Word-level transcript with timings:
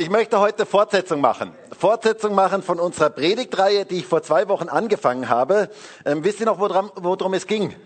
Ich 0.00 0.08
möchte 0.08 0.40
heute 0.40 0.64
Fortsetzung 0.64 1.20
machen. 1.20 1.52
Fortsetzung 1.78 2.34
machen 2.34 2.62
von 2.62 2.80
unserer 2.80 3.10
Predigtreihe, 3.10 3.84
die 3.84 3.96
ich 3.96 4.06
vor 4.06 4.22
zwei 4.22 4.48
Wochen 4.48 4.70
angefangen 4.70 5.28
habe. 5.28 5.68
Ähm, 6.06 6.24
wisst 6.24 6.40
ihr 6.40 6.46
noch, 6.46 6.58
worum, 6.58 6.90
worum 6.94 7.34
es 7.34 7.46
ging? 7.46 7.76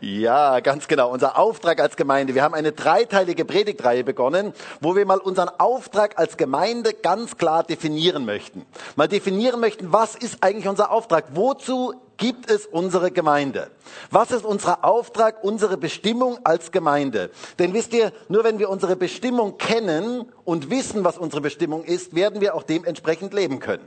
Ja, 0.00 0.60
ganz 0.60 0.88
genau. 0.88 1.10
Unser 1.10 1.38
Auftrag 1.38 1.80
als 1.80 1.96
Gemeinde. 1.96 2.34
Wir 2.34 2.42
haben 2.42 2.54
eine 2.54 2.72
dreiteilige 2.72 3.44
Predigtreihe 3.44 4.04
begonnen, 4.04 4.52
wo 4.80 4.94
wir 4.94 5.06
mal 5.06 5.18
unseren 5.18 5.48
Auftrag 5.58 6.18
als 6.18 6.36
Gemeinde 6.36 6.92
ganz 6.92 7.38
klar 7.38 7.64
definieren 7.64 8.26
möchten. 8.26 8.66
Mal 8.96 9.08
definieren 9.08 9.58
möchten, 9.58 9.92
was 9.92 10.14
ist 10.14 10.42
eigentlich 10.42 10.68
unser 10.68 10.90
Auftrag? 10.90 11.24
Wozu 11.32 11.94
gibt 12.18 12.50
es 12.50 12.66
unsere 12.66 13.10
Gemeinde? 13.10 13.70
Was 14.10 14.30
ist 14.30 14.44
unser 14.44 14.84
Auftrag, 14.84 15.42
unsere 15.42 15.78
Bestimmung 15.78 16.38
als 16.44 16.72
Gemeinde? 16.72 17.30
Denn 17.58 17.72
wisst 17.72 17.94
ihr, 17.94 18.12
nur 18.28 18.44
wenn 18.44 18.58
wir 18.58 18.68
unsere 18.68 18.96
Bestimmung 18.96 19.56
kennen 19.56 20.30
und 20.44 20.70
wissen, 20.70 21.04
was 21.04 21.16
unsere 21.16 21.40
Bestimmung 21.40 21.84
ist, 21.84 22.14
werden 22.14 22.40
wir 22.40 22.54
auch 22.54 22.62
dementsprechend 22.62 23.32
leben 23.32 23.60
können. 23.60 23.86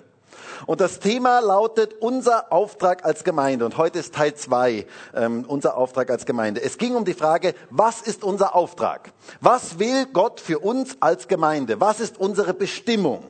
Und 0.66 0.81
das 0.81 0.99
Thema 0.99 1.39
lautet 1.39 1.95
unser 1.99 2.52
Auftrag 2.52 3.05
als 3.05 3.23
Gemeinde. 3.23 3.66
Und 3.66 3.77
heute 3.77 3.99
ist 3.99 4.16
Teil 4.16 4.35
zwei 4.35 4.85
ähm, 5.16 5.45
unser 5.47 5.77
Auftrag 5.77 6.09
als 6.09 6.25
Gemeinde. 6.25 6.61
Es 6.61 6.77
ging 6.77 6.95
um 6.95 7.05
die 7.05 7.13
Frage, 7.13 7.53
was 7.70 8.02
ist 8.02 8.23
unser 8.23 8.55
Auftrag? 8.55 9.11
Was 9.41 9.80
will 9.80 10.05
Gott 10.11 10.39
für 10.39 10.59
uns 10.59 10.97
als 10.99 11.27
Gemeinde? 11.27 11.80
Was 11.80 11.99
ist 11.99 12.20
unsere 12.20 12.53
Bestimmung? 12.53 13.23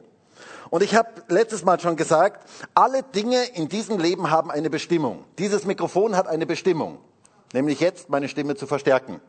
Und 0.70 0.84
ich 0.84 0.96
habe 0.96 1.10
letztes 1.28 1.64
Mal 1.64 1.80
schon 1.80 1.96
gesagt, 1.96 2.48
alle 2.76 3.02
Dinge 3.02 3.44
in 3.56 3.70
diesem 3.70 3.98
Leben 3.98 4.30
haben 4.30 4.52
eine 4.52 4.70
Bestimmung. 4.70 5.24
Dieses 5.40 5.66
Mikrofon 5.66 6.16
hat 6.16 6.28
eine 6.28 6.46
Bestimmung, 6.46 7.00
nämlich 7.54 7.80
jetzt 7.80 8.10
meine 8.10 8.28
Stimme 8.28 8.56
zu 8.56 8.68
verstärken. 8.68 9.20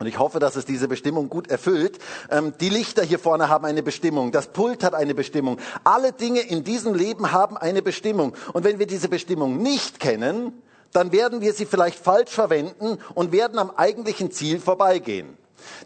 Und 0.00 0.06
ich 0.06 0.18
hoffe, 0.18 0.38
dass 0.38 0.56
es 0.56 0.64
diese 0.64 0.88
Bestimmung 0.88 1.28
gut 1.28 1.50
erfüllt. 1.50 1.98
Ähm, 2.30 2.54
die 2.58 2.70
Lichter 2.70 3.02
hier 3.02 3.18
vorne 3.18 3.50
haben 3.50 3.66
eine 3.66 3.82
Bestimmung. 3.82 4.32
Das 4.32 4.46
Pult 4.46 4.82
hat 4.82 4.94
eine 4.94 5.14
Bestimmung. 5.14 5.58
Alle 5.84 6.12
Dinge 6.12 6.40
in 6.40 6.64
diesem 6.64 6.94
Leben 6.94 7.32
haben 7.32 7.58
eine 7.58 7.82
Bestimmung. 7.82 8.34
Und 8.54 8.64
wenn 8.64 8.78
wir 8.78 8.86
diese 8.86 9.10
Bestimmung 9.10 9.58
nicht 9.58 10.00
kennen, 10.00 10.62
dann 10.92 11.12
werden 11.12 11.42
wir 11.42 11.52
sie 11.52 11.66
vielleicht 11.66 11.98
falsch 11.98 12.30
verwenden 12.30 12.98
und 13.14 13.30
werden 13.30 13.58
am 13.58 13.70
eigentlichen 13.72 14.30
Ziel 14.30 14.58
vorbeigehen. 14.58 15.36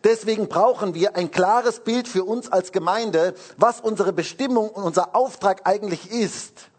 Deswegen 0.05 0.46
brauchen 0.46 0.94
wir 0.94 1.17
ein 1.17 1.33
klares 1.33 1.80
Bild 1.80 2.06
für 2.06 2.22
uns 2.22 2.52
als 2.52 2.70
Gemeinde, 2.70 3.34
was 3.56 3.80
unsere 3.80 4.12
Bestimmung 4.12 4.70
und 4.70 4.84
unser 4.84 5.17
Auftrag 5.17 5.62
eigentlich 5.64 6.12
ist 6.12 6.70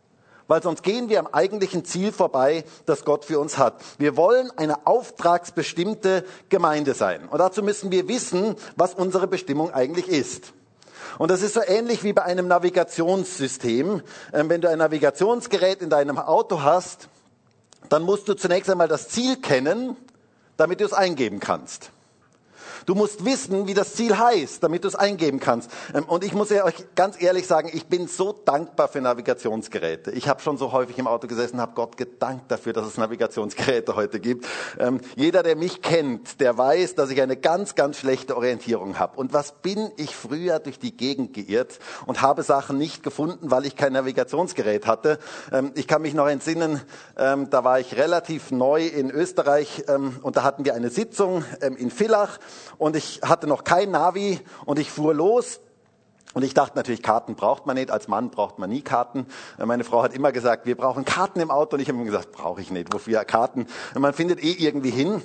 weil 0.47 0.61
sonst 0.61 0.83
gehen 0.83 1.09
wir 1.09 1.19
am 1.19 1.27
eigentlichen 1.27 1.85
Ziel 1.85 2.11
vorbei, 2.11 2.63
das 2.85 3.05
Gott 3.05 3.25
für 3.25 3.39
uns 3.39 3.57
hat. 3.57 3.81
Wir 3.97 4.15
wollen 4.17 4.51
eine 4.57 4.85
auftragsbestimmte 4.85 6.25
Gemeinde 6.49 6.93
sein. 6.93 7.27
Und 7.29 7.39
dazu 7.39 7.63
müssen 7.63 7.91
wir 7.91 8.07
wissen, 8.07 8.55
was 8.75 8.93
unsere 8.93 9.27
Bestimmung 9.27 9.73
eigentlich 9.73 10.07
ist. 10.07 10.53
Und 11.17 11.31
das 11.31 11.41
ist 11.41 11.53
so 11.53 11.61
ähnlich 11.65 12.03
wie 12.03 12.13
bei 12.13 12.23
einem 12.23 12.47
Navigationssystem. 12.47 14.01
Ähm, 14.33 14.49
wenn 14.49 14.61
du 14.61 14.69
ein 14.69 14.79
Navigationsgerät 14.79 15.81
in 15.81 15.89
deinem 15.89 16.17
Auto 16.17 16.61
hast, 16.61 17.07
dann 17.89 18.03
musst 18.03 18.27
du 18.27 18.33
zunächst 18.33 18.69
einmal 18.69 18.87
das 18.87 19.09
Ziel 19.09 19.37
kennen, 19.37 19.95
damit 20.57 20.81
du 20.81 20.85
es 20.85 20.93
eingeben 20.93 21.39
kannst. 21.39 21.91
Du 22.85 22.93
musst 22.93 23.25
wissen, 23.25 23.67
wie 23.67 23.73
das 23.73 23.95
Ziel 23.95 24.17
heißt, 24.17 24.61
damit 24.63 24.83
du 24.83 24.87
es 24.87 24.95
eingeben 24.95 25.39
kannst. 25.39 25.71
Ähm, 25.93 26.03
und 26.05 26.23
ich 26.23 26.33
muss 26.33 26.51
ja 26.51 26.65
euch 26.65 26.85
ganz 26.95 27.19
ehrlich 27.21 27.47
sagen, 27.47 27.69
ich 27.73 27.87
bin 27.87 28.07
so 28.07 28.31
dankbar 28.31 28.87
für 28.87 29.01
Navigationsgeräte. 29.01 30.11
Ich 30.11 30.27
habe 30.27 30.41
schon 30.41 30.57
so 30.57 30.71
häufig 30.71 30.97
im 30.99 31.07
Auto 31.07 31.27
gesessen, 31.27 31.59
habe 31.59 31.73
Gott 31.73 31.97
gedankt 31.97 32.51
dafür, 32.51 32.73
dass 32.73 32.85
es 32.85 32.97
Navigationsgeräte 32.97 33.95
heute 33.95 34.19
gibt. 34.19 34.45
Ähm, 34.77 35.01
jeder, 35.15 35.41
der 35.41 35.55
mich 35.55 35.81
kennt, 35.81 36.39
der 36.39 36.57
weiß, 36.57 36.93
dass 36.93 37.09
ich 37.09 37.21
eine 37.21 37.37
ganz, 37.37 37.73
ganz 37.73 37.97
schlechte 37.97 38.37
Orientierung 38.37 38.99
habe. 38.99 39.17
Und 39.17 39.33
was 39.33 39.53
bin 39.53 39.91
ich 39.97 40.15
früher 40.15 40.59
durch 40.59 40.77
die 40.77 40.95
Gegend 40.95 41.33
geirrt 41.33 41.79
und 42.05 42.21
habe 42.21 42.43
Sachen 42.43 42.77
nicht 42.77 43.01
gefunden, 43.01 43.49
weil 43.49 43.65
ich 43.65 43.75
kein 43.75 43.93
Navigationsgerät 43.93 44.85
hatte. 44.85 45.17
Ähm, 45.51 45.71
ich 45.73 45.87
kann 45.87 46.03
mich 46.03 46.13
noch 46.13 46.27
entsinnen, 46.27 46.81
da 47.15 47.63
war 47.63 47.79
ich 47.79 47.95
relativ 47.95 48.51
neu 48.51 48.85
in 48.85 49.09
Österreich 49.09 49.85
und 50.21 50.35
da 50.35 50.43
hatten 50.43 50.65
wir 50.65 50.73
eine 50.73 50.89
Sitzung 50.89 51.43
in 51.77 51.89
Villach 51.89 52.39
und 52.77 52.95
ich 52.95 53.21
hatte 53.23 53.47
noch 53.47 53.63
kein 53.63 53.91
Navi 53.91 54.39
und 54.65 54.79
ich 54.79 54.91
fuhr 54.91 55.13
los 55.13 55.59
und 56.35 56.43
ich 56.43 56.53
dachte 56.53 56.75
natürlich, 56.75 57.01
Karten 57.01 57.35
braucht 57.35 57.65
man 57.65 57.77
nicht. 57.77 57.91
Als 57.91 58.09
Mann 58.09 58.29
braucht 58.29 58.59
man 58.59 58.69
nie 58.69 58.81
Karten. 58.81 59.25
Meine 59.57 59.85
Frau 59.85 60.03
hat 60.03 60.13
immer 60.13 60.33
gesagt, 60.33 60.65
wir 60.65 60.75
brauchen 60.75 61.05
Karten 61.05 61.39
im 61.39 61.49
Auto. 61.49 61.77
Und 61.77 61.81
ich 61.81 61.87
habe 61.87 61.95
immer 61.95 62.05
gesagt, 62.05 62.33
brauche 62.33 62.59
ich 62.59 62.71
nicht. 62.71 62.93
Wofür 62.93 63.23
Karten? 63.23 63.67
Man 63.97 64.11
findet 64.11 64.43
eh 64.43 64.51
irgendwie 64.51 64.89
hin. 64.89 65.21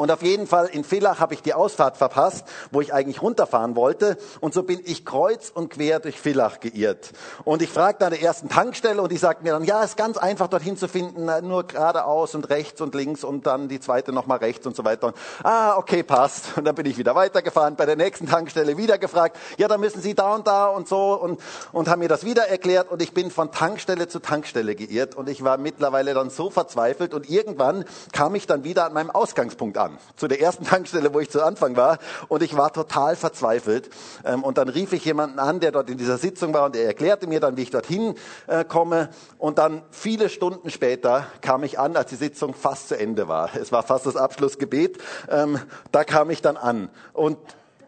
Und 0.00 0.10
auf 0.10 0.22
jeden 0.22 0.46
Fall 0.46 0.66
in 0.66 0.82
Villach 0.82 1.20
habe 1.20 1.34
ich 1.34 1.42
die 1.42 1.52
Ausfahrt 1.52 1.98
verpasst, 1.98 2.46
wo 2.70 2.80
ich 2.80 2.94
eigentlich 2.94 3.20
runterfahren 3.20 3.76
wollte. 3.76 4.16
Und 4.40 4.54
so 4.54 4.62
bin 4.62 4.80
ich 4.82 5.04
kreuz 5.04 5.50
und 5.54 5.68
quer 5.68 6.00
durch 6.00 6.18
Villach 6.18 6.58
geirrt. 6.60 7.12
Und 7.44 7.60
ich 7.60 7.68
fragte 7.68 8.06
an 8.06 8.12
der 8.12 8.22
ersten 8.22 8.48
Tankstelle 8.48 9.02
und 9.02 9.12
die 9.12 9.18
sagt 9.18 9.42
mir 9.42 9.52
dann, 9.52 9.64
ja, 9.64 9.82
ist 9.82 9.98
ganz 9.98 10.16
einfach 10.16 10.48
dorthin 10.48 10.78
zu 10.78 10.88
finden, 10.88 11.30
nur 11.46 11.66
geradeaus 11.66 12.34
und 12.34 12.48
rechts 12.48 12.80
und 12.80 12.94
links 12.94 13.24
und 13.24 13.46
dann 13.46 13.68
die 13.68 13.78
zweite 13.78 14.10
nochmal 14.10 14.38
rechts 14.38 14.66
und 14.66 14.74
so 14.74 14.86
weiter. 14.86 15.08
Und, 15.08 15.16
ah, 15.42 15.76
okay, 15.76 16.02
passt. 16.02 16.56
Und 16.56 16.64
dann 16.64 16.74
bin 16.74 16.86
ich 16.86 16.96
wieder 16.96 17.14
weitergefahren, 17.14 17.76
bei 17.76 17.84
der 17.84 17.96
nächsten 17.96 18.26
Tankstelle 18.26 18.78
wieder 18.78 18.96
gefragt, 18.96 19.36
ja, 19.58 19.68
da 19.68 19.76
müssen 19.76 20.00
Sie 20.00 20.14
da 20.14 20.34
und 20.34 20.46
da 20.46 20.68
und 20.68 20.88
so 20.88 21.12
und, 21.12 21.38
und 21.72 21.88
haben 21.88 21.98
mir 21.98 22.08
das 22.08 22.24
wieder 22.24 22.48
erklärt. 22.48 22.90
Und 22.90 23.02
ich 23.02 23.12
bin 23.12 23.30
von 23.30 23.52
Tankstelle 23.52 24.08
zu 24.08 24.20
Tankstelle 24.20 24.74
geirrt 24.74 25.14
und 25.14 25.28
ich 25.28 25.44
war 25.44 25.58
mittlerweile 25.58 26.14
dann 26.14 26.30
so 26.30 26.48
verzweifelt 26.48 27.12
und 27.12 27.28
irgendwann 27.28 27.84
kam 28.12 28.34
ich 28.34 28.46
dann 28.46 28.64
wieder 28.64 28.86
an 28.86 28.94
meinem 28.94 29.10
Ausgangspunkt 29.10 29.76
an, 29.76 29.89
zu 30.16 30.28
der 30.28 30.40
ersten 30.40 30.64
Tankstelle, 30.70 31.12
wo 31.14 31.20
ich 31.20 31.30
zu 31.30 31.42
Anfang 31.42 31.76
war. 31.76 31.98
Und 32.28 32.42
ich 32.42 32.56
war 32.56 32.72
total 32.72 33.16
verzweifelt. 33.16 33.90
Ähm, 34.24 34.42
und 34.44 34.58
dann 34.58 34.68
rief 34.68 34.92
ich 34.92 35.04
jemanden 35.04 35.38
an, 35.38 35.60
der 35.60 35.72
dort 35.72 35.90
in 35.90 35.98
dieser 35.98 36.18
Sitzung 36.18 36.54
war 36.54 36.64
und 36.64 36.76
er 36.76 36.86
erklärte 36.86 37.26
mir 37.26 37.40
dann, 37.40 37.56
wie 37.56 37.62
ich 37.62 37.70
dorthin 37.70 38.14
äh, 38.46 38.64
komme. 38.64 39.10
Und 39.38 39.58
dann 39.58 39.82
viele 39.90 40.28
Stunden 40.28 40.70
später 40.70 41.26
kam 41.40 41.64
ich 41.64 41.78
an, 41.78 41.96
als 41.96 42.10
die 42.10 42.16
Sitzung 42.16 42.54
fast 42.54 42.88
zu 42.88 42.98
Ende 42.98 43.28
war. 43.28 43.50
Es 43.56 43.72
war 43.72 43.82
fast 43.82 44.06
das 44.06 44.16
Abschlussgebet. 44.16 44.98
Ähm, 45.28 45.58
da 45.92 46.04
kam 46.04 46.30
ich 46.30 46.42
dann 46.42 46.56
an. 46.56 46.90
Und 47.12 47.38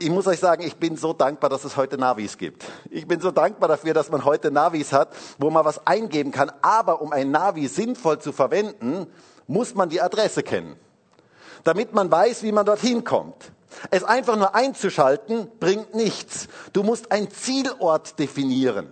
ich 0.03 0.11
muss 0.11 0.27
euch 0.27 0.41
sagen, 0.41 0.63
ich 0.65 0.77
bin 0.77 0.97
so 0.97 1.13
dankbar, 1.13 1.49
dass 1.49 1.65
es 1.65 1.77
heute 1.77 1.97
Navis 1.97 2.37
gibt. 2.37 2.65
Ich 2.91 3.07
bin 3.07 3.21
so 3.21 3.31
dankbar 3.31 3.69
dafür, 3.69 3.95
dass 3.95 4.11
man 4.11 4.25
heute 4.25 4.51
Navis 4.51 4.93
hat, 4.93 5.11
wo 5.39 5.49
man 5.49 5.65
was 5.65 5.87
eingeben 5.87 6.33
kann. 6.33 6.51
Aber 6.61 7.01
um 7.01 7.13
ein 7.13 7.31
Navi 7.31 7.69
sinnvoll 7.69 8.19
zu 8.19 8.33
verwenden, 8.33 9.07
muss 9.47 9.75
man 9.75 9.89
die 9.89 10.01
Adresse 10.01 10.43
kennen 10.43 10.77
damit 11.65 11.95
man 11.95 12.11
weiß, 12.11 12.43
wie 12.43 12.53
man 12.53 12.67
dorthin 12.67 13.05
kommt. 13.05 13.53
Es 13.91 14.05
einfach 14.05 14.37
nur 14.37 14.55
einzuschalten 14.55 15.51
bringt 15.59 15.95
nichts. 15.95 16.49
Du 16.73 16.83
musst 16.83 17.11
einen 17.11 17.31
Zielort 17.31 18.19
definieren, 18.19 18.87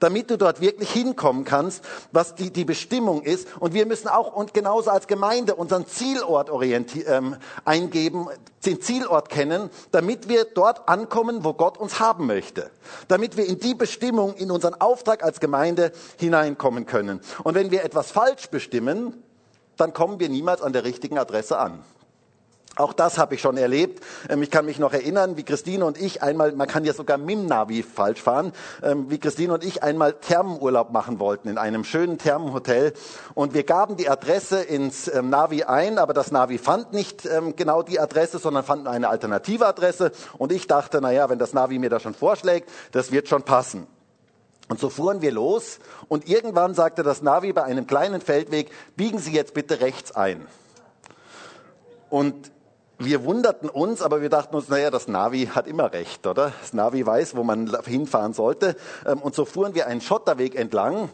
damit 0.00 0.30
du 0.30 0.38
dort 0.38 0.60
wirklich 0.60 0.90
hinkommen 0.90 1.44
kannst, 1.44 1.84
was 2.10 2.34
die, 2.34 2.50
die 2.50 2.64
Bestimmung 2.64 3.22
ist. 3.22 3.48
Und 3.60 3.74
wir 3.74 3.86
müssen 3.86 4.08
auch 4.08 4.34
und 4.34 4.54
genauso 4.54 4.90
als 4.90 5.06
Gemeinde 5.06 5.54
unseren 5.54 5.86
Zielort 5.86 6.50
ähm, 7.06 7.36
eingeben, 7.64 8.28
den 8.64 8.80
Zielort 8.80 9.28
kennen, 9.28 9.70
damit 9.92 10.28
wir 10.28 10.44
dort 10.44 10.88
ankommen, 10.88 11.44
wo 11.44 11.52
Gott 11.52 11.76
uns 11.76 12.00
haben 12.00 12.26
möchte. 12.26 12.70
Damit 13.08 13.36
wir 13.36 13.46
in 13.46 13.58
die 13.58 13.74
Bestimmung, 13.74 14.34
in 14.34 14.50
unseren 14.50 14.80
Auftrag 14.80 15.22
als 15.22 15.38
Gemeinde 15.38 15.92
hineinkommen 16.18 16.86
können. 16.86 17.20
Und 17.42 17.54
wenn 17.54 17.70
wir 17.70 17.84
etwas 17.84 18.10
falsch 18.10 18.48
bestimmen, 18.48 19.22
dann 19.76 19.92
kommen 19.92 20.20
wir 20.20 20.28
niemals 20.28 20.62
an 20.62 20.72
der 20.72 20.84
richtigen 20.84 21.18
Adresse 21.18 21.58
an. 21.58 21.84
Auch 22.76 22.92
das 22.92 23.18
habe 23.18 23.36
ich 23.36 23.40
schon 23.40 23.56
erlebt. 23.56 24.02
Ähm, 24.28 24.42
ich 24.42 24.50
kann 24.50 24.66
mich 24.66 24.78
noch 24.78 24.92
erinnern, 24.92 25.36
wie 25.36 25.44
Christine 25.44 25.84
und 25.84 26.00
ich 26.00 26.22
einmal, 26.22 26.52
man 26.52 26.66
kann 26.66 26.84
ja 26.84 26.92
sogar 26.92 27.18
mit 27.18 27.36
dem 27.36 27.46
Navi 27.46 27.82
falsch 27.82 28.20
fahren, 28.20 28.52
ähm, 28.82 29.10
wie 29.10 29.18
Christine 29.18 29.54
und 29.54 29.64
ich 29.64 29.82
einmal 29.82 30.14
Thermenurlaub 30.14 30.90
machen 30.90 31.20
wollten 31.20 31.48
in 31.48 31.58
einem 31.58 31.84
schönen 31.84 32.18
Thermenhotel. 32.18 32.92
Und 33.34 33.54
wir 33.54 33.62
gaben 33.62 33.96
die 33.96 34.08
Adresse 34.08 34.60
ins 34.60 35.08
ähm, 35.08 35.30
Navi 35.30 35.62
ein, 35.64 35.98
aber 35.98 36.14
das 36.14 36.32
Navi 36.32 36.58
fand 36.58 36.92
nicht 36.92 37.28
genau 37.56 37.82
die 37.82 38.00
Adresse, 38.00 38.38
sondern 38.38 38.64
fand 38.64 38.86
eine 38.86 39.08
alternative 39.08 39.66
Adresse. 39.66 40.12
Und 40.36 40.52
ich 40.52 40.66
dachte, 40.66 41.00
na 41.00 41.10
ja, 41.10 41.28
wenn 41.28 41.38
das 41.38 41.52
Navi 41.52 41.78
mir 41.78 41.90
da 41.90 42.00
schon 42.00 42.14
vorschlägt, 42.14 42.68
das 42.92 43.12
wird 43.12 43.28
schon 43.28 43.42
passen. 43.42 43.86
Und 44.68 44.80
so 44.80 44.88
fuhren 44.88 45.20
wir 45.20 45.32
los 45.32 45.78
und 46.08 46.28
irgendwann 46.28 46.74
sagte 46.74 47.02
das 47.02 47.22
Navi 47.22 47.52
bei 47.52 47.64
einem 47.64 47.86
kleinen 47.86 48.20
Feldweg, 48.20 48.70
biegen 48.96 49.18
Sie 49.18 49.32
jetzt 49.32 49.54
bitte 49.54 49.80
rechts 49.80 50.12
ein. 50.12 50.46
Und 52.08 52.50
wir 52.98 53.24
wunderten 53.24 53.68
uns, 53.68 54.02
aber 54.02 54.22
wir 54.22 54.28
dachten 54.28 54.54
uns, 54.54 54.68
naja, 54.68 54.90
das 54.90 55.08
Navi 55.08 55.50
hat 55.52 55.66
immer 55.66 55.92
recht, 55.92 56.26
oder? 56.26 56.52
Das 56.60 56.72
Navi 56.72 57.04
weiß, 57.04 57.36
wo 57.36 57.42
man 57.42 57.76
hinfahren 57.84 58.32
sollte. 58.32 58.76
Ähm, 59.06 59.18
und 59.18 59.34
so 59.34 59.44
fuhren 59.44 59.74
wir 59.74 59.86
einen 59.86 60.00
Schotterweg 60.00 60.54
entlang 60.54 61.10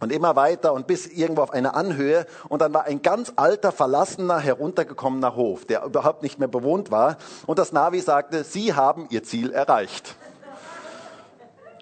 und 0.00 0.10
immer 0.10 0.36
weiter 0.36 0.72
und 0.72 0.86
bis 0.86 1.06
irgendwo 1.06 1.42
auf 1.42 1.52
eine 1.52 1.74
Anhöhe. 1.74 2.26
Und 2.48 2.62
dann 2.62 2.74
war 2.74 2.84
ein 2.84 3.02
ganz 3.02 3.32
alter, 3.36 3.72
verlassener, 3.72 4.38
heruntergekommener 4.38 5.36
Hof, 5.36 5.64
der 5.64 5.84
überhaupt 5.84 6.22
nicht 6.22 6.38
mehr 6.38 6.48
bewohnt 6.48 6.90
war. 6.90 7.18
Und 7.46 7.58
das 7.58 7.72
Navi 7.72 8.00
sagte, 8.00 8.42
Sie 8.42 8.74
haben 8.74 9.06
Ihr 9.10 9.22
Ziel 9.22 9.52
erreicht. 9.52 10.16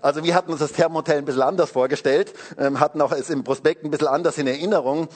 Also 0.02 0.24
wir 0.24 0.34
hatten 0.34 0.50
uns 0.50 0.60
das 0.60 0.72
Thermhotel 0.72 1.18
ein 1.18 1.24
bisschen 1.24 1.42
anders 1.42 1.70
vorgestellt, 1.70 2.32
ähm, 2.58 2.80
hatten 2.80 3.00
auch 3.00 3.12
es 3.12 3.30
im 3.30 3.44
Prospekt 3.44 3.84
ein 3.84 3.90
bisschen 3.90 4.08
anders 4.08 4.38
in 4.38 4.46
Erinnerung. 4.46 5.08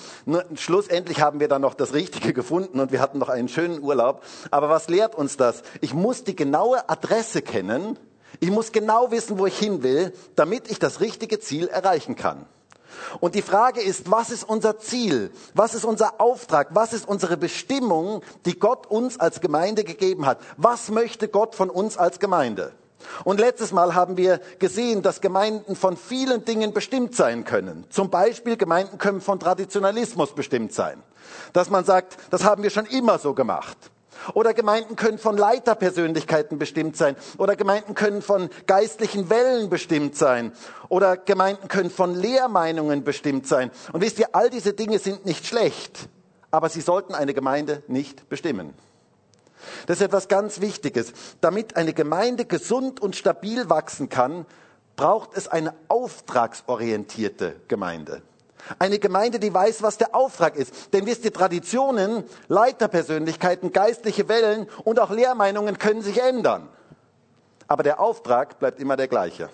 Schlussendlich 0.55 1.21
haben 1.21 1.41
wir 1.41 1.49
dann 1.49 1.63
noch 1.63 1.75
das 1.75 1.95
Richtige 1.95 2.33
gefunden 2.33 2.81
und 2.81 2.93
wir 2.93 3.01
hatten 3.01 3.19
noch 3.19 3.29
einen 3.29 3.49
schönen 3.49 3.83
Urlaub. 3.83 4.23
Aber 4.51 4.69
was 4.69 4.89
lehrt 4.89 5.15
uns 5.15 5.37
das? 5.37 5.63
Ich 5.81 5.95
muss 5.95 6.25
die 6.25 6.37
genaue 6.37 6.89
Adresse 6.89 7.43
kennen. 7.43 7.99
Ich 8.41 8.51
muss 8.51 8.73
genau 8.73 9.11
wissen, 9.11 9.39
wo 9.39 9.47
ich 9.47 9.59
hin 9.59 9.83
will, 9.83 10.13
damit 10.35 10.71
ich 10.71 10.79
das 10.79 11.01
richtige 11.01 11.41
Ziel 11.41 11.69
erreichen 11.69 12.17
kann. 12.17 12.47
Und 13.21 13.35
die 13.35 13.43
Frage 13.43 13.81
ist, 13.81 14.11
was 14.11 14.31
ist 14.31 14.45
unser 14.45 14.79
Ziel? 14.79 15.31
Was 15.55 15.75
ist 15.75 15.85
unser 15.85 16.21
Auftrag? 16.21 16.69
Was 16.73 16.93
ist 16.93 17.09
unsere 17.09 17.37
Bestimmung, 17.37 18.23
die 18.45 18.59
Gott 18.59 18.87
uns 18.87 19.19
als 19.19 19.41
Gemeinde 19.41 19.85
gegeben 19.85 20.27
hat? 20.27 20.39
Was 20.57 20.91
möchte 20.91 21.29
Gott 21.29 21.55
von 21.55 21.71
uns 21.71 21.97
als 21.97 22.19
Gemeinde? 22.19 22.73
Und 23.25 23.41
letztes 23.41 23.73
Mal 23.73 23.95
haben 23.95 24.17
wir 24.17 24.41
gesehen, 24.59 25.03
dass 25.03 25.21
Gemeinden 25.21 25.77
von 25.77 25.97
vielen 25.97 26.45
Dingen 26.45 26.73
bestimmt 26.73 27.15
sein 27.15 27.45
können. 27.45 27.85
Zum 27.91 28.11
Beispiel 28.11 28.57
Gemeinden 28.57 28.99
können 28.99 29.21
von 29.21 29.39
Traditionalismus 29.39 30.35
bestimmt 30.35 30.73
sein. 30.73 31.03
Dass 31.53 31.71
man 31.71 31.85
sagt, 31.85 32.17
das 32.31 32.45
haben 32.45 32.63
wir 32.63 32.71
schon 32.71 32.87
immer 32.87 33.19
so 33.19 33.35
gemacht. 33.35 33.77
Oder 34.33 34.55
Gemeinden 34.55 34.97
können 34.97 35.19
von 35.19 35.37
Leiterpersönlichkeiten 35.37 36.59
bestimmt 36.59 36.97
sein. 36.97 37.17
Oder 37.37 37.57
Gemeinden 37.57 37.95
können 37.95 38.23
von 38.23 38.49
geistlichen 38.67 39.29
Wellen 39.29 39.69
bestimmt 39.69 40.17
sein. 40.17 40.53
Oder 40.89 41.17
Gemeinden 41.17 41.69
können 41.69 41.91
von 41.91 42.15
Lehrmeinungen 42.15 43.05
bestimmt 43.05 43.47
sein. 43.47 43.71
Und 43.93 44.01
wisst 44.01 44.19
ihr, 44.19 44.29
all 44.33 44.49
diese 44.49 44.73
Dinge 44.73 44.99
sind 44.99 45.27
nicht 45.27 45.47
schlecht, 45.47 46.09
aber 46.51 46.69
sie 46.69 46.81
sollten 46.81 47.15
eine 47.15 47.35
Gemeinde 47.35 47.83
nicht 47.87 48.29
bestimmen. 48.29 48.73
Das 49.87 49.99
ist 49.99 50.07
etwas 50.07 50.29
ganz 50.29 50.61
Wichtiges. 50.61 51.13
Damit 51.41 51.77
eine 51.77 51.93
Gemeinde 51.93 52.45
gesund 52.45 53.01
und 53.01 53.17
stabil 53.17 53.69
wachsen 53.69 54.09
kann, 54.09 54.47
braucht 54.97 55.37
es 55.37 55.49
eine 55.49 55.75
auftragsorientierte 55.89 57.57
Gemeinde. 57.69 58.23
Eine 58.79 58.99
Gemeinde, 58.99 59.39
die 59.39 59.53
weiß, 59.53 59.83
was 59.83 59.99
der 59.99 60.15
Auftrag 60.15 60.57
ist. 60.57 60.95
Denn 60.95 61.07
wisst 61.07 61.25
ihr, 61.25 61.33
Traditionen, 61.33 62.25
Leiterpersönlichkeiten, 62.49 63.73
geistliche 63.73 64.29
Wellen 64.29 64.69
und 64.85 65.01
auch 65.01 65.11
Lehrmeinungen 65.11 65.79
können 65.79 66.03
sich 66.03 66.21
ändern. 66.23 66.69
Aber 67.67 67.83
der 67.83 68.01
Auftrag 68.01 68.59
bleibt 68.59 68.81
immer 68.81 68.97
der 68.97 69.09
gleiche. 69.09 69.51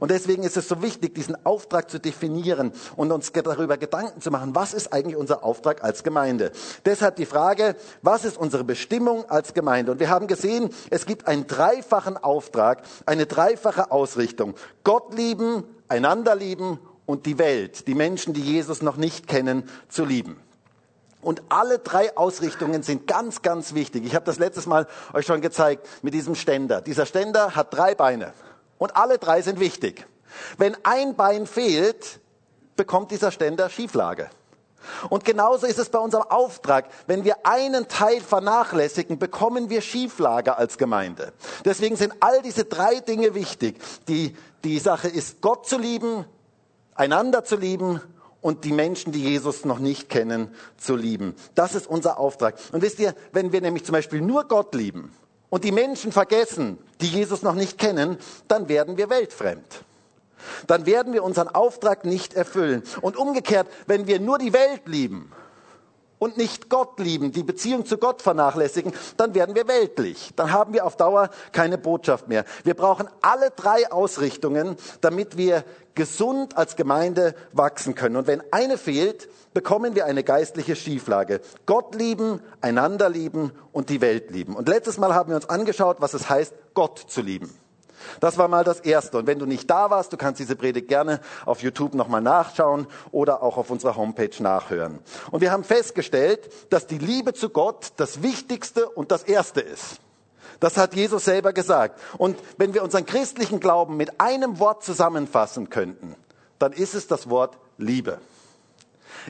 Und 0.00 0.10
deswegen 0.10 0.42
ist 0.42 0.56
es 0.56 0.68
so 0.68 0.82
wichtig, 0.82 1.14
diesen 1.14 1.44
Auftrag 1.44 1.90
zu 1.90 1.98
definieren 1.98 2.72
und 2.96 3.12
uns 3.12 3.32
darüber 3.32 3.76
Gedanken 3.76 4.20
zu 4.20 4.30
machen, 4.30 4.54
was 4.54 4.74
ist 4.74 4.92
eigentlich 4.92 5.16
unser 5.16 5.44
Auftrag 5.44 5.84
als 5.84 6.02
Gemeinde. 6.02 6.52
Deshalb 6.84 7.16
die 7.16 7.26
Frage, 7.26 7.76
was 8.02 8.24
ist 8.24 8.38
unsere 8.38 8.64
Bestimmung 8.64 9.28
als 9.30 9.54
Gemeinde? 9.54 9.92
Und 9.92 10.00
wir 10.00 10.10
haben 10.10 10.26
gesehen, 10.26 10.70
es 10.90 11.06
gibt 11.06 11.26
einen 11.26 11.46
dreifachen 11.46 12.16
Auftrag, 12.16 12.82
eine 13.06 13.26
dreifache 13.26 13.90
Ausrichtung. 13.90 14.54
Gott 14.84 15.14
lieben, 15.14 15.64
einander 15.88 16.34
lieben 16.34 16.78
und 17.06 17.26
die 17.26 17.38
Welt, 17.38 17.86
die 17.86 17.94
Menschen, 17.94 18.34
die 18.34 18.42
Jesus 18.42 18.82
noch 18.82 18.96
nicht 18.96 19.26
kennen, 19.26 19.68
zu 19.88 20.04
lieben. 20.04 20.36
Und 21.20 21.42
alle 21.48 21.78
drei 21.78 22.16
Ausrichtungen 22.16 22.82
sind 22.82 23.06
ganz, 23.06 23.42
ganz 23.42 23.74
wichtig. 23.74 24.04
Ich 24.04 24.14
habe 24.14 24.24
das 24.24 24.38
letztes 24.38 24.66
Mal 24.66 24.86
euch 25.12 25.26
schon 25.26 25.40
gezeigt 25.40 25.86
mit 26.02 26.14
diesem 26.14 26.34
Ständer. 26.34 26.80
Dieser 26.80 27.06
Ständer 27.06 27.56
hat 27.56 27.74
drei 27.74 27.94
Beine. 27.94 28.32
Und 28.78 28.96
alle 28.96 29.18
drei 29.18 29.42
sind 29.42 29.60
wichtig. 29.60 30.06
Wenn 30.56 30.76
ein 30.84 31.16
Bein 31.16 31.46
fehlt, 31.46 32.20
bekommt 32.76 33.10
dieser 33.10 33.30
Ständer 33.30 33.68
Schieflage. 33.68 34.30
Und 35.10 35.24
genauso 35.24 35.66
ist 35.66 35.78
es 35.78 35.90
bei 35.90 35.98
unserem 35.98 36.24
Auftrag. 36.24 36.86
Wenn 37.06 37.24
wir 37.24 37.46
einen 37.46 37.88
Teil 37.88 38.20
vernachlässigen, 38.20 39.18
bekommen 39.18 39.68
wir 39.68 39.80
Schieflage 39.80 40.56
als 40.56 40.78
Gemeinde. 40.78 41.32
Deswegen 41.64 41.96
sind 41.96 42.14
all 42.20 42.40
diese 42.42 42.64
drei 42.64 43.00
Dinge 43.00 43.34
wichtig. 43.34 43.76
Die, 44.06 44.36
die 44.64 44.78
Sache 44.78 45.08
ist, 45.08 45.40
Gott 45.40 45.66
zu 45.66 45.78
lieben, 45.78 46.24
einander 46.94 47.44
zu 47.44 47.56
lieben 47.56 48.00
und 48.40 48.64
die 48.64 48.72
Menschen, 48.72 49.12
die 49.12 49.22
Jesus 49.22 49.64
noch 49.64 49.80
nicht 49.80 50.08
kennen, 50.08 50.54
zu 50.78 50.94
lieben. 50.96 51.34
Das 51.54 51.74
ist 51.74 51.86
unser 51.86 52.18
Auftrag. 52.18 52.54
Und 52.72 52.82
wisst 52.82 53.00
ihr, 53.00 53.14
wenn 53.32 53.52
wir 53.52 53.60
nämlich 53.60 53.84
zum 53.84 53.92
Beispiel 53.92 54.20
nur 54.20 54.44
Gott 54.44 54.74
lieben 54.74 55.12
und 55.50 55.64
die 55.64 55.72
Menschen 55.72 56.12
vergessen, 56.12 56.78
die 57.00 57.06
Jesus 57.06 57.42
noch 57.42 57.54
nicht 57.54 57.78
kennen, 57.78 58.18
dann 58.48 58.68
werden 58.68 58.96
wir 58.96 59.10
weltfremd. 59.10 59.84
Dann 60.66 60.86
werden 60.86 61.12
wir 61.12 61.24
unseren 61.24 61.48
Auftrag 61.48 62.04
nicht 62.04 62.34
erfüllen. 62.34 62.82
Und 63.00 63.16
umgekehrt, 63.16 63.66
wenn 63.86 64.06
wir 64.06 64.20
nur 64.20 64.38
die 64.38 64.52
Welt 64.52 64.82
lieben 64.86 65.32
und 66.18 66.36
nicht 66.36 66.68
Gott 66.68 66.98
lieben, 66.98 67.32
die 67.32 67.42
Beziehung 67.42 67.86
zu 67.86 67.98
Gott 67.98 68.22
vernachlässigen, 68.22 68.92
dann 69.16 69.34
werden 69.34 69.54
wir 69.54 69.68
weltlich. 69.68 70.30
Dann 70.36 70.52
haben 70.52 70.72
wir 70.72 70.84
auf 70.84 70.96
Dauer 70.96 71.30
keine 71.52 71.78
Botschaft 71.78 72.28
mehr. 72.28 72.44
Wir 72.64 72.74
brauchen 72.74 73.08
alle 73.22 73.50
drei 73.50 73.90
Ausrichtungen, 73.90 74.76
damit 75.00 75.36
wir 75.36 75.64
gesund 75.94 76.56
als 76.56 76.76
Gemeinde 76.76 77.34
wachsen 77.52 77.94
können. 77.94 78.16
Und 78.16 78.26
wenn 78.26 78.42
eine 78.52 78.78
fehlt, 78.78 79.28
bekommen 79.52 79.96
wir 79.96 80.06
eine 80.06 80.22
geistliche 80.22 80.76
Schieflage. 80.76 81.40
Gott 81.66 81.94
lieben, 81.94 82.40
einander 82.60 83.08
lieben 83.08 83.52
und 83.72 83.90
die 83.90 84.00
Welt 84.00 84.30
lieben. 84.30 84.54
Und 84.54 84.68
letztes 84.68 84.98
Mal 84.98 85.14
haben 85.14 85.30
wir 85.30 85.36
uns 85.36 85.48
angeschaut, 85.48 85.96
was 86.00 86.14
es 86.14 86.30
heißt, 86.30 86.54
Gott 86.74 86.98
zu 87.08 87.20
lieben. 87.20 87.52
Das 88.20 88.38
war 88.38 88.48
mal 88.48 88.64
das 88.64 88.80
Erste. 88.80 89.18
Und 89.18 89.26
wenn 89.26 89.38
du 89.38 89.46
nicht 89.46 89.70
da 89.70 89.90
warst, 89.90 90.12
du 90.12 90.16
kannst 90.16 90.40
diese 90.40 90.56
Predigt 90.56 90.88
gerne 90.88 91.20
auf 91.46 91.62
YouTube 91.62 91.94
nochmal 91.94 92.20
nachschauen 92.20 92.86
oder 93.10 93.42
auch 93.42 93.56
auf 93.56 93.70
unserer 93.70 93.96
Homepage 93.96 94.42
nachhören. 94.42 94.98
Und 95.30 95.40
wir 95.40 95.50
haben 95.52 95.64
festgestellt, 95.64 96.50
dass 96.70 96.86
die 96.86 96.98
Liebe 96.98 97.34
zu 97.34 97.50
Gott 97.50 97.92
das 97.96 98.22
Wichtigste 98.22 98.88
und 98.88 99.10
das 99.10 99.22
Erste 99.22 99.60
ist. 99.60 100.00
Das 100.60 100.76
hat 100.76 100.94
Jesus 100.94 101.24
selber 101.24 101.52
gesagt. 101.52 102.00
Und 102.18 102.38
wenn 102.56 102.74
wir 102.74 102.82
unseren 102.82 103.06
christlichen 103.06 103.60
Glauben 103.60 103.96
mit 103.96 104.20
einem 104.20 104.58
Wort 104.58 104.82
zusammenfassen 104.82 105.70
könnten, 105.70 106.16
dann 106.58 106.72
ist 106.72 106.94
es 106.94 107.06
das 107.06 107.30
Wort 107.30 107.56
Liebe. 107.76 108.18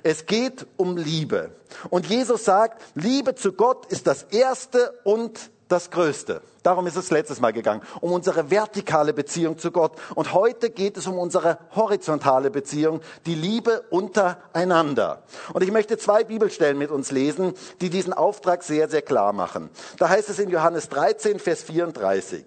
Es 0.03 0.27
geht 0.27 0.67
um 0.77 0.97
Liebe. 0.97 1.51
Und 1.91 2.07
Jesus 2.07 2.45
sagt, 2.45 2.83
Liebe 2.95 3.35
zu 3.35 3.53
Gott 3.53 3.87
ist 3.87 4.07
das 4.07 4.25
Erste 4.25 4.99
und 5.05 5.51
das 5.69 5.91
Größte. 5.91 6.43
Darum 6.63 6.87
ist 6.87 6.97
es 6.97 7.11
letztes 7.11 7.41
Mal 7.41 7.53
gegangen, 7.53 7.83
um 8.01 8.13
unsere 8.13 8.51
vertikale 8.51 9.13
Beziehung 9.13 9.59
zu 9.59 9.71
Gott. 9.71 9.93
Und 10.15 10.33
heute 10.33 10.71
geht 10.71 10.97
es 10.97 11.07
um 11.07 11.19
unsere 11.19 11.59
horizontale 11.75 12.51
Beziehung, 12.51 13.01
die 13.27 13.35
Liebe 13.35 13.83
untereinander. 13.91 15.23
Und 15.53 15.63
ich 15.63 15.71
möchte 15.71 15.99
zwei 15.99 16.25
Bibelstellen 16.25 16.79
mit 16.79 16.91
uns 16.91 17.11
lesen, 17.11 17.55
die 17.81 17.91
diesen 17.91 18.13
Auftrag 18.13 18.63
sehr, 18.63 18.89
sehr 18.89 19.03
klar 19.03 19.33
machen. 19.33 19.71
Da 19.99 20.09
heißt 20.09 20.29
es 20.29 20.39
in 20.39 20.51
Johannes 20.51 20.89
13, 20.89 21.39
Vers 21.39 21.63
34, 21.63 22.45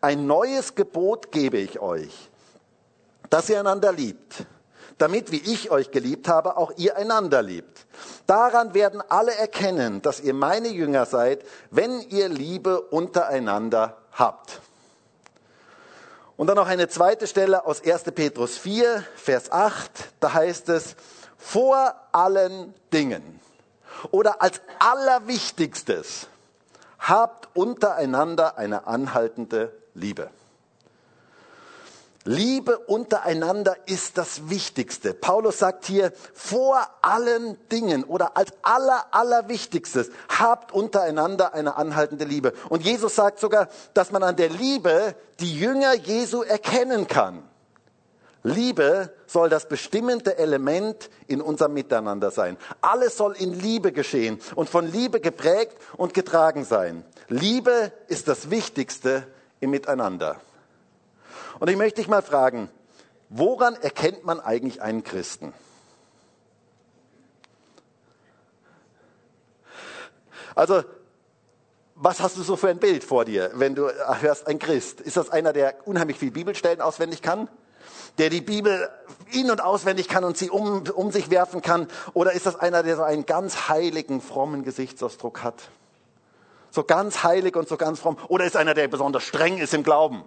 ein 0.00 0.26
neues 0.26 0.74
Gebot 0.74 1.32
gebe 1.32 1.58
ich 1.58 1.80
euch, 1.80 2.30
dass 3.30 3.48
ihr 3.48 3.58
einander 3.58 3.92
liebt 3.92 4.46
damit, 4.98 5.32
wie 5.32 5.38
ich 5.40 5.70
euch 5.70 5.90
geliebt 5.90 6.28
habe, 6.28 6.56
auch 6.56 6.72
ihr 6.76 6.96
einander 6.96 7.42
liebt. 7.42 7.86
Daran 8.26 8.74
werden 8.74 9.02
alle 9.08 9.34
erkennen, 9.34 10.02
dass 10.02 10.20
ihr 10.20 10.34
meine 10.34 10.68
Jünger 10.68 11.06
seid, 11.06 11.44
wenn 11.70 12.00
ihr 12.00 12.28
Liebe 12.28 12.80
untereinander 12.80 13.96
habt. 14.12 14.60
Und 16.36 16.46
dann 16.46 16.56
noch 16.56 16.68
eine 16.68 16.88
zweite 16.88 17.26
Stelle 17.26 17.66
aus 17.66 17.82
1. 17.82 18.04
Petrus 18.14 18.58
4, 18.58 19.04
Vers 19.16 19.50
8, 19.50 19.90
da 20.20 20.34
heißt 20.34 20.68
es, 20.68 20.94
vor 21.36 21.94
allen 22.12 22.74
Dingen 22.92 23.40
oder 24.10 24.42
als 24.42 24.60
allerwichtigstes 24.78 26.28
habt 26.98 27.48
untereinander 27.54 28.58
eine 28.58 28.86
anhaltende 28.86 29.72
Liebe. 29.94 30.30
Liebe 32.28 32.78
untereinander 32.80 33.74
ist 33.86 34.18
das 34.18 34.50
Wichtigste. 34.50 35.14
Paulus 35.14 35.60
sagt 35.60 35.86
hier, 35.86 36.12
vor 36.34 36.86
allen 37.00 37.56
Dingen 37.72 38.04
oder 38.04 38.36
als 38.36 38.52
aller, 38.60 39.06
allerwichtigstes, 39.12 40.10
habt 40.28 40.70
untereinander 40.70 41.54
eine 41.54 41.76
anhaltende 41.76 42.26
Liebe. 42.26 42.52
Und 42.68 42.84
Jesus 42.84 43.14
sagt 43.14 43.38
sogar, 43.38 43.68
dass 43.94 44.12
man 44.12 44.22
an 44.22 44.36
der 44.36 44.50
Liebe 44.50 45.14
die 45.40 45.58
Jünger 45.58 45.94
Jesu 45.94 46.42
erkennen 46.42 47.08
kann. 47.08 47.42
Liebe 48.42 49.10
soll 49.26 49.48
das 49.48 49.66
bestimmende 49.66 50.36
Element 50.36 51.08
in 51.28 51.40
unserem 51.40 51.72
Miteinander 51.72 52.30
sein. 52.30 52.58
Alles 52.82 53.16
soll 53.16 53.36
in 53.38 53.58
Liebe 53.58 53.90
geschehen 53.90 54.38
und 54.54 54.68
von 54.68 54.86
Liebe 54.86 55.20
geprägt 55.20 55.78
und 55.96 56.12
getragen 56.12 56.66
sein. 56.66 57.06
Liebe 57.28 57.90
ist 58.08 58.28
das 58.28 58.50
Wichtigste 58.50 59.26
im 59.60 59.70
Miteinander. 59.70 60.38
Und 61.60 61.68
ich 61.68 61.76
möchte 61.76 62.00
dich 62.00 62.08
mal 62.08 62.22
fragen, 62.22 62.70
woran 63.28 63.74
erkennt 63.74 64.24
man 64.24 64.40
eigentlich 64.40 64.80
einen 64.82 65.02
Christen? 65.02 65.52
Also, 70.54 70.82
was 71.94 72.20
hast 72.20 72.36
du 72.36 72.42
so 72.42 72.56
für 72.56 72.68
ein 72.68 72.78
Bild 72.78 73.04
vor 73.04 73.24
dir, 73.24 73.50
wenn 73.54 73.74
du 73.74 73.88
hörst, 74.20 74.46
ein 74.46 74.58
Christ? 74.58 75.00
Ist 75.00 75.16
das 75.16 75.30
einer, 75.30 75.52
der 75.52 75.86
unheimlich 75.86 76.18
viel 76.18 76.30
Bibelstellen 76.30 76.80
auswendig 76.80 77.22
kann? 77.22 77.48
Der 78.18 78.30
die 78.30 78.40
Bibel 78.40 78.88
in- 79.32 79.50
und 79.50 79.62
auswendig 79.62 80.08
kann 80.08 80.24
und 80.24 80.36
sie 80.36 80.50
um, 80.50 80.84
um 80.94 81.10
sich 81.12 81.30
werfen 81.30 81.62
kann? 81.62 81.88
Oder 82.14 82.32
ist 82.32 82.46
das 82.46 82.56
einer, 82.56 82.82
der 82.82 82.96
so 82.96 83.02
einen 83.02 83.26
ganz 83.26 83.68
heiligen, 83.68 84.20
frommen 84.20 84.64
Gesichtsausdruck 84.64 85.42
hat? 85.42 85.70
So 86.70 86.84
ganz 86.84 87.22
heilig 87.22 87.56
und 87.56 87.68
so 87.68 87.76
ganz 87.76 88.00
fromm? 88.00 88.16
Oder 88.28 88.44
ist 88.44 88.56
einer, 88.56 88.74
der 88.74 88.88
besonders 88.88 89.22
streng 89.24 89.58
ist 89.58 89.74
im 89.74 89.82
Glauben? 89.82 90.24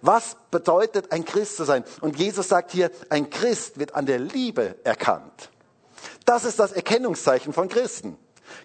Was 0.00 0.36
bedeutet 0.50 1.12
ein 1.12 1.24
Christ 1.24 1.56
zu 1.56 1.64
sein? 1.64 1.84
Und 2.00 2.18
Jesus 2.18 2.48
sagt 2.48 2.72
hier, 2.72 2.90
ein 3.08 3.30
Christ 3.30 3.78
wird 3.78 3.94
an 3.94 4.06
der 4.06 4.18
Liebe 4.18 4.76
erkannt. 4.84 5.50
Das 6.24 6.44
ist 6.44 6.58
das 6.58 6.72
Erkennungszeichen 6.72 7.52
von 7.52 7.68
Christen. 7.68 8.16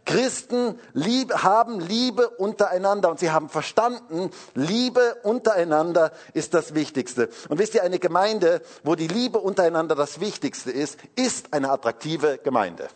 Christen 0.06 0.80
lieb, 0.94 1.34
haben 1.44 1.80
Liebe 1.80 2.30
untereinander 2.30 3.10
und 3.10 3.20
sie 3.20 3.32
haben 3.32 3.50
verstanden, 3.50 4.32
Liebe 4.54 5.16
untereinander 5.24 6.12
ist 6.34 6.54
das 6.54 6.74
Wichtigste. 6.74 7.30
Und 7.50 7.60
wisst 7.60 7.76
ihr, 7.76 7.84
eine 7.84 8.00
Gemeinde, 8.00 8.62
wo 8.84 8.96
die 8.96 9.08
Liebe 9.08 9.40
untereinander 9.40 9.96
das 9.96 10.20
Wichtigste 10.20 10.72
ist, 10.72 11.00
ist 11.16 11.54
eine 11.54 11.72
attraktive 11.72 12.38
Gemeinde. 12.38 12.88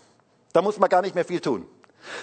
Da 0.53 0.61
muss 0.61 0.79
man 0.79 0.89
gar 0.89 1.01
nicht 1.01 1.15
mehr 1.15 1.25
viel 1.25 1.39
tun. 1.39 1.65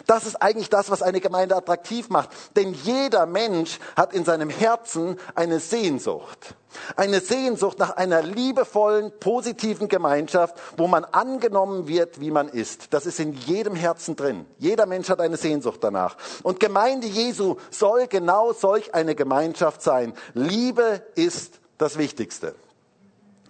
Das 0.06 0.26
ist 0.26 0.37
eigentlich 0.37 0.70
das, 0.70 0.90
was 0.90 1.02
eine 1.02 1.20
Gemeinde 1.20 1.56
attraktiv 1.56 2.08
macht. 2.08 2.30
Denn 2.56 2.75
jeder 2.75 3.26
Mensch 3.26 3.78
hat 3.97 4.12
in 4.12 4.25
seinem 4.25 4.50
Herzen 4.50 5.18
eine 5.35 5.61
Sehnsucht. 5.61 6.54
Eine 6.97 7.20
Sehnsucht 7.20 7.78
nach 7.78 7.97
einer 7.97 8.23
liebevollen, 8.23 9.12
positiven 9.18 9.88
Gemeinschaft, 9.88 10.56
wo 10.76 10.87
man 10.87 11.04
angenommen 11.04 11.88
wird, 11.88 12.20
wie 12.20 12.30
man 12.30 12.49
ist. 12.49 12.92
Das 12.92 13.06
ist 13.06 13.20
in 13.20 13.32
jedem 13.32 13.75
Herzen 13.75 14.16
drin. 14.16 14.47
Jeder 14.58 14.87
Mensch 14.87 15.08
hat 15.08 15.20
eine 15.20 15.37
Sehnsucht 15.37 15.82
danach. 15.82 16.16
Und 16.42 16.61
Gemeinde 16.61 17.06
Jesu 17.06 17.56
soll 17.70 18.06
genau 18.06 18.52
solch 18.52 18.94
eine 18.94 19.14
Gemeinschaft 19.14 19.82
sein. 19.82 20.12
Liebe 20.35 21.02
ist 21.14 21.61
das 21.78 21.97
Wichtigste. 21.99 22.54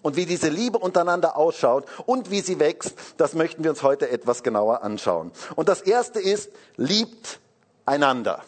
Und 0.02 0.16
wie 0.16 0.26
diese 0.26 0.48
Liebe 0.48 0.78
untereinander 0.78 1.36
ausschaut 1.36 1.86
und 2.06 2.30
wie 2.30 2.40
sie 2.40 2.58
wächst, 2.58 2.94
das 3.16 3.34
möchten 3.34 3.64
wir 3.64 3.70
uns 3.70 3.82
heute 3.82 4.08
etwas 4.10 4.42
genauer 4.42 4.82
anschauen. 4.82 5.32
Und 5.56 5.68
das 5.68 5.80
erste 5.80 6.20
ist, 6.20 6.50
liebt 6.76 7.40
einander. 7.86 8.42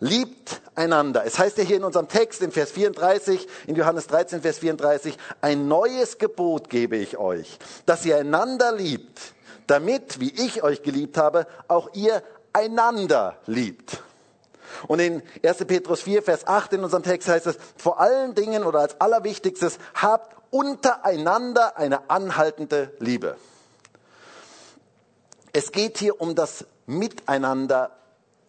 Liebt 0.00 0.60
einander. 0.74 1.24
Es 1.24 1.38
heißt 1.38 1.58
ja 1.58 1.64
hier 1.64 1.76
in 1.76 1.84
unserem 1.84 2.08
Text 2.08 2.42
in 2.42 2.50
Vers 2.50 2.72
34, 2.72 3.46
in 3.66 3.76
Johannes 3.76 4.08
13, 4.08 4.42
Vers 4.42 4.58
34, 4.58 5.16
ein 5.40 5.68
neues 5.68 6.18
Gebot 6.18 6.68
gebe 6.68 6.96
ich 6.96 7.18
euch, 7.18 7.58
dass 7.86 8.04
ihr 8.04 8.16
einander 8.16 8.72
liebt, 8.72 9.34
damit, 9.68 10.18
wie 10.18 10.30
ich 10.30 10.62
euch 10.64 10.82
geliebt 10.82 11.16
habe, 11.16 11.46
auch 11.68 11.90
ihr 11.94 12.22
einander 12.52 13.36
liebt. 13.46 14.02
Und 14.88 14.98
in 14.98 15.22
1. 15.44 15.64
Petrus 15.66 16.02
4, 16.02 16.22
Vers 16.22 16.46
8 16.46 16.72
in 16.74 16.84
unserem 16.84 17.02
Text 17.02 17.28
heißt 17.28 17.46
es, 17.46 17.58
vor 17.76 18.00
allen 18.00 18.34
Dingen 18.34 18.64
oder 18.64 18.80
als 18.80 19.00
allerwichtigstes, 19.00 19.78
habt 19.94 20.36
untereinander 20.52 21.78
eine 21.78 22.10
anhaltende 22.10 22.92
Liebe. 23.00 23.36
Es 25.52 25.72
geht 25.72 25.98
hier 25.98 26.20
um 26.20 26.34
das 26.34 26.66
Miteinander, 26.86 27.90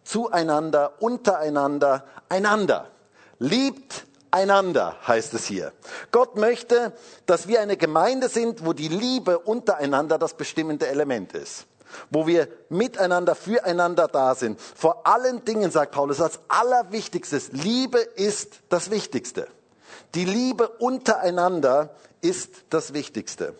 zueinander, 0.04 0.92
untereinander, 1.00 2.04
einander. 2.28 2.88
Liebt 3.38 4.04
einander, 4.30 4.96
heißt 5.06 5.32
es 5.34 5.46
hier. 5.46 5.72
Gott 6.12 6.36
möchte, 6.36 6.92
dass 7.26 7.48
wir 7.48 7.60
eine 7.60 7.76
Gemeinde 7.76 8.28
sind, 8.28 8.66
wo 8.66 8.74
die 8.74 8.88
Liebe 8.88 9.38
untereinander 9.38 10.18
das 10.18 10.34
bestimmende 10.34 10.86
Element 10.86 11.32
ist. 11.32 11.66
Wo 12.10 12.26
wir 12.26 12.48
miteinander, 12.68 13.34
füreinander 13.34 14.08
da 14.08 14.34
sind. 14.34 14.60
Vor 14.60 15.06
allen 15.06 15.44
Dingen, 15.44 15.70
sagt 15.70 15.92
Paulus, 15.92 16.20
als 16.20 16.40
allerwichtigstes, 16.48 17.52
Liebe 17.52 17.98
ist 17.98 18.60
das 18.68 18.90
Wichtigste. 18.90 19.48
Die 20.14 20.24
Liebe 20.24 20.68
untereinander 20.68 21.90
ist 22.20 22.50
das 22.70 22.94
Wichtigste. 22.94 23.54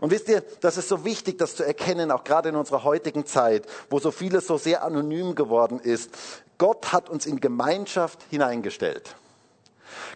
Und 0.00 0.10
wisst 0.10 0.28
ihr, 0.28 0.42
das 0.60 0.78
ist 0.78 0.88
so 0.88 1.04
wichtig, 1.04 1.38
das 1.38 1.56
zu 1.56 1.64
erkennen, 1.64 2.10
auch 2.10 2.24
gerade 2.24 2.48
in 2.48 2.56
unserer 2.56 2.84
heutigen 2.84 3.26
Zeit, 3.26 3.66
wo 3.90 3.98
so 3.98 4.10
vieles 4.10 4.46
so 4.46 4.56
sehr 4.56 4.82
anonym 4.84 5.34
geworden 5.34 5.80
ist. 5.80 6.10
Gott 6.58 6.92
hat 6.92 7.10
uns 7.10 7.26
in 7.26 7.40
Gemeinschaft 7.40 8.20
hineingestellt. 8.30 9.14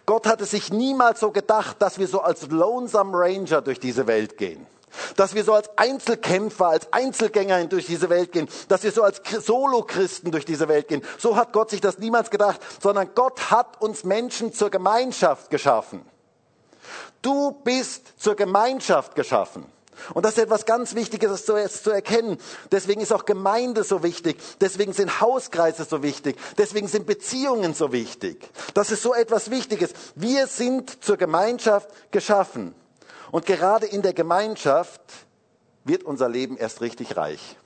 Gott 0.05 0.25
hatte 0.25 0.45
sich 0.45 0.71
niemals 0.71 1.19
so 1.19 1.31
gedacht, 1.31 1.77
dass 1.79 1.99
wir 1.99 2.07
so 2.07 2.21
als 2.21 2.47
Lonesome 2.49 3.11
Ranger 3.13 3.61
durch 3.61 3.79
diese 3.79 4.07
Welt 4.07 4.37
gehen. 4.37 4.65
Dass 5.15 5.33
wir 5.35 5.43
so 5.43 5.53
als 5.53 5.69
Einzelkämpfer, 5.77 6.67
als 6.67 6.91
Einzelgänger 6.91 7.65
durch 7.65 7.85
diese 7.85 8.09
Welt 8.09 8.31
gehen, 8.31 8.47
dass 8.67 8.83
wir 8.83 8.91
so 8.91 9.03
als 9.03 9.21
Solo-Christen 9.45 10.31
durch 10.31 10.45
diese 10.45 10.67
Welt 10.67 10.87
gehen. 10.87 11.01
So 11.17 11.35
hat 11.35 11.53
Gott 11.53 11.69
sich 11.69 11.81
das 11.81 11.99
niemals 11.99 12.29
gedacht, 12.29 12.59
sondern 12.81 13.13
Gott 13.15 13.51
hat 13.51 13.81
uns 13.81 14.03
Menschen 14.03 14.53
zur 14.53 14.69
Gemeinschaft 14.69 15.49
geschaffen. 15.49 16.05
Du 17.21 17.51
bist 17.51 18.19
zur 18.19 18.35
Gemeinschaft 18.35 19.15
geschaffen. 19.15 19.65
Und 20.13 20.25
das 20.25 20.33
ist 20.33 20.43
etwas 20.43 20.65
ganz 20.65 20.95
Wichtiges 20.95 21.45
zu, 21.45 21.53
zu 21.69 21.91
erkennen. 21.91 22.37
Deswegen 22.71 23.01
ist 23.01 23.13
auch 23.13 23.25
Gemeinde 23.25 23.83
so 23.83 24.03
wichtig. 24.03 24.37
Deswegen 24.59 24.93
sind 24.93 25.21
Hauskreise 25.21 25.85
so 25.85 26.01
wichtig. 26.01 26.37
Deswegen 26.57 26.87
sind 26.87 27.05
Beziehungen 27.05 27.73
so 27.73 27.91
wichtig. 27.91 28.49
Das 28.73 28.91
ist 28.91 29.03
so 29.03 29.13
etwas 29.13 29.51
Wichtiges. 29.51 29.91
Wir 30.15 30.47
sind 30.47 31.03
zur 31.03 31.17
Gemeinschaft 31.17 31.89
geschaffen. 32.11 32.73
Und 33.31 33.45
gerade 33.45 33.85
in 33.85 34.01
der 34.01 34.13
Gemeinschaft 34.13 35.01
wird 35.83 36.03
unser 36.03 36.29
Leben 36.29 36.57
erst 36.57 36.81
richtig 36.81 37.17
reich. 37.17 37.57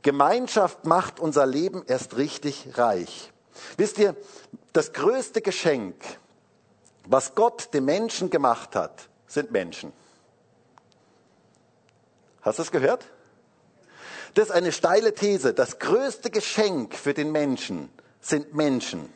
Gemeinschaft 0.00 0.84
macht 0.84 1.20
unser 1.20 1.46
Leben 1.46 1.84
erst 1.86 2.16
richtig 2.16 2.76
reich. 2.76 3.30
Wisst 3.76 3.98
ihr, 3.98 4.16
das 4.72 4.92
größte 4.92 5.42
Geschenk, 5.42 5.94
was 7.06 7.34
Gott 7.34 7.72
dem 7.74 7.84
Menschen 7.84 8.30
gemacht 8.30 8.74
hat, 8.74 9.08
sind 9.26 9.52
Menschen. 9.52 9.92
Hast 12.40 12.58
du 12.58 12.62
es 12.62 12.70
gehört? 12.70 13.06
Das 14.34 14.46
ist 14.46 14.50
eine 14.50 14.72
steile 14.72 15.14
These. 15.14 15.54
Das 15.54 15.78
größte 15.78 16.30
Geschenk 16.30 16.94
für 16.94 17.14
den 17.14 17.30
Menschen 17.30 17.90
sind 18.20 18.54
Menschen. 18.54 19.12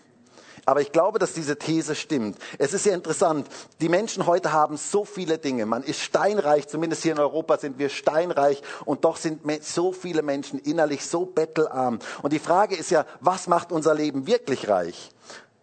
Aber 0.68 0.80
ich 0.80 0.90
glaube, 0.90 1.20
dass 1.20 1.32
diese 1.32 1.56
These 1.56 1.94
stimmt. 1.94 2.38
Es 2.58 2.72
ist 2.72 2.86
ja 2.86 2.92
interessant. 2.92 3.46
Die 3.80 3.88
Menschen 3.88 4.26
heute 4.26 4.52
haben 4.52 4.76
so 4.76 5.04
viele 5.04 5.38
Dinge. 5.38 5.64
Man 5.64 5.84
ist 5.84 6.00
steinreich, 6.00 6.66
zumindest 6.66 7.04
hier 7.04 7.12
in 7.12 7.20
Europa 7.20 7.56
sind 7.58 7.78
wir 7.78 7.88
steinreich 7.88 8.62
und 8.84 9.04
doch 9.04 9.16
sind 9.16 9.42
so 9.62 9.92
viele 9.92 10.22
Menschen 10.22 10.58
innerlich 10.58 11.06
so 11.06 11.24
bettelarm. 11.24 12.00
Und 12.22 12.32
die 12.32 12.40
Frage 12.40 12.74
ist 12.74 12.90
ja, 12.90 13.06
was 13.20 13.46
macht 13.46 13.70
unser 13.70 13.94
Leben 13.94 14.26
wirklich 14.26 14.68
reich? 14.68 15.12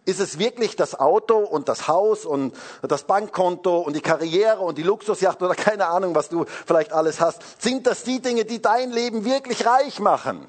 Ist 0.06 0.20
es 0.20 0.38
wirklich 0.38 0.74
das 0.74 0.98
Auto 0.98 1.36
und 1.36 1.68
das 1.68 1.86
Haus 1.86 2.24
und 2.24 2.54
das 2.80 3.04
Bankkonto 3.04 3.80
und 3.80 3.96
die 3.96 4.00
Karriere 4.00 4.60
und 4.60 4.78
die 4.78 4.82
Luxusjacht 4.82 5.42
oder 5.42 5.54
keine 5.54 5.86
Ahnung, 5.86 6.14
was 6.14 6.30
du 6.30 6.46
vielleicht 6.66 6.94
alles 6.94 7.20
hast? 7.20 7.42
Sind 7.60 7.86
das 7.86 8.04
die 8.04 8.22
Dinge, 8.22 8.46
die 8.46 8.62
dein 8.62 8.90
Leben 8.90 9.26
wirklich 9.26 9.66
reich 9.66 10.00
machen? 10.00 10.48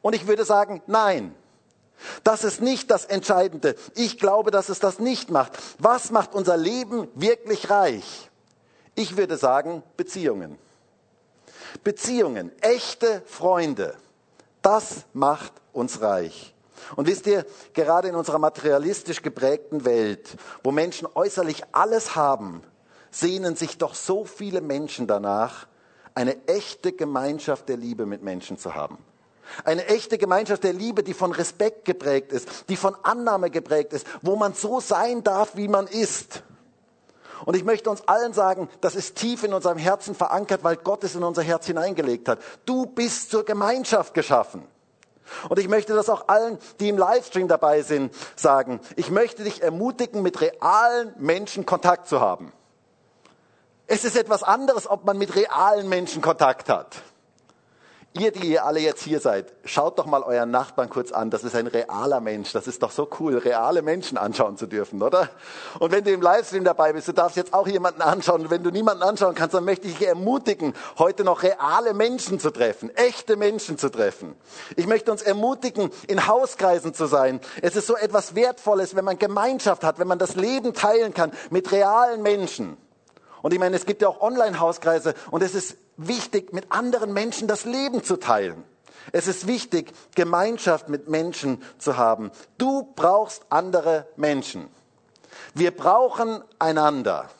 Und 0.00 0.14
ich 0.14 0.28
würde 0.28 0.44
sagen, 0.44 0.80
nein. 0.86 1.34
Das 2.24 2.44
ist 2.44 2.60
nicht 2.60 2.90
das 2.90 3.04
Entscheidende. 3.04 3.74
Ich 3.94 4.18
glaube, 4.18 4.50
dass 4.50 4.68
es 4.68 4.78
das 4.78 4.98
nicht 4.98 5.30
macht. 5.30 5.52
Was 5.78 6.10
macht 6.10 6.34
unser 6.34 6.56
Leben 6.56 7.08
wirklich 7.14 7.70
reich? 7.70 8.30
Ich 8.94 9.16
würde 9.16 9.36
sagen, 9.36 9.82
Beziehungen. 9.96 10.58
Beziehungen, 11.84 12.50
echte 12.62 13.22
Freunde. 13.26 13.94
Das 14.62 15.04
macht 15.12 15.52
uns 15.72 16.00
reich. 16.00 16.54
Und 16.94 17.06
wisst 17.06 17.26
ihr, 17.26 17.44
gerade 17.72 18.08
in 18.08 18.14
unserer 18.14 18.38
materialistisch 18.38 19.22
geprägten 19.22 19.84
Welt, 19.84 20.36
wo 20.62 20.70
Menschen 20.70 21.08
äußerlich 21.14 21.62
alles 21.72 22.14
haben, 22.14 22.62
sehnen 23.10 23.56
sich 23.56 23.78
doch 23.78 23.94
so 23.94 24.24
viele 24.24 24.60
Menschen 24.60 25.06
danach, 25.06 25.66
eine 26.14 26.46
echte 26.46 26.92
Gemeinschaft 26.92 27.68
der 27.68 27.76
Liebe 27.76 28.06
mit 28.06 28.22
Menschen 28.22 28.58
zu 28.58 28.74
haben. 28.74 28.98
Eine 29.64 29.86
echte 29.86 30.18
Gemeinschaft 30.18 30.64
der 30.64 30.72
Liebe, 30.72 31.02
die 31.02 31.14
von 31.14 31.32
Respekt 31.32 31.84
geprägt 31.84 32.32
ist, 32.32 32.68
die 32.68 32.76
von 32.76 32.96
Annahme 33.02 33.50
geprägt 33.50 33.92
ist, 33.92 34.06
wo 34.22 34.36
man 34.36 34.54
so 34.54 34.80
sein 34.80 35.22
darf, 35.22 35.56
wie 35.56 35.68
man 35.68 35.86
ist. 35.86 36.42
Und 37.44 37.54
ich 37.54 37.64
möchte 37.64 37.90
uns 37.90 38.06
allen 38.08 38.32
sagen, 38.32 38.68
das 38.80 38.94
ist 38.94 39.16
tief 39.16 39.42
in 39.44 39.52
unserem 39.52 39.78
Herzen 39.78 40.14
verankert, 40.14 40.64
weil 40.64 40.76
Gott 40.76 41.04
es 41.04 41.14
in 41.14 41.22
unser 41.22 41.42
Herz 41.42 41.66
hineingelegt 41.66 42.28
hat. 42.28 42.38
Du 42.64 42.86
bist 42.86 43.30
zur 43.30 43.44
Gemeinschaft 43.44 44.14
geschaffen. 44.14 44.66
Und 45.48 45.58
ich 45.58 45.68
möchte 45.68 45.94
das 45.94 46.08
auch 46.08 46.28
allen, 46.28 46.58
die 46.80 46.88
im 46.88 46.96
Livestream 46.96 47.48
dabei 47.48 47.82
sind, 47.82 48.14
sagen. 48.36 48.80
Ich 48.94 49.10
möchte 49.10 49.42
dich 49.44 49.62
ermutigen, 49.62 50.22
mit 50.22 50.40
realen 50.40 51.12
Menschen 51.18 51.66
Kontakt 51.66 52.08
zu 52.08 52.20
haben. 52.20 52.52
Es 53.86 54.04
ist 54.04 54.16
etwas 54.16 54.42
anderes, 54.42 54.88
ob 54.88 55.04
man 55.04 55.18
mit 55.18 55.34
realen 55.34 55.88
Menschen 55.88 56.22
Kontakt 56.22 56.68
hat. 56.68 56.96
Ihr, 58.18 58.30
die 58.32 58.52
ihr 58.52 58.64
alle 58.64 58.80
jetzt 58.80 59.02
hier 59.02 59.20
seid, 59.20 59.52
schaut 59.64 59.98
doch 59.98 60.06
mal 60.06 60.22
euren 60.22 60.50
Nachbarn 60.50 60.88
kurz 60.88 61.12
an. 61.12 61.28
Das 61.28 61.44
ist 61.44 61.54
ein 61.54 61.66
realer 61.66 62.20
Mensch. 62.20 62.52
Das 62.52 62.66
ist 62.66 62.82
doch 62.82 62.90
so 62.90 63.08
cool, 63.20 63.36
reale 63.36 63.82
Menschen 63.82 64.16
anschauen 64.16 64.56
zu 64.56 64.66
dürfen, 64.66 65.02
oder? 65.02 65.28
Und 65.80 65.92
wenn 65.92 66.02
du 66.02 66.12
im 66.12 66.22
Livestream 66.22 66.64
dabei 66.64 66.94
bist, 66.94 67.08
du 67.08 67.12
darfst 67.12 67.36
jetzt 67.36 67.52
auch 67.52 67.68
jemanden 67.68 68.00
anschauen. 68.00 68.42
Und 68.42 68.50
wenn 68.50 68.62
du 68.62 68.70
niemanden 68.70 69.02
anschauen 69.02 69.34
kannst, 69.34 69.54
dann 69.54 69.64
möchte 69.64 69.86
ich 69.86 69.98
dich 69.98 70.08
ermutigen, 70.08 70.72
heute 70.98 71.24
noch 71.24 71.42
reale 71.42 71.92
Menschen 71.92 72.40
zu 72.40 72.50
treffen, 72.50 72.88
echte 72.96 73.36
Menschen 73.36 73.76
zu 73.76 73.90
treffen. 73.90 74.34
Ich 74.76 74.86
möchte 74.86 75.12
uns 75.12 75.20
ermutigen, 75.20 75.90
in 76.06 76.26
Hauskreisen 76.26 76.94
zu 76.94 77.06
sein. 77.06 77.40
Es 77.60 77.76
ist 77.76 77.86
so 77.86 77.96
etwas 77.96 78.34
Wertvolles, 78.34 78.96
wenn 78.96 79.04
man 79.04 79.18
Gemeinschaft 79.18 79.84
hat, 79.84 79.98
wenn 79.98 80.08
man 80.08 80.18
das 80.18 80.36
Leben 80.36 80.72
teilen 80.72 81.12
kann 81.12 81.32
mit 81.50 81.70
realen 81.70 82.22
Menschen. 82.22 82.78
Und 83.42 83.52
ich 83.52 83.60
meine, 83.60 83.76
es 83.76 83.84
gibt 83.84 84.00
ja 84.02 84.08
auch 84.08 84.22
Online-Hauskreise 84.22 85.14
und 85.30 85.42
es 85.42 85.54
ist 85.54 85.76
wichtig, 85.96 86.52
mit 86.52 86.70
anderen 86.70 87.12
Menschen 87.12 87.48
das 87.48 87.64
Leben 87.64 88.02
zu 88.02 88.16
teilen. 88.16 88.64
Es 89.12 89.28
ist 89.28 89.46
wichtig, 89.46 89.92
Gemeinschaft 90.14 90.88
mit 90.88 91.08
Menschen 91.08 91.62
zu 91.78 91.96
haben. 91.96 92.30
Du 92.58 92.92
brauchst 92.96 93.42
andere 93.50 94.06
Menschen. 94.16 94.68
Wir 95.54 95.70
brauchen 95.70 96.42
einander. 96.58 97.30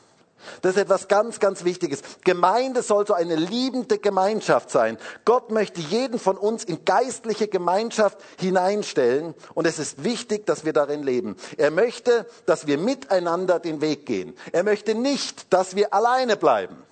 Das 0.61 0.75
ist 0.75 0.81
etwas 0.81 1.07
ganz, 1.07 1.39
ganz 1.39 1.63
Wichtiges. 1.63 2.01
Gemeinde 2.23 2.81
soll 2.81 3.05
so 3.05 3.13
eine 3.13 3.35
liebende 3.35 3.97
Gemeinschaft 3.97 4.69
sein. 4.69 4.97
Gott 5.25 5.51
möchte 5.51 5.81
jeden 5.81 6.19
von 6.19 6.37
uns 6.37 6.63
in 6.63 6.85
geistliche 6.85 7.47
Gemeinschaft 7.47 8.17
hineinstellen 8.39 9.33
und 9.55 9.67
es 9.67 9.79
ist 9.79 10.03
wichtig, 10.03 10.45
dass 10.45 10.63
wir 10.63 10.73
darin 10.73 11.03
leben. 11.03 11.35
Er 11.57 11.71
möchte, 11.71 12.27
dass 12.45 12.67
wir 12.67 12.77
miteinander 12.77 13.59
den 13.59 13.81
Weg 13.81 14.05
gehen. 14.05 14.35
Er 14.51 14.63
möchte 14.63 14.95
nicht, 14.95 15.51
dass 15.51 15.75
wir 15.75 15.93
alleine 15.93 16.37
bleiben. 16.37 16.86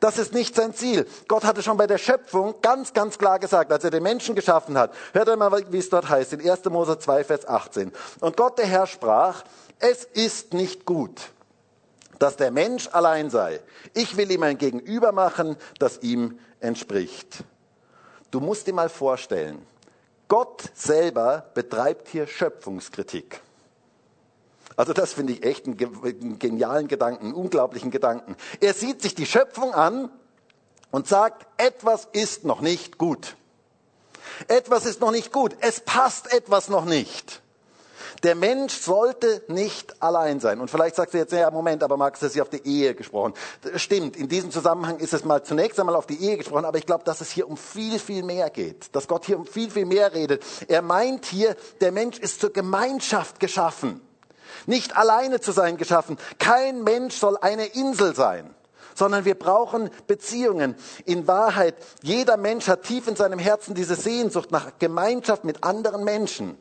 Das 0.00 0.18
ist 0.18 0.32
nicht 0.32 0.54
sein 0.54 0.74
Ziel. 0.74 1.06
Gott 1.28 1.44
hatte 1.44 1.62
schon 1.62 1.76
bei 1.76 1.86
der 1.86 1.98
Schöpfung 1.98 2.54
ganz, 2.62 2.92
ganz 2.92 3.18
klar 3.18 3.38
gesagt, 3.38 3.72
als 3.72 3.84
er 3.84 3.90
den 3.90 4.02
Menschen 4.02 4.34
geschaffen 4.34 4.78
hat. 4.78 4.94
Hört 5.12 5.28
einmal, 5.28 5.64
wie 5.70 5.78
es 5.78 5.88
dort 5.88 6.08
heißt, 6.08 6.32
in 6.32 6.50
1. 6.50 6.64
Mose 6.66 6.98
2, 6.98 7.24
Vers 7.24 7.46
18. 7.46 7.92
Und 8.20 8.36
Gott, 8.36 8.58
der 8.58 8.66
Herr, 8.66 8.86
sprach, 8.86 9.44
es 9.78 10.04
ist 10.04 10.54
nicht 10.54 10.84
gut 10.84 11.20
dass 12.22 12.36
der 12.36 12.52
Mensch 12.52 12.88
allein 12.92 13.30
sei. 13.30 13.58
Ich 13.94 14.16
will 14.16 14.30
ihm 14.30 14.44
ein 14.44 14.56
Gegenüber 14.56 15.10
machen, 15.10 15.56
das 15.80 16.02
ihm 16.02 16.38
entspricht. 16.60 17.42
Du 18.30 18.38
musst 18.38 18.68
dir 18.68 18.74
mal 18.74 18.88
vorstellen, 18.88 19.66
Gott 20.28 20.62
selber 20.72 21.44
betreibt 21.52 22.08
hier 22.08 22.28
Schöpfungskritik. 22.28 23.40
Also 24.76 24.92
das 24.92 25.12
finde 25.12 25.34
ich 25.34 25.44
echt 25.44 25.66
einen 25.66 26.38
genialen 26.38 26.88
Gedanken, 26.88 27.26
einen 27.26 27.34
unglaublichen 27.34 27.90
Gedanken. 27.90 28.36
Er 28.60 28.74
sieht 28.74 29.02
sich 29.02 29.14
die 29.14 29.26
Schöpfung 29.26 29.74
an 29.74 30.10
und 30.90 31.08
sagt, 31.08 31.46
etwas 31.56 32.08
ist 32.12 32.44
noch 32.44 32.60
nicht 32.60 32.98
gut. 32.98 33.36
Etwas 34.48 34.86
ist 34.86 35.00
noch 35.00 35.10
nicht 35.10 35.32
gut. 35.32 35.56
Es 35.60 35.80
passt 35.80 36.32
etwas 36.32 36.68
noch 36.68 36.84
nicht. 36.84 37.42
Der 38.22 38.34
Mensch 38.36 38.74
sollte 38.74 39.42
nicht 39.48 40.00
allein 40.00 40.38
sein. 40.38 40.60
Und 40.60 40.70
vielleicht 40.70 40.94
sagst 40.94 41.14
du 41.14 41.18
jetzt, 41.18 41.32
ja, 41.32 41.50
Moment, 41.50 41.82
aber 41.82 41.96
Max, 41.96 42.20
das 42.20 42.30
ist 42.30 42.36
ja 42.36 42.42
auf 42.44 42.50
die 42.50 42.64
Ehe 42.64 42.94
gesprochen. 42.94 43.34
Stimmt, 43.74 44.16
in 44.16 44.28
diesem 44.28 44.52
Zusammenhang 44.52 44.98
ist 44.98 45.12
es 45.12 45.24
mal 45.24 45.42
zunächst 45.42 45.80
einmal 45.80 45.96
auf 45.96 46.06
die 46.06 46.22
Ehe 46.22 46.36
gesprochen, 46.36 46.64
aber 46.64 46.78
ich 46.78 46.86
glaube, 46.86 47.02
dass 47.04 47.20
es 47.20 47.30
hier 47.30 47.48
um 47.48 47.56
viel, 47.56 47.98
viel 47.98 48.22
mehr 48.22 48.50
geht. 48.50 48.94
Dass 48.94 49.08
Gott 49.08 49.26
hier 49.26 49.38
um 49.38 49.46
viel, 49.46 49.70
viel 49.70 49.86
mehr 49.86 50.12
redet. 50.14 50.44
Er 50.68 50.82
meint 50.82 51.26
hier, 51.26 51.56
der 51.80 51.90
Mensch 51.90 52.18
ist 52.18 52.40
zur 52.40 52.52
Gemeinschaft 52.52 53.40
geschaffen. 53.40 54.00
Nicht 54.66 54.96
alleine 54.96 55.40
zu 55.40 55.52
sein 55.52 55.76
geschaffen. 55.76 56.18
Kein 56.38 56.82
Mensch 56.82 57.16
soll 57.16 57.36
eine 57.38 57.66
Insel 57.66 58.14
sein 58.14 58.54
sondern 58.94 59.24
wir 59.24 59.38
brauchen 59.38 59.88
Beziehungen. 60.06 60.74
In 61.06 61.26
Wahrheit, 61.26 61.76
jeder 62.02 62.36
Mensch 62.36 62.68
hat 62.68 62.82
tief 62.82 63.08
in 63.08 63.16
seinem 63.16 63.38
Herzen 63.38 63.74
diese 63.74 63.94
Sehnsucht 63.94 64.50
nach 64.50 64.72
Gemeinschaft 64.78 65.44
mit 65.44 65.64
anderen 65.64 66.04
Menschen 66.04 66.58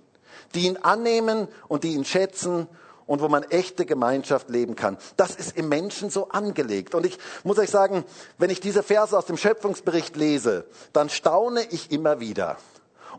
die 0.53 0.67
ihn 0.67 0.77
annehmen 0.77 1.48
und 1.67 1.83
die 1.83 1.93
ihn 1.93 2.05
schätzen 2.05 2.67
und 3.05 3.21
wo 3.21 3.27
man 3.27 3.43
echte 3.43 3.86
Gemeinschaft 3.86 4.50
leben 4.50 4.75
kann. 4.75 4.98
Das 5.17 5.36
ist 5.36 5.57
im 5.57 5.69
Menschen 5.69 6.10
so 6.10 6.29
angelegt. 6.29 6.95
Und 6.95 7.05
ich 7.05 7.17
muss 7.43 7.57
euch 7.57 7.69
sagen, 7.69 8.05
wenn 8.38 8.50
ich 8.50 8.60
diese 8.60 8.83
Verse 8.83 9.17
aus 9.17 9.25
dem 9.25 9.38
Schöpfungsbericht 9.38 10.15
lese, 10.15 10.65
dann 10.93 11.10
staune 11.10 11.63
ich 11.71 11.91
immer 11.91 12.19
wieder. 12.19 12.57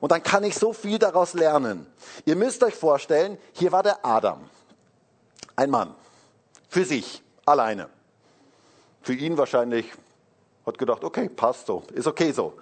Und 0.01 0.13
dann 0.13 0.23
kann 0.23 0.45
ich 0.45 0.57
so 0.57 0.73
viel 0.73 0.99
daraus 0.99 1.35
lernen. 1.35 1.87
Ihr 2.25 2.37
müsst 2.37 2.63
euch 2.63 2.75
vorstellen, 2.75 3.39
hier 3.53 3.73
war 3.73 3.83
der 3.83 4.05
Adam. 4.05 4.49
Ein 5.57 5.71
Mann. 5.71 5.95
Für 6.69 6.85
sich. 6.85 7.23
Alleine. 7.45 7.89
Für 9.03 9.15
ihn 9.15 9.37
wahrscheinlich 9.37 9.87
hat 10.65 10.79
gedacht, 10.79 11.03
okay, 11.03 11.29
passt 11.29 11.67
so. 11.67 11.83
Ist 11.95 12.07
okay 12.07 12.33
so 12.33 12.55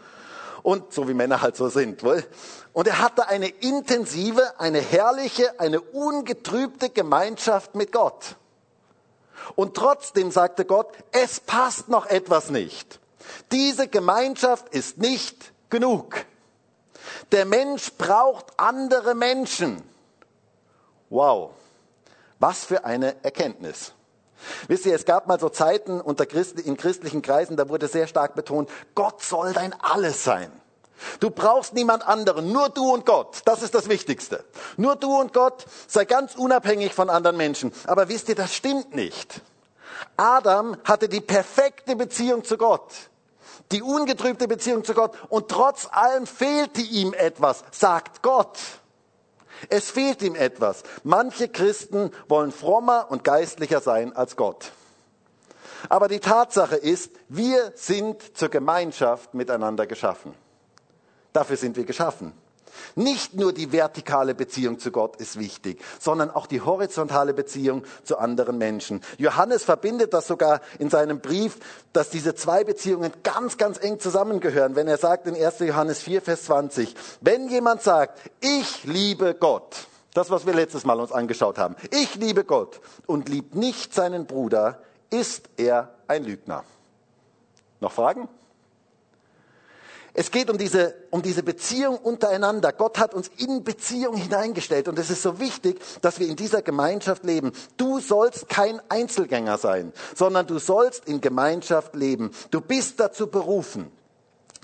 und 0.62 0.92
so 0.92 1.08
wie 1.08 1.14
Männer 1.14 1.42
halt 1.42 1.56
so 1.56 1.68
sind. 1.68 2.02
Wohl? 2.02 2.24
Und 2.72 2.86
er 2.86 2.98
hatte 3.00 3.28
eine 3.28 3.48
intensive, 3.48 4.58
eine 4.58 4.80
herrliche, 4.80 5.58
eine 5.58 5.80
ungetrübte 5.80 6.90
Gemeinschaft 6.90 7.74
mit 7.74 7.92
Gott. 7.92 8.36
Und 9.56 9.76
trotzdem 9.76 10.30
sagte 10.30 10.64
Gott, 10.64 10.92
es 11.12 11.40
passt 11.40 11.88
noch 11.88 12.06
etwas 12.06 12.50
nicht. 12.50 13.00
Diese 13.52 13.88
Gemeinschaft 13.88 14.68
ist 14.70 14.98
nicht 14.98 15.52
genug. 15.70 16.24
Der 17.32 17.44
Mensch 17.44 17.92
braucht 17.94 18.46
andere 18.58 19.14
Menschen. 19.14 19.82
Wow, 21.08 21.50
was 22.40 22.64
für 22.64 22.84
eine 22.84 23.22
Erkenntnis. 23.22 23.92
Wisst 24.68 24.86
ihr, 24.86 24.94
es 24.94 25.04
gab 25.04 25.26
mal 25.26 25.38
so 25.38 25.48
Zeiten 25.50 26.00
unter 26.00 26.26
Christ, 26.26 26.58
in 26.58 26.76
christlichen 26.76 27.22
Kreisen, 27.22 27.56
da 27.56 27.68
wurde 27.68 27.88
sehr 27.88 28.06
stark 28.06 28.34
betont, 28.34 28.70
Gott 28.94 29.22
soll 29.22 29.52
dein 29.52 29.74
Alles 29.80 30.24
sein. 30.24 30.50
Du 31.18 31.30
brauchst 31.30 31.74
niemand 31.74 32.06
anderen, 32.06 32.52
nur 32.52 32.68
du 32.68 32.92
und 32.92 33.06
Gott. 33.06 33.40
Das 33.46 33.62
ist 33.62 33.74
das 33.74 33.88
Wichtigste. 33.88 34.44
Nur 34.76 34.96
du 34.96 35.18
und 35.18 35.32
Gott, 35.32 35.64
sei 35.86 36.04
ganz 36.04 36.34
unabhängig 36.34 36.92
von 36.92 37.08
anderen 37.08 37.36
Menschen. 37.36 37.72
Aber 37.86 38.08
wisst 38.08 38.28
ihr, 38.28 38.34
das 38.34 38.54
stimmt 38.54 38.94
nicht. 38.94 39.40
Adam 40.16 40.76
hatte 40.84 41.08
die 41.08 41.20
perfekte 41.20 41.96
Beziehung 41.96 42.44
zu 42.44 42.56
Gott, 42.56 42.92
die 43.72 43.82
ungetrübte 43.82 44.48
Beziehung 44.48 44.84
zu 44.84 44.94
Gott 44.94 45.12
und 45.28 45.48
trotz 45.48 45.88
allem 45.90 46.26
fehlte 46.26 46.80
ihm 46.80 47.14
etwas, 47.14 47.64
sagt 47.70 48.22
Gott. 48.22 48.58
Es 49.68 49.90
fehlt 49.90 50.22
ihm 50.22 50.34
etwas. 50.34 50.82
Manche 51.04 51.48
Christen 51.48 52.10
wollen 52.28 52.52
frommer 52.52 53.06
und 53.10 53.24
geistlicher 53.24 53.80
sein 53.80 54.14
als 54.14 54.36
Gott. 54.36 54.72
Aber 55.88 56.08
die 56.08 56.20
Tatsache 56.20 56.76
ist, 56.76 57.12
wir 57.28 57.72
sind 57.74 58.36
zur 58.36 58.48
Gemeinschaft 58.48 59.34
miteinander 59.34 59.86
geschaffen. 59.86 60.34
Dafür 61.32 61.56
sind 61.56 61.76
wir 61.76 61.84
geschaffen. 61.84 62.32
Nicht 62.94 63.34
nur 63.34 63.52
die 63.52 63.72
vertikale 63.72 64.34
Beziehung 64.34 64.78
zu 64.78 64.90
Gott 64.90 65.16
ist 65.16 65.38
wichtig, 65.38 65.80
sondern 65.98 66.30
auch 66.30 66.46
die 66.46 66.60
horizontale 66.60 67.34
Beziehung 67.34 67.84
zu 68.04 68.18
anderen 68.18 68.58
Menschen. 68.58 69.00
Johannes 69.18 69.64
verbindet 69.64 70.12
das 70.14 70.26
sogar 70.26 70.60
in 70.78 70.90
seinem 70.90 71.20
Brief, 71.20 71.58
dass 71.92 72.10
diese 72.10 72.34
zwei 72.34 72.64
Beziehungen 72.64 73.12
ganz, 73.22 73.58
ganz 73.58 73.78
eng 73.78 74.00
zusammengehören, 74.00 74.76
wenn 74.76 74.88
er 74.88 74.98
sagt 74.98 75.26
in 75.26 75.34
1. 75.34 75.60
Johannes 75.60 76.00
4, 76.00 76.22
Vers 76.22 76.44
20, 76.44 76.94
wenn 77.20 77.48
jemand 77.48 77.82
sagt, 77.82 78.18
ich 78.40 78.84
liebe 78.84 79.34
Gott, 79.34 79.86
das, 80.14 80.30
was 80.30 80.46
wir 80.46 80.54
letztes 80.54 80.84
Mal 80.84 80.98
uns 80.98 81.12
angeschaut 81.12 81.58
haben, 81.58 81.76
ich 81.90 82.16
liebe 82.16 82.44
Gott 82.44 82.80
und 83.06 83.28
liebt 83.28 83.54
nicht 83.54 83.94
seinen 83.94 84.26
Bruder, 84.26 84.80
ist 85.10 85.48
er 85.56 85.94
ein 86.08 86.24
Lügner. 86.24 86.64
Noch 87.80 87.92
Fragen? 87.92 88.28
Es 90.20 90.30
geht 90.30 90.50
um 90.50 90.58
diese, 90.58 90.94
um 91.08 91.22
diese 91.22 91.42
Beziehung 91.42 91.96
untereinander. 91.96 92.74
Gott 92.74 92.98
hat 92.98 93.14
uns 93.14 93.30
in 93.38 93.64
Beziehung 93.64 94.14
hineingestellt 94.14 94.86
und 94.86 94.98
es 94.98 95.08
ist 95.08 95.22
so 95.22 95.40
wichtig, 95.40 95.80
dass 96.02 96.20
wir 96.20 96.28
in 96.28 96.36
dieser 96.36 96.60
Gemeinschaft 96.60 97.24
leben. 97.24 97.52
Du 97.78 98.00
sollst 98.00 98.46
kein 98.50 98.82
Einzelgänger 98.90 99.56
sein, 99.56 99.94
sondern 100.14 100.46
du 100.46 100.58
sollst 100.58 101.08
in 101.08 101.22
Gemeinschaft 101.22 101.94
leben. 101.94 102.32
Du 102.50 102.60
bist 102.60 103.00
dazu 103.00 103.28
berufen. 103.28 103.90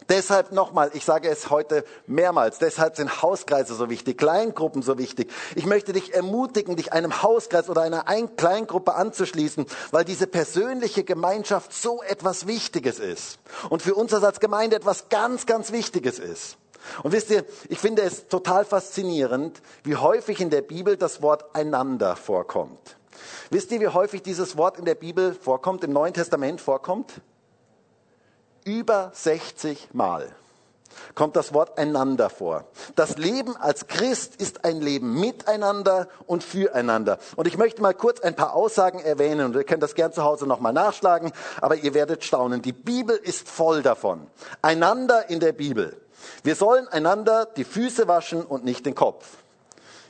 Deshalb 0.09 0.53
nochmal, 0.53 0.91
ich 0.95 1.05
sage 1.05 1.29
es 1.29 1.51
heute 1.51 1.85
mehrmals, 2.07 2.59
deshalb 2.59 2.97
sind 2.97 3.23
Hauskreise 3.23 3.75
so 3.75 3.91
wichtig, 3.91 4.19
Kleingruppen 4.19 4.83
so 4.83 4.99
wichtig. 4.99 5.33
Ich 5.57 5.67
möchte 5.67 5.93
dich 5.93 6.15
ermutigen, 6.15 6.77
dich 6.77 6.93
einem 6.93 7.23
Hauskreis 7.23 7.69
oder 7.69 7.83
einer 7.83 8.05
Kleingruppe 8.37 8.95
anzuschließen, 8.95 9.67
weil 9.91 10.05
diese 10.05 10.27
persönliche 10.27 11.03
Gemeinschaft 11.03 11.73
so 11.73 12.03
etwas 12.03 12.47
Wichtiges 12.47 13.01
ist. 13.01 13.39
Und 13.69 13.83
für 13.83 13.95
uns 13.95 14.15
als 14.15 14.41
Gemeinde 14.41 14.77
etwas 14.77 15.09
ganz, 15.09 15.47
ganz 15.47 15.73
Wichtiges 15.73 16.19
ist. 16.19 16.57
Und 17.03 17.13
wisst 17.13 17.31
ihr, 17.31 17.45
ich 17.69 17.79
finde 17.79 18.03
es 18.03 18.29
total 18.29 18.65
faszinierend, 18.65 19.61
wie 19.83 19.97
häufig 19.97 20.41
in 20.41 20.51
der 20.51 20.63
Bibel 20.63 20.97
das 20.97 21.21
Wort 21.21 21.55
einander 21.55 22.15
vorkommt. 22.17 22.97
Wisst 23.51 23.73
ihr, 23.73 23.81
wie 23.81 23.89
häufig 23.89 24.23
dieses 24.23 24.57
Wort 24.57 24.79
in 24.79 24.85
der 24.85 24.95
Bibel 24.95 25.35
vorkommt, 25.35 25.83
im 25.85 25.93
Neuen 25.93 26.15
Testament 26.15 26.61
vorkommt? 26.61 27.21
Über 28.67 29.11
60 29.15 29.89
Mal 29.95 30.29
kommt 31.15 31.37
das 31.37 31.53
Wort 31.55 31.79
einander 31.79 32.31
vor. 32.31 32.65
Das 32.95 33.17
Leben 33.17 33.57
als 33.57 33.87
Christ 33.87 34.37
ist 34.37 34.65
ein 34.65 34.81
Leben 34.81 35.19
miteinander 35.19 36.09
und 36.27 36.43
füreinander. 36.43 37.19
Und 37.37 37.47
ich 37.47 37.57
möchte 37.57 37.83
mal 37.83 37.95
kurz 37.95 38.21
ein 38.21 38.35
paar 38.35 38.55
Aussagen 38.55 39.01
erwähnen 39.01 39.47
und 39.47 39.57
ihr 39.57 39.65
könnt 39.65 39.83
das 39.83 39.95
gern 39.95 40.13
zu 40.13 40.25
Hause 40.25 40.47
nochmal 40.47 40.73
nachschlagen, 40.73 41.33
aber 41.61 41.77
ihr 41.77 41.95
werdet 41.95 42.25
staunen. 42.25 42.63
Die 42.63 42.73
Bibel 42.73 43.17
ist 43.17 43.49
voll 43.49 43.83
davon. 43.83 44.27
Einander 44.63 45.31
in 45.31 45.41
der 45.41 45.53
Bibel. 45.53 45.97
Wir 46.43 46.57
sollen 46.57 46.89
einander 46.89 47.47
die 47.57 47.65
Füße 47.65 48.09
waschen 48.09 48.45
und 48.45 48.65
nicht 48.65 48.85
den 48.85 48.95
Kopf. 48.95 49.27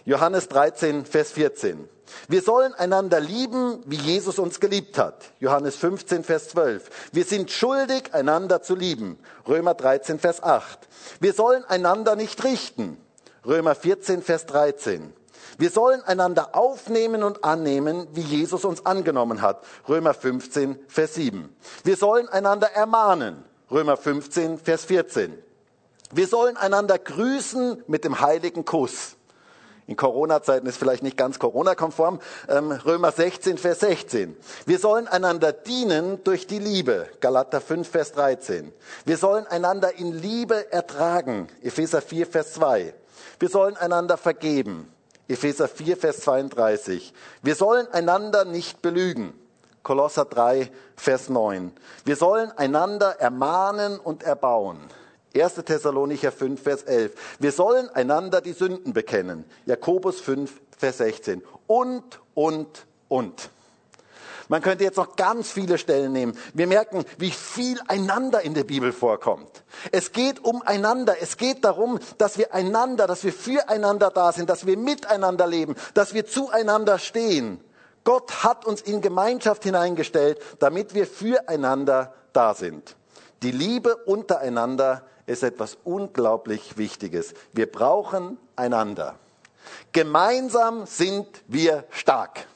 Johannes 0.05 0.49
13, 0.49 1.05
Vers 1.05 1.33
14. 1.33 1.89
Wir 2.29 2.43
sollen 2.43 2.75
einander 2.75 3.21
lieben, 3.21 3.83
wie 3.87 3.97
Jesus 3.97 4.39
uns 4.39 4.61
geliebt 4.61 4.99
hat. 4.99 5.33
Johannes 5.41 5.77
15, 5.77 6.25
Vers 6.25 6.49
12. 6.51 6.89
Wir 7.13 7.25
sind 7.25 7.51
schuldig, 7.51 8.15
einander 8.15 8.63
zu 8.63 8.75
lieben. 8.75 9.19
Römer 9.47 9.75
13, 9.75 10.19
Vers 10.19 10.43
8. 10.43 10.79
Wir 11.21 11.33
sollen 11.33 11.65
einander 11.65 12.17
nicht 12.17 12.43
richten. 12.45 12.97
Römer 13.45 13.75
14, 13.75 14.23
Vers 14.23 14.47
13. 14.47 15.13
Wir 15.59 15.71
sollen 15.71 16.03
einander 16.03 16.55
aufnehmen 16.55 17.23
und 17.23 17.45
annehmen, 17.45 18.09
wie 18.13 18.21
Jesus 18.21 18.65
uns 18.65 18.85
angenommen 18.85 19.41
hat. 19.41 19.65
Römer 19.89 20.13
15, 20.13 20.79
Vers 20.89 21.15
7. 21.15 21.55
Wir 21.85 21.97
sollen 21.97 22.29
einander 22.29 22.73
ermahnen. 22.73 23.45
Römer 23.71 23.97
15, 23.97 24.59
Vers 24.59 24.85
14. 24.85 25.37
Wir 26.13 26.27
sollen 26.29 26.57
einander 26.57 26.99
grüßen 26.99 27.83
mit 27.87 28.05
dem 28.05 28.21
heiligen 28.21 28.65
Kuss. 28.65 29.16
In 29.89 29.95
Corona-Zeiten 29.95 30.67
ist 30.67 30.79
vielleicht 30.79 31.05
nicht 31.05 31.17
ganz 31.17 31.39
Corona-konform. 31.39 32.19
Ähm, 32.49 32.73
Römer 32.73 33.13
16, 33.13 33.57
Vers 33.57 33.81
16. 33.81 34.37
Wir 34.65 34.79
sollen 34.81 35.07
einander 35.07 35.53
dienen 35.53 36.25
durch 36.25 36.49
die 36.49 36.59
Liebe. 36.59 37.09
Galater 37.21 37.61
5, 37.61 37.89
Vers 37.89 38.13
13. 38.13 38.73
Wir 39.05 39.17
sollen 39.17 39.47
einander 39.47 39.95
in 39.95 40.13
Liebe 40.13 40.73
ertragen. 40.73 41.47
Epheser 41.63 42.03
4, 42.03 42.27
Vers 42.27 42.55
2. 42.55 42.95
Wir 43.39 43.49
sollen 43.49 43.77
einander 43.77 44.17
vergeben. 44.17 44.93
Epheser 45.29 45.69
4, 45.69 45.97
Vers 45.97 46.21
32. 46.21 47.13
Wir 47.43 47.55
sollen 47.55 47.87
einander 47.93 48.45
nicht 48.45 48.83
belügen. 48.83 49.35
Kolosser 49.85 50.25
3, 50.25 50.69
Vers 50.97 51.29
9. 51.29 51.73
Wir 52.05 52.17
sollen 52.17 52.51
einander 52.53 53.21
ermahnen 53.21 54.01
und 54.01 54.25
erbauen. 54.25 54.81
1. 55.43 55.55
Thessalonicher 55.65 56.33
5, 56.33 56.63
Vers 56.63 56.83
11. 56.83 57.13
Wir 57.39 57.53
sollen 57.53 57.89
einander 57.91 58.41
die 58.41 58.53
Sünden 58.53 58.93
bekennen. 58.93 59.45
Jakobus 59.67 60.21
5, 60.21 60.51
Vers 60.77 60.99
16. 60.99 61.43
Und, 61.67 62.21
und, 62.35 62.87
und. 63.09 63.51
Man 64.49 64.63
könnte 64.63 64.85
jetzt 64.85 64.97
noch 64.97 65.17
ganz 65.17 65.51
viele 65.51 65.77
Stellen 65.77 66.13
nehmen. 66.13 66.39
Wir 66.55 66.67
merken, 66.67 67.05
wie 67.19 67.31
viel 67.31 67.81
einander 67.89 68.43
in 68.43 68.55
der 68.55 68.65
Bibel 68.65 68.93
vorkommt. 68.93 69.65
Es 69.91 70.13
geht 70.13 70.45
um 70.45 70.63
einander. 70.63 71.17
Es 71.21 71.37
geht 71.37 71.65
darum, 71.65 71.99
dass 72.19 72.39
wir 72.39 72.55
einander, 72.55 73.07
dass 73.07 73.25
wir 73.25 73.33
füreinander 73.33 74.11
da 74.11 74.33
sind, 74.33 74.49
dass 74.49 74.67
wir 74.67 74.77
miteinander 74.77 75.47
leben, 75.47 75.75
dass 75.95 76.15
wir 76.15 76.27
zueinander 76.27 76.99
stehen. 76.99 77.61
Gott 78.05 78.45
hat 78.45 78.65
uns 78.65 78.83
in 78.83 79.01
Gemeinschaft 79.01 79.65
hineingestellt, 79.65 80.39
damit 80.61 80.95
wir 80.95 81.09
füreinander 81.09 82.15
da 82.33 82.55
sind. 82.55 82.95
Die 83.43 83.51
Liebe 83.51 83.97
untereinander 83.97 85.05
ist 85.27 85.43
etwas 85.43 85.77
unglaublich 85.85 86.77
Wichtiges. 86.79 87.35
Wir 87.53 87.71
brauchen 87.71 88.39
einander. 88.55 89.17
Gemeinsam 89.93 90.87
sind 90.87 91.27
wir 91.49 91.85
stark. 91.91 92.47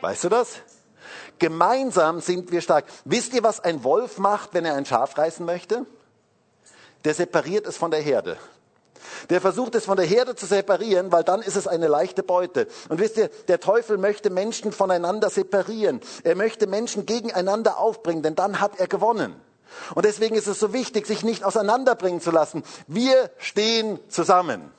Weißt 0.00 0.24
du 0.24 0.28
das? 0.28 0.56
Gemeinsam 1.38 2.20
sind 2.20 2.50
wir 2.50 2.60
stark. 2.60 2.86
Wisst 3.04 3.34
ihr, 3.34 3.42
was 3.42 3.60
ein 3.60 3.84
Wolf 3.84 4.18
macht, 4.18 4.54
wenn 4.54 4.64
er 4.64 4.74
ein 4.74 4.86
Schaf 4.86 5.16
reißen 5.18 5.44
möchte? 5.44 5.86
Der 7.04 7.14
separiert 7.14 7.66
es 7.66 7.76
von 7.76 7.90
der 7.90 8.00
Herde. 8.00 8.36
Der 9.30 9.40
versucht 9.40 9.74
es 9.74 9.84
von 9.84 9.96
der 9.96 10.06
Herde 10.06 10.34
zu 10.34 10.46
separieren, 10.46 11.12
weil 11.12 11.24
dann 11.24 11.42
ist 11.42 11.56
es 11.56 11.66
eine 11.66 11.86
leichte 11.86 12.22
Beute. 12.22 12.66
Und 12.88 12.98
wisst 12.98 13.16
ihr, 13.16 13.28
der 13.48 13.60
Teufel 13.60 13.98
möchte 13.98 14.30
Menschen 14.30 14.72
voneinander 14.72 15.30
separieren. 15.30 16.00
Er 16.24 16.34
möchte 16.34 16.66
Menschen 16.66 17.06
gegeneinander 17.06 17.78
aufbringen, 17.78 18.22
denn 18.22 18.34
dann 18.34 18.60
hat 18.60 18.78
er 18.80 18.88
gewonnen. 18.88 19.40
Und 19.94 20.04
deswegen 20.04 20.34
ist 20.34 20.46
es 20.46 20.58
so 20.58 20.72
wichtig, 20.72 21.06
sich 21.06 21.22
nicht 21.22 21.44
auseinanderbringen 21.44 22.20
zu 22.20 22.30
lassen. 22.30 22.62
Wir 22.86 23.30
stehen 23.38 23.98
zusammen. 24.08 24.72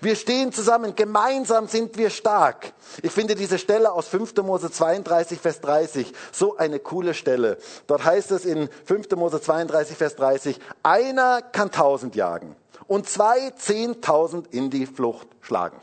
Wir 0.00 0.16
stehen 0.16 0.52
zusammen, 0.52 0.94
gemeinsam 0.94 1.66
sind 1.66 1.96
wir 1.96 2.10
stark. 2.10 2.72
Ich 3.02 3.12
finde 3.12 3.34
diese 3.34 3.58
Stelle 3.58 3.92
aus 3.92 4.08
5. 4.08 4.36
Mose 4.36 4.70
32, 4.70 5.40
Vers 5.40 5.60
30 5.60 6.12
so 6.32 6.56
eine 6.56 6.78
coole 6.78 7.14
Stelle. 7.14 7.58
Dort 7.86 8.04
heißt 8.04 8.30
es 8.30 8.44
in 8.44 8.68
5. 8.84 9.10
Mose 9.16 9.40
32, 9.40 9.96
Vers 9.96 10.16
30, 10.16 10.60
einer 10.82 11.42
kann 11.42 11.70
tausend 11.70 12.14
jagen 12.14 12.56
und 12.86 13.08
zwei 13.08 13.50
zehntausend 13.50 14.52
in 14.52 14.70
die 14.70 14.86
Flucht 14.86 15.28
schlagen. 15.40 15.78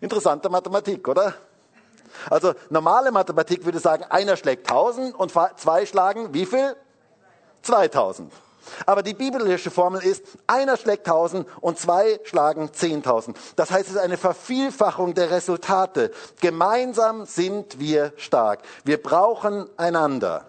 Interessante 0.00 0.48
Mathematik, 0.48 1.06
oder? 1.08 1.34
Also 2.28 2.54
normale 2.68 3.12
Mathematik 3.12 3.64
würde 3.64 3.78
sagen, 3.78 4.04
einer 4.04 4.36
schlägt 4.36 4.66
tausend 4.66 5.14
und 5.14 5.32
zwei 5.32 5.86
schlagen 5.86 6.32
wie 6.34 6.46
viel? 6.46 6.76
2000. 7.62 8.32
Aber 8.86 9.02
die 9.02 9.14
biblische 9.14 9.70
Formel 9.70 10.02
ist, 10.02 10.22
einer 10.46 10.76
schlägt 10.76 11.06
1000 11.06 11.46
und 11.60 11.78
zwei 11.78 12.20
schlagen 12.24 12.68
10.000. 12.68 13.34
Das 13.56 13.70
heißt, 13.70 13.88
es 13.88 13.94
ist 13.94 14.00
eine 14.00 14.16
Vervielfachung 14.16 15.14
der 15.14 15.30
Resultate. 15.30 16.10
Gemeinsam 16.40 17.26
sind 17.26 17.78
wir 17.78 18.12
stark. 18.16 18.60
Wir 18.84 19.02
brauchen 19.02 19.68
einander. 19.76 20.46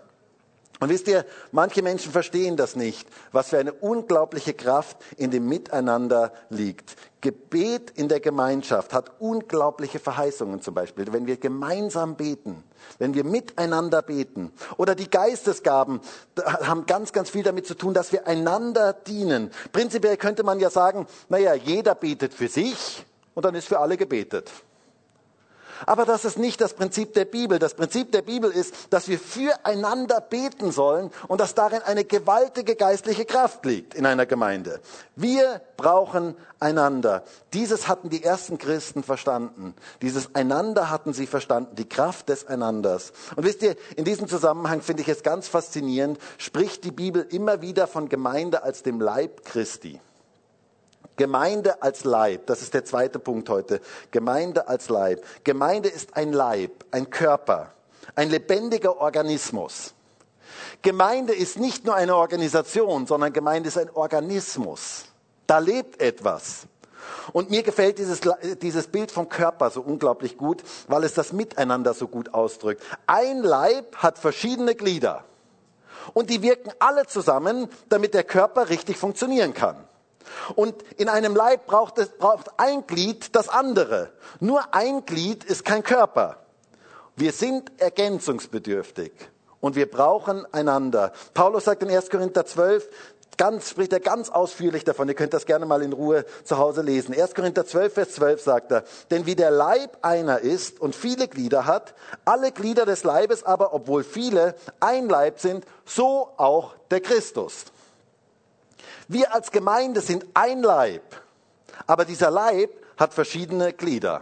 Und 0.80 0.90
wisst 0.90 1.08
ihr, 1.08 1.26
manche 1.52 1.84
Menschen 1.84 2.12
verstehen 2.12 2.58
das 2.58 2.76
nicht, 2.76 3.08
was 3.32 3.50
für 3.50 3.60
eine 3.60 3.72
unglaubliche 3.72 4.56
Kraft 4.56 4.98
in 5.16 5.30
dem 5.30 5.48
Miteinander 5.48 6.34
liegt. 6.50 6.96
Gebet 7.22 7.92
in 7.92 8.08
der 8.08 8.20
Gemeinschaft 8.20 8.94
hat 8.94 9.20
unglaubliche 9.20 10.00
Verheißungen 10.00 10.62
zum 10.62 10.74
Beispiel, 10.74 11.14
wenn 11.14 11.28
wir 11.28 11.38
gemeinsam 11.38 12.16
beten, 12.16 12.64
wenn 12.98 13.14
wir 13.14 13.24
miteinander 13.24 14.02
beten. 14.02 14.52
Oder 14.78 14.96
die 14.96 15.10
Geistesgaben 15.10 16.02
haben 16.64 16.88
ganz, 16.88 17.14
ganz 17.14 17.30
viel 17.30 17.44
damit 17.44 17.68
zu 17.68 17.76
tun, 17.76 17.94
dass 17.94 18.12
wir 18.12 18.26
einander 18.28 18.94
dienen. 18.94 19.52
Prinzipiell 19.72 20.18
könnte 20.18 20.44
man 20.44 20.60
ja 20.60 20.72
sagen, 20.72 21.06
naja, 21.30 21.54
jeder 21.54 21.94
betet 21.94 22.34
für 22.34 22.48
sich 22.48 23.06
und 23.36 23.46
dann 23.46 23.54
ist 23.54 23.68
für 23.68 23.80
alle 23.80 23.98
gebetet. 23.98 24.52
Aber 25.86 26.06
das 26.06 26.26
ist 26.26 26.38
nicht 26.38 26.62
das 26.62 26.74
Prinzip 26.74 27.14
der 27.14 27.26
Bibel. 27.26 27.60
Das 27.60 27.74
Prinzip 27.74 28.12
der 28.12 28.22
Bibel 28.22 28.52
ist, 28.52 28.74
dass 28.90 29.08
wir 29.08 29.20
füreinander 29.20 30.22
beten 30.22 30.72
sollen 30.72 31.12
und 31.28 31.42
dass 31.42 31.56
darin 31.56 31.82
eine 31.82 32.04
gewaltige 32.04 32.76
geistliche 32.76 33.26
Kraft 33.26 33.66
liegt 33.66 33.94
in 33.94 34.06
einer 34.06 34.26
Gemeinde. 34.26 34.80
Wir 35.16 35.62
brauchen 35.78 36.36
einander. 36.60 37.24
Dieses 37.54 37.88
hatten 37.88 38.10
die 38.10 38.24
ersten 38.24 38.58
Christen 38.58 39.04
verstanden. 39.04 39.76
Dieses 40.02 40.36
Einander 40.36 40.90
hatten 40.90 41.14
sie 41.14 41.28
verstanden, 41.28 41.76
die 41.76 41.90
Kraft 41.90 42.30
des 42.30 42.48
Einanders. 42.48 43.14
Und 43.36 43.46
wisst 43.46 43.64
ihr, 43.64 43.76
in 43.96 44.06
diesem 44.06 44.28
Zusammenhang 44.28 44.82
finde 44.82 45.02
ich 45.02 45.10
es 45.10 45.24
ganz 45.24 45.48
faszinierend, 45.48 46.20
spricht 46.38 46.84
die 46.84 46.92
Bibel 46.92 47.26
immer 47.30 47.62
wieder 47.62 47.88
von 47.88 48.10
Gemeinde 48.10 48.64
als 48.64 48.84
dem 48.84 49.02
Leib 49.02 49.44
Christi. 49.44 50.00
Gemeinde 51.18 51.82
als 51.82 52.04
Leib, 52.04 52.48
das 52.48 52.62
ist 52.62 52.74
der 52.74 52.86
zweite 52.86 53.20
Punkt 53.20 53.50
heute. 53.50 53.82
Gemeinde 54.12 54.68
als 54.68 54.90
Leib. 54.90 55.24
Gemeinde 55.44 55.90
ist 55.90 56.16
ein 56.16 56.34
Leib, 56.34 56.86
ein 56.92 57.10
Körper, 57.10 57.74
ein 58.16 58.30
lebendiger 58.30 59.00
Organismus. 59.00 59.94
Gemeinde 60.82 61.34
ist 61.34 61.60
nicht 61.60 61.86
nur 61.86 61.96
eine 61.96 62.16
Organisation, 62.16 63.06
sondern 63.06 63.34
Gemeinde 63.34 63.70
ist 63.70 63.78
ein 63.78 63.90
Organismus. 63.92 65.06
Da 65.48 65.60
lebt 65.60 66.02
etwas. 66.02 66.68
Und 67.34 67.50
mir 67.50 67.64
gefällt 67.64 68.00
dieses, 68.00 68.22
dieses 68.62 68.88
Bild 68.88 69.12
vom 69.12 69.30
Körper 69.30 69.70
so 69.70 69.82
unglaublich 69.82 70.38
gut, 70.38 70.64
weil 70.88 71.04
es 71.04 71.14
das 71.14 71.34
Miteinander 71.34 71.94
so 71.94 72.08
gut 72.08 72.34
ausdrückt. 72.34 72.82
Ein 73.06 73.44
Leib 73.44 73.98
hat 73.98 74.18
verschiedene 74.18 74.76
Glieder. 74.76 75.26
Und 76.14 76.30
die 76.30 76.42
wirken 76.42 76.72
alle 76.80 77.06
zusammen, 77.06 77.70
damit 77.90 78.14
der 78.14 78.24
Körper 78.24 78.70
richtig 78.70 78.98
funktionieren 78.98 79.54
kann. 79.54 79.78
Und 80.56 80.82
in 80.98 81.10
einem 81.10 81.36
Leib 81.36 81.66
braucht, 81.66 81.98
es, 81.98 82.10
braucht 82.10 82.52
ein 82.58 82.86
Glied 82.88 83.36
das 83.36 83.50
andere. 83.50 84.12
Nur 84.40 84.74
ein 84.74 85.06
Glied 85.06 85.44
ist 85.44 85.66
kein 85.66 85.84
Körper. 85.84 86.38
Wir 87.16 87.32
sind 87.32 87.72
ergänzungsbedürftig 87.80 89.12
und 89.60 89.76
wir 89.76 89.90
brauchen 89.90 90.46
einander. 90.54 91.14
Paulus 91.34 91.66
sagt 91.66 91.84
in 91.84 91.90
1. 91.90 92.10
Korinther 92.10 92.46
12, 92.46 92.90
ganz, 93.38 93.70
spricht 93.70 93.94
er 93.94 94.00
ganz 94.00 94.30
ausführlich 94.30 94.84
davon. 94.84 95.08
Ihr 95.08 95.16
könnt 95.16 95.34
das 95.34 95.46
gerne 95.46 95.66
mal 95.66 95.82
in 95.82 95.94
Ruhe 95.94 96.26
zu 96.44 96.58
Hause 96.58 96.82
lesen. 96.82 97.20
1. 97.20 97.34
Korinther 97.34 97.66
12, 97.66 97.94
Vers 97.94 98.12
12 98.14 98.42
sagt 98.42 98.72
er, 98.72 98.84
denn 99.10 99.26
wie 99.26 99.36
der 99.36 99.52
Leib 99.52 99.98
einer 100.02 100.40
ist 100.40 100.80
und 100.80 100.96
viele 100.96 101.28
Glieder 101.28 101.66
hat, 101.66 101.94
alle 102.26 102.52
Glieder 102.52 102.86
des 102.86 103.04
Leibes 103.04 103.44
aber, 103.44 103.74
obwohl 103.74 104.04
viele, 104.04 104.56
ein 104.80 105.10
Leib 105.10 105.40
sind, 105.40 105.66
so 105.86 106.30
auch 106.38 106.76
der 106.92 107.02
Christus. 107.02 107.66
Wir 109.12 109.34
als 109.34 109.52
Gemeinde 109.52 110.00
sind 110.00 110.26
ein 110.34 110.64
Leib, 110.64 111.04
aber 111.86 112.06
dieser 112.06 112.32
Leib 112.32 112.70
hat 112.96 113.14
verschiedene 113.14 113.74
Glieder. 113.74 114.22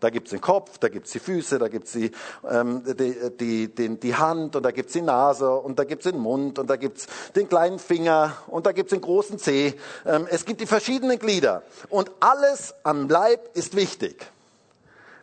Da 0.00 0.10
gibt 0.10 0.26
es 0.26 0.32
den 0.32 0.40
Kopf, 0.40 0.78
da 0.78 0.88
gibt 0.88 1.06
es 1.06 1.12
die 1.12 1.20
Füße, 1.20 1.60
da 1.60 1.68
gibt 1.68 1.86
es 1.86 1.92
die, 1.92 2.10
ähm, 2.50 2.82
die, 2.84 3.14
die, 3.38 3.68
die, 3.68 4.00
die 4.00 4.14
Hand 4.16 4.56
und 4.56 4.64
da 4.64 4.72
gibt 4.72 4.88
es 4.88 4.94
die 4.94 5.02
Nase 5.02 5.48
und 5.54 5.78
da 5.78 5.84
gibt 5.84 6.04
es 6.04 6.10
den 6.10 6.20
Mund 6.20 6.58
und 6.58 6.68
da 6.68 6.74
gibt 6.74 6.98
es 6.98 7.06
den 7.36 7.48
kleinen 7.48 7.78
Finger 7.78 8.36
und 8.48 8.66
da 8.66 8.72
gibt 8.72 8.90
es 8.90 8.98
den 8.98 9.02
großen 9.02 9.38
Zeh. 9.38 9.74
Ähm, 10.04 10.26
es 10.28 10.44
gibt 10.46 10.60
die 10.60 10.66
verschiedenen 10.66 11.20
Glieder 11.20 11.62
und 11.88 12.10
alles 12.18 12.74
am 12.82 13.08
Leib 13.08 13.56
ist 13.56 13.76
wichtig. 13.76 14.26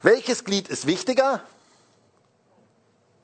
Welches 0.02 0.46
Glied 0.46 0.70
ist 0.70 0.88
wichtiger? 0.88 1.42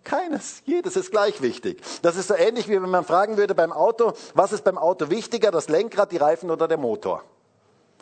Keines. 0.05 0.61
Jedes 0.65 0.95
ist 0.95 1.11
gleich 1.11 1.41
wichtig. 1.41 1.81
Das 2.01 2.15
ist 2.15 2.29
so 2.29 2.35
ähnlich 2.35 2.69
wie 2.69 2.81
wenn 2.81 2.89
man 2.89 3.03
fragen 3.03 3.35
würde 3.35 3.55
beim 3.55 3.73
Auto, 3.73 4.13
was 4.33 4.53
ist 4.53 4.63
beim 4.63 4.77
Auto 4.77 5.09
wichtiger, 5.09 5.51
das 5.51 5.67
Lenkrad, 5.67 6.11
die 6.11 6.17
Reifen 6.17 6.49
oder 6.49 6.69
der 6.69 6.77
Motor? 6.77 7.23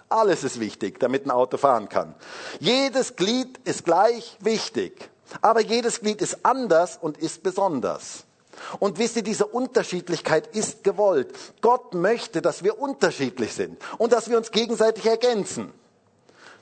Alles 0.10 0.44
ist 0.44 0.60
wichtig, 0.60 1.00
damit 1.00 1.26
ein 1.26 1.32
Auto 1.32 1.58
fahren 1.58 1.90
kann. 1.90 2.14
Jedes 2.60 3.16
Glied 3.16 3.58
ist 3.64 3.86
gleich 3.86 4.38
wichtig. 4.42 5.10
Aber 5.42 5.62
jedes 5.62 6.02
Glied 6.02 6.22
ist 6.22 6.46
anders 6.46 7.00
und 7.02 7.18
ist 7.18 7.42
besonders. 7.42 8.26
Und 8.80 9.00
wisst 9.00 9.16
ihr, 9.16 9.24
diese 9.24 9.48
Unterschiedlichkeit 9.48 10.56
ist 10.56 10.84
gewollt. 10.84 11.34
Gott 11.62 11.96
möchte, 11.96 12.42
dass 12.42 12.64
wir 12.64 12.80
unterschiedlich 12.80 13.54
sind 13.54 13.82
und 13.98 14.14
dass 14.14 14.30
wir 14.30 14.38
uns 14.38 14.52
gegenseitig 14.52 15.08
ergänzen. 15.08 15.74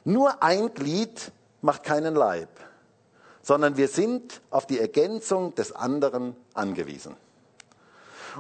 Nur 0.05 0.41
ein 0.41 0.73
Glied 0.73 1.31
macht 1.61 1.83
keinen 1.83 2.15
Leib 2.15 2.47
sondern 3.41 3.77
wir 3.77 3.87
sind 3.87 4.41
auf 4.49 4.67
die 4.67 4.79
Ergänzung 4.79 5.55
des 5.55 5.71
anderen 5.71 6.35
angewiesen. 6.53 7.15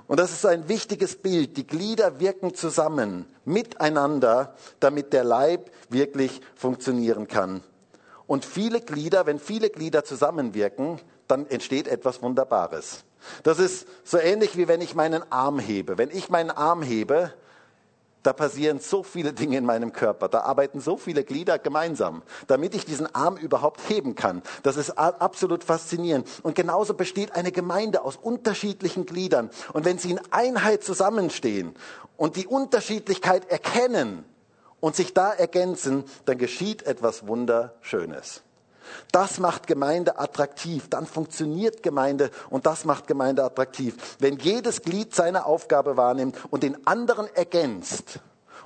Und 0.07 0.19
das 0.19 0.31
ist 0.31 0.45
ein 0.45 0.69
wichtiges 0.69 1.15
Bild. 1.15 1.57
Die 1.57 1.67
Glieder 1.67 2.19
wirken 2.19 2.53
zusammen, 2.53 3.25
miteinander, 3.45 4.55
damit 4.79 5.13
der 5.13 5.23
Leib 5.23 5.71
wirklich 5.89 6.41
funktionieren 6.55 7.27
kann. 7.27 7.63
Und 8.27 8.45
viele 8.45 8.79
Glieder, 8.79 9.25
wenn 9.25 9.39
viele 9.39 9.69
Glieder 9.69 10.05
zusammenwirken, 10.05 10.99
dann 11.27 11.47
entsteht 11.47 11.87
etwas 11.87 12.21
Wunderbares. 12.21 13.03
Das 13.43 13.59
ist 13.59 13.87
so 14.03 14.17
ähnlich 14.17 14.57
wie 14.57 14.67
wenn 14.67 14.81
ich 14.81 14.95
meinen 14.95 15.23
Arm 15.31 15.59
hebe. 15.59 15.97
Wenn 15.97 16.09
ich 16.09 16.29
meinen 16.29 16.51
Arm 16.51 16.81
hebe, 16.81 17.33
da 18.23 18.33
passieren 18.33 18.79
so 18.79 19.03
viele 19.03 19.33
Dinge 19.33 19.57
in 19.57 19.65
meinem 19.65 19.93
Körper, 19.93 20.29
da 20.29 20.41
arbeiten 20.41 20.79
so 20.79 20.97
viele 20.97 21.23
Glieder 21.23 21.57
gemeinsam, 21.59 22.21
damit 22.47 22.75
ich 22.75 22.85
diesen 22.85 23.13
Arm 23.15 23.37
überhaupt 23.37 23.81
heben 23.89 24.15
kann. 24.15 24.41
Das 24.63 24.77
ist 24.77 24.91
absolut 24.91 25.63
faszinierend. 25.63 26.27
Und 26.43 26.55
genauso 26.55 26.93
besteht 26.93 27.35
eine 27.35 27.51
Gemeinde 27.51 28.03
aus 28.03 28.17
unterschiedlichen 28.17 29.05
Gliedern. 29.05 29.49
Und 29.73 29.85
wenn 29.85 29.97
sie 29.97 30.11
in 30.11 30.21
Einheit 30.31 30.83
zusammenstehen 30.83 31.73
und 32.17 32.35
die 32.35 32.47
Unterschiedlichkeit 32.47 33.49
erkennen 33.49 34.23
und 34.79 34.95
sich 34.95 35.13
da 35.13 35.31
ergänzen, 35.31 36.03
dann 36.25 36.37
geschieht 36.37 36.83
etwas 36.83 37.27
Wunderschönes. 37.27 38.43
Das 39.11 39.39
macht 39.39 39.67
Gemeinde 39.67 40.19
attraktiv. 40.19 40.89
Dann 40.89 41.05
funktioniert 41.05 41.83
Gemeinde 41.83 42.31
und 42.49 42.65
das 42.65 42.85
macht 42.85 43.07
Gemeinde 43.07 43.43
attraktiv. 43.43 43.95
Wenn 44.19 44.37
jedes 44.37 44.81
Glied 44.81 45.15
seine 45.15 45.45
Aufgabe 45.45 45.97
wahrnimmt 45.97 46.37
und 46.49 46.63
den 46.63 46.85
anderen 46.87 47.27
ergänzt 47.35 48.19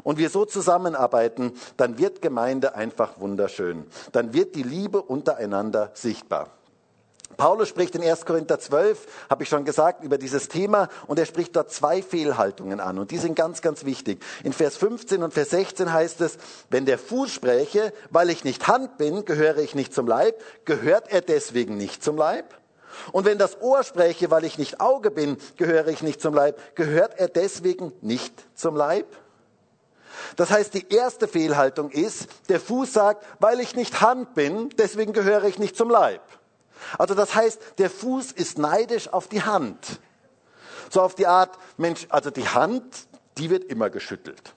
und 0.04 0.18
wir 0.18 0.30
so 0.30 0.46
zusammenarbeiten, 0.46 1.54
dann 1.78 1.98
wird 1.98 2.22
Gemeinde 2.22 2.76
einfach 2.76 3.20
wunderschön. 3.20 3.86
Dann 4.12 4.34
wird 4.34 4.56
die 4.56 4.64
Liebe 4.64 5.02
untereinander 5.02 5.92
sichtbar. 5.94 6.50
Paulus 7.38 7.70
spricht 7.70 7.96
in 7.96 8.04
1. 8.04 8.26
Korinther 8.26 8.60
12, 8.60 9.06
habe 9.30 9.44
ich 9.44 9.50
schon 9.50 9.66
gesagt, 9.66 10.04
über 10.04 10.18
dieses 10.18 10.48
Thema 10.48 10.90
und 11.08 11.20
er 11.20 11.26
spricht 11.26 11.56
dort 11.56 11.72
zwei 11.72 12.02
Fehlhaltungen 12.02 12.80
an 12.80 12.98
und 12.98 13.12
die 13.12 13.18
sind 13.18 13.36
ganz, 13.36 13.62
ganz 13.62 13.84
wichtig. 13.84 14.24
In 14.44 14.54
Vers 14.54 14.78
15 14.78 15.22
und 15.24 15.34
Vers 15.34 15.50
16 15.50 15.92
heißt 15.92 16.22
es, 16.22 16.38
wenn 16.70 16.86
der 16.86 16.98
Fuß 16.98 17.32
spräche, 17.32 17.94
weil 18.10 18.30
ich 18.30 18.44
nicht 18.44 18.68
Hand 18.68 18.98
bin, 18.98 19.26
gehöre 19.26 19.58
ich 19.58 19.76
nicht 19.76 19.94
zum 19.94 20.08
Leib, 20.08 20.42
gehört 20.66 21.12
er 21.12 21.22
deswegen 21.22 21.78
nicht 21.78 22.04
zum 22.04 22.16
Leib? 22.16 22.56
Und 23.12 23.26
wenn 23.26 23.38
das 23.38 23.62
Ohr 23.62 23.84
spräche, 23.84 24.32
weil 24.32 24.46
ich 24.46 24.58
nicht 24.58 24.80
Auge 24.80 25.12
bin, 25.12 25.38
gehöre 25.58 25.88
ich 25.88 26.02
nicht 26.02 26.22
zum 26.22 26.34
Leib, 26.34 26.60
gehört 26.76 27.20
er 27.20 27.28
deswegen 27.28 27.92
nicht 28.02 28.34
zum 28.56 28.76
Leib? 28.76 29.08
Das 30.38 30.50
heißt, 30.50 30.74
die 30.74 30.88
erste 30.90 31.28
Fehlhaltung 31.28 31.90
ist, 31.90 32.28
der 32.48 32.62
Fuß 32.62 32.94
sagt, 32.94 33.26
weil 33.40 33.60
ich 33.60 33.76
nicht 33.76 34.00
Hand 34.00 34.34
bin, 34.34 34.70
deswegen 34.78 35.12
gehöre 35.12 35.44
ich 35.44 35.60
nicht 35.60 35.76
zum 35.76 35.90
Leib. 35.90 36.22
Also 36.98 37.16
das 37.16 37.36
heißt, 37.36 37.60
der 37.78 37.90
Fuß 37.90 38.32
ist 38.32 38.58
neidisch 38.58 39.12
auf 39.12 39.28
die 39.28 39.44
Hand. 39.44 40.00
So 40.90 41.02
auf 41.02 41.16
die 41.16 41.28
Art, 41.28 41.58
Mensch, 41.78 42.08
also 42.10 42.30
die 42.30 42.48
Hand, 42.48 42.84
die 43.38 43.50
wird 43.50 43.66
immer 43.66 43.90
geschüttelt. 43.90 44.54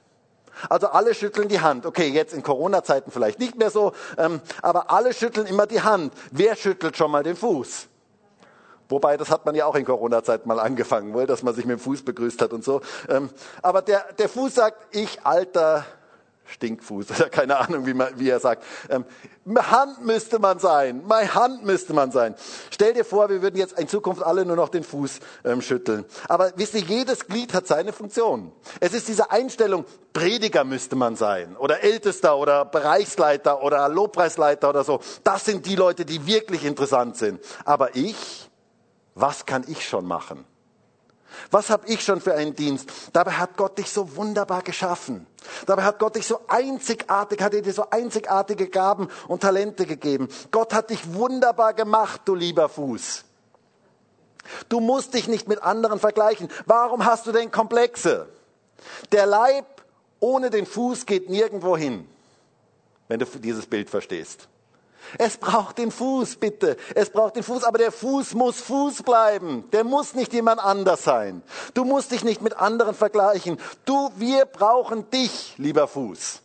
Also 0.68 0.88
alle 0.88 1.14
schütteln 1.14 1.48
die 1.48 1.61
Hand. 1.61 1.87
Okay, 1.87 2.09
jetzt 2.09 2.35
in 2.35 2.42
Corona-Zeiten 2.42 3.11
vielleicht 3.11 3.38
nicht 3.38 3.57
mehr 3.57 3.70
so, 3.70 3.92
ähm, 4.16 4.40
aber 4.61 4.90
alle 4.90 5.14
schütteln 5.14 5.46
immer 5.46 5.66
die 5.66 5.83
Hand. 5.83 6.12
Wer 6.31 6.57
schüttelt 6.57 6.96
schon 6.96 7.11
mal 7.11 7.22
den 7.22 7.37
Fuß? 7.37 7.88
Wobei, 8.88 9.16
das 9.18 9.31
hat 9.31 9.44
man 9.44 9.54
ja 9.54 9.66
auch 9.66 9.74
in 9.74 9.85
Corona-Zeiten 9.85 10.48
mal 10.48 10.59
angefangen, 10.59 11.14
dass 11.26 11.42
man 11.42 11.54
sich 11.54 11.66
mit 11.66 11.78
dem 11.78 11.83
Fuß 11.83 12.04
begrüßt 12.04 12.40
hat 12.40 12.52
und 12.52 12.64
so. 12.64 12.81
Ähm, 13.09 13.28
aber 13.61 13.83
der, 13.83 14.12
der 14.14 14.28
Fuß 14.28 14.54
sagt, 14.54 14.94
ich 14.94 15.24
alter 15.26 15.85
Stinkfuß 16.49 17.11
oder 17.11 17.29
keine 17.29 17.59
Ahnung, 17.59 17.87
wie, 17.87 17.95
man, 17.95 18.19
wie 18.19 18.29
er 18.29 18.41
sagt. 18.41 18.65
Ähm, 18.89 19.05
Hand 19.57 20.05
müsste 20.05 20.39
man 20.39 20.59
sein, 20.59 21.03
meine 21.07 21.35
Hand 21.35 21.65
müsste 21.65 21.93
man 21.93 22.11
sein. 22.11 22.35
Stell 22.71 22.95
dir 22.95 23.05
vor, 23.05 23.29
wir 23.29 23.43
würden 23.43 23.57
jetzt 23.57 23.79
in 23.79 23.89
Zukunft 23.89 24.23
alle 24.23 24.45
nur 24.45 24.57
noch 24.57 24.69
den 24.69 24.83
Fuß 24.83 25.21
ähm, 25.45 25.63
schütteln. 25.63 26.05
Aber 26.29 26.53
wisst 26.57 26.75
ihr, 26.75 26.81
jedes 26.81 27.27
Glied 27.27 27.55
hat 27.55 27.67
seine 27.67 27.93
Funktion. 27.93 28.53
Es 28.81 28.95
ist 28.95 29.09
diese 29.09 29.31
Einstellung, 29.31 29.85
Prediger 30.13 30.65
müsste 30.65 30.97
man 30.97 31.17
sein 31.17 31.57
oder 31.57 31.83
Ältester 31.83 32.37
oder 32.37 32.65
Bereichsleiter 32.65 33.63
oder 33.63 33.89
Lobpreisleiter 33.89 34.71
oder 34.71 34.85
so. 34.85 35.01
Das 35.25 35.45
sind 35.45 35.67
die 35.67 35.77
Leute, 35.77 36.05
die 36.05 36.27
wirklich 36.27 36.65
interessant 36.65 37.17
sind. 37.17 37.41
Aber 37.65 37.95
ich, 37.95 38.51
was 39.15 39.47
kann 39.47 39.65
ich 39.69 39.87
schon 39.87 40.07
machen? 40.07 40.45
Was 41.51 41.71
habe 41.71 41.87
ich 41.87 42.03
schon 42.03 42.21
für 42.21 42.35
einen 42.35 42.55
Dienst? 42.55 42.91
Dabei 43.12 43.33
hat 43.33 43.57
Gott 43.57 43.79
dich 43.79 43.91
so 43.91 44.17
wunderbar 44.17 44.62
geschaffen. 44.62 45.27
Dabei 45.67 45.85
hat 45.85 45.99
Gott 45.99 46.17
dich 46.17 46.27
so 46.27 46.41
einzigartig, 46.49 47.43
hat 47.43 47.55
er 47.55 47.62
dir 47.62 47.73
so 47.73 47.88
einzigartige 47.91 48.69
Gaben 48.69 49.09
und 49.29 49.43
Talente 49.43 49.87
gegeben. 49.87 50.29
Gott 50.51 50.75
hat 50.75 50.91
dich 50.91 51.14
wunderbar 51.14 51.75
gemacht, 51.75 52.23
du 52.25 52.35
lieber 52.35 52.69
Fuß. 52.69 53.25
Du 54.69 54.81
musst 54.81 55.14
dich 55.14 55.29
nicht 55.29 55.49
mit 55.49 55.62
anderen 55.62 56.01
vergleichen. 56.01 56.49
Warum 56.67 57.05
hast 57.05 57.27
du 57.27 57.33
denn 57.33 57.51
Komplexe? 57.51 58.29
Der 59.12 59.27
Leib 59.27 59.67
ohne 60.21 60.51
den 60.51 60.67
Fuß 60.67 61.07
geht 61.07 61.29
nirgendwo 61.29 61.77
hin, 61.77 62.09
wenn 63.09 63.19
du 63.21 63.27
dieses 63.27 63.67
Bild 63.67 63.91
verstehst. 63.91 64.49
Es 65.17 65.37
braucht 65.37 65.79
den 65.79 65.91
Fuß, 65.91 66.37
bitte. 66.37 66.77
Es 66.95 67.11
braucht 67.11 67.37
den 67.37 67.43
Fuß, 67.43 67.65
aber 67.65 67.79
der 67.79 67.93
Fuß 67.93 68.35
muss 68.35 68.61
Fuß 68.61 69.03
bleiben. 69.03 69.65
Der 69.73 69.85
muss 69.85 70.15
nicht 70.15 70.33
jemand 70.33 70.61
anders 70.61 71.05
sein. 71.05 71.43
Du 71.75 71.85
musst 71.85 72.11
dich 72.11 72.25
nicht 72.25 72.43
mit 72.43 72.57
anderen 72.57 72.95
vergleichen. 72.95 73.59
Du, 73.85 74.11
wir 74.17 74.45
brauchen 74.45 75.09
dich, 75.11 75.55
lieber 75.57 75.89
Fuß, 75.89 76.41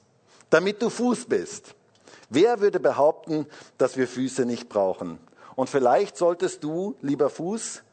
damit 0.49 0.81
du 0.81 0.89
Fuß 0.89 1.25
bist. 1.25 1.75
Wer 2.29 2.61
würde 2.61 2.79
behaupten, 2.79 3.47
dass 3.77 3.97
wir 3.97 4.07
Füße 4.07 4.45
nicht 4.45 4.69
brauchen? 4.69 5.19
Und 5.55 5.69
vielleicht 5.69 6.17
solltest 6.17 6.63
du, 6.63 6.95
lieber 7.01 7.29
Fuß, 7.29 7.83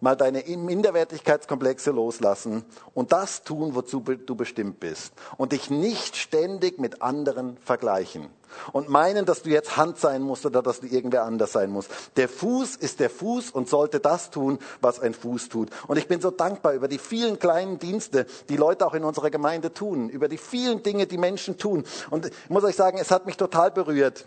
mal 0.00 0.16
deine 0.16 0.42
Minderwertigkeitskomplexe 0.42 1.90
loslassen 1.90 2.64
und 2.94 3.12
das 3.12 3.42
tun, 3.42 3.74
wozu 3.74 4.00
du 4.00 4.34
bestimmt 4.34 4.80
bist. 4.80 5.12
Und 5.36 5.52
dich 5.52 5.70
nicht 5.70 6.16
ständig 6.16 6.78
mit 6.78 7.02
anderen 7.02 7.56
vergleichen. 7.58 8.28
Und 8.72 8.88
meinen, 8.88 9.26
dass 9.26 9.42
du 9.42 9.50
jetzt 9.50 9.76
Hand 9.76 9.98
sein 9.98 10.22
musst 10.22 10.44
oder 10.44 10.62
dass 10.62 10.80
du 10.80 10.86
irgendwer 10.86 11.24
anders 11.24 11.52
sein 11.52 11.70
musst. 11.70 11.90
Der 12.16 12.28
Fuß 12.28 12.76
ist 12.76 12.98
der 12.98 13.10
Fuß 13.10 13.50
und 13.50 13.68
sollte 13.68 14.00
das 14.00 14.30
tun, 14.30 14.58
was 14.80 14.98
ein 14.98 15.14
Fuß 15.14 15.48
tut. 15.48 15.70
Und 15.86 15.98
ich 15.98 16.08
bin 16.08 16.20
so 16.20 16.30
dankbar 16.30 16.72
über 16.72 16.88
die 16.88 16.98
vielen 16.98 17.38
kleinen 17.38 17.78
Dienste, 17.78 18.26
die 18.48 18.56
Leute 18.56 18.86
auch 18.86 18.94
in 18.94 19.04
unserer 19.04 19.30
Gemeinde 19.30 19.72
tun, 19.72 20.08
über 20.08 20.28
die 20.28 20.38
vielen 20.38 20.82
Dinge, 20.82 21.06
die 21.06 21.18
Menschen 21.18 21.58
tun. 21.58 21.84
Und 22.10 22.26
ich 22.26 22.50
muss 22.50 22.64
euch 22.64 22.76
sagen, 22.76 22.98
es 22.98 23.10
hat 23.10 23.26
mich 23.26 23.36
total 23.36 23.70
berührt. 23.70 24.26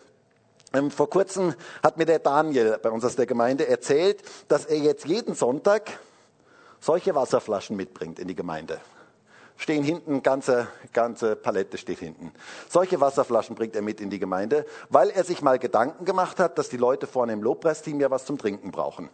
Ähm, 0.74 0.90
vor 0.90 1.10
kurzem 1.10 1.54
hat 1.84 1.98
mir 1.98 2.06
der 2.06 2.20
Daniel 2.20 2.80
bei 2.82 2.90
uns 2.90 3.06
aus 3.06 3.16
der 3.16 3.28
Gemeinde 3.28 3.68
erzählt, 3.68 4.24
dass 4.48 4.66
er 4.66 4.78
jetzt 4.78 5.06
jeden 5.06 5.36
Sonntag 5.36 6.00
solche 6.80 7.14
Wasserflaschen 7.14 7.78
mitbringt 7.78 8.20
in 8.20 8.28
die 8.28 8.36
Gemeinde. 8.36 8.80
Stehen 9.56 9.84
hinten, 9.84 10.24
ganze, 10.24 10.68
ganze 10.92 11.36
Palette 11.36 11.78
steht 11.78 12.00
hinten. 12.00 12.34
Solche 12.68 13.00
Wasserflaschen 13.00 13.56
bringt 13.56 13.76
er 13.76 13.84
mit 13.84 14.02
in 14.02 14.10
die 14.10 14.18
Gemeinde, 14.18 14.66
weil 14.90 15.12
er 15.12 15.24
sich 15.24 15.44
mal 15.44 15.60
Gedanken 15.60 16.06
gemacht 16.06 16.40
hat, 16.40 16.58
dass 16.58 16.70
die 16.70 16.78
Leute 16.78 17.06
vorne 17.06 17.34
im 17.34 17.44
Lobpreisteam 17.44 18.00
ja 18.00 18.10
was 18.10 18.26
zum 18.26 18.40
Trinken 18.40 18.72
brauchen. 18.72 19.10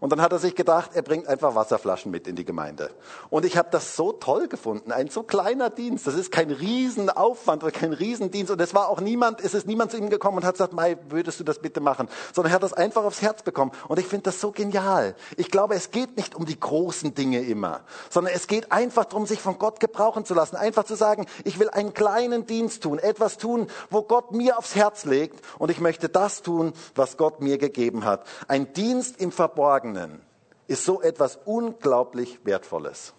Und 0.00 0.10
dann 0.12 0.20
hat 0.20 0.32
er 0.32 0.38
sich 0.38 0.54
gedacht, 0.54 0.90
er 0.94 1.02
bringt 1.02 1.26
einfach 1.26 1.54
Wasserflaschen 1.54 2.10
mit 2.10 2.26
in 2.28 2.36
die 2.36 2.44
Gemeinde. 2.44 2.90
Und 3.30 3.44
ich 3.44 3.56
habe 3.56 3.68
das 3.70 3.96
so 3.96 4.12
toll 4.12 4.48
gefunden. 4.48 4.92
Ein 4.92 5.08
so 5.08 5.22
kleiner 5.22 5.70
Dienst. 5.70 6.06
Das 6.06 6.14
ist 6.14 6.30
kein 6.30 6.50
Riesenaufwand 6.50 7.64
oder 7.64 7.72
kein 7.72 7.92
Riesendienst. 7.92 8.52
Und 8.52 8.60
es 8.60 8.74
war 8.74 8.88
auch 8.88 9.00
niemand, 9.00 9.40
es 9.40 9.54
ist 9.54 9.66
niemand 9.66 9.90
zu 9.90 9.96
ihm 9.96 10.08
gekommen 10.08 10.38
und 10.38 10.44
hat 10.44 10.54
gesagt, 10.54 10.72
Mai, 10.72 10.96
würdest 11.08 11.40
du 11.40 11.44
das 11.44 11.58
bitte 11.58 11.80
machen? 11.80 12.08
Sondern 12.32 12.52
er 12.52 12.54
hat 12.56 12.62
das 12.62 12.72
einfach 12.72 13.04
aufs 13.04 13.22
Herz 13.22 13.42
bekommen. 13.42 13.72
Und 13.88 13.98
ich 13.98 14.06
finde 14.06 14.24
das 14.24 14.40
so 14.40 14.52
genial. 14.52 15.16
Ich 15.36 15.50
glaube, 15.50 15.74
es 15.74 15.90
geht 15.90 16.16
nicht 16.16 16.34
um 16.36 16.46
die 16.46 16.58
großen 16.58 17.14
Dinge 17.14 17.40
immer, 17.40 17.80
sondern 18.10 18.32
es 18.34 18.46
geht 18.46 18.70
einfach 18.70 19.04
darum, 19.04 19.26
sich 19.26 19.40
von 19.40 19.58
Gott 19.58 19.80
gebrauchen 19.80 20.24
zu 20.24 20.34
lassen. 20.34 20.56
Einfach 20.56 20.84
zu 20.84 20.94
sagen, 20.94 21.26
ich 21.44 21.58
will 21.58 21.70
einen 21.70 21.92
kleinen 21.92 22.46
Dienst 22.46 22.84
tun, 22.84 22.98
etwas 22.98 23.36
tun, 23.36 23.66
wo 23.90 24.02
Gott 24.02 24.32
mir 24.32 24.58
aufs 24.58 24.76
Herz 24.76 25.04
legt. 25.04 25.44
Und 25.58 25.70
ich 25.70 25.80
möchte 25.80 26.08
das 26.08 26.42
tun, 26.42 26.72
was 26.94 27.16
Gott 27.16 27.40
mir 27.40 27.58
gegeben 27.58 28.04
hat. 28.04 28.24
Ein 28.46 28.72
Dienst 28.72 29.20
im 29.20 29.32
Verborgenen 29.32 29.87
Verborgenen 29.88 30.20
ist 30.66 30.84
so 30.84 31.00
etwas 31.00 31.38
unglaublich 31.44 32.40
Wertvolles. 32.44 33.14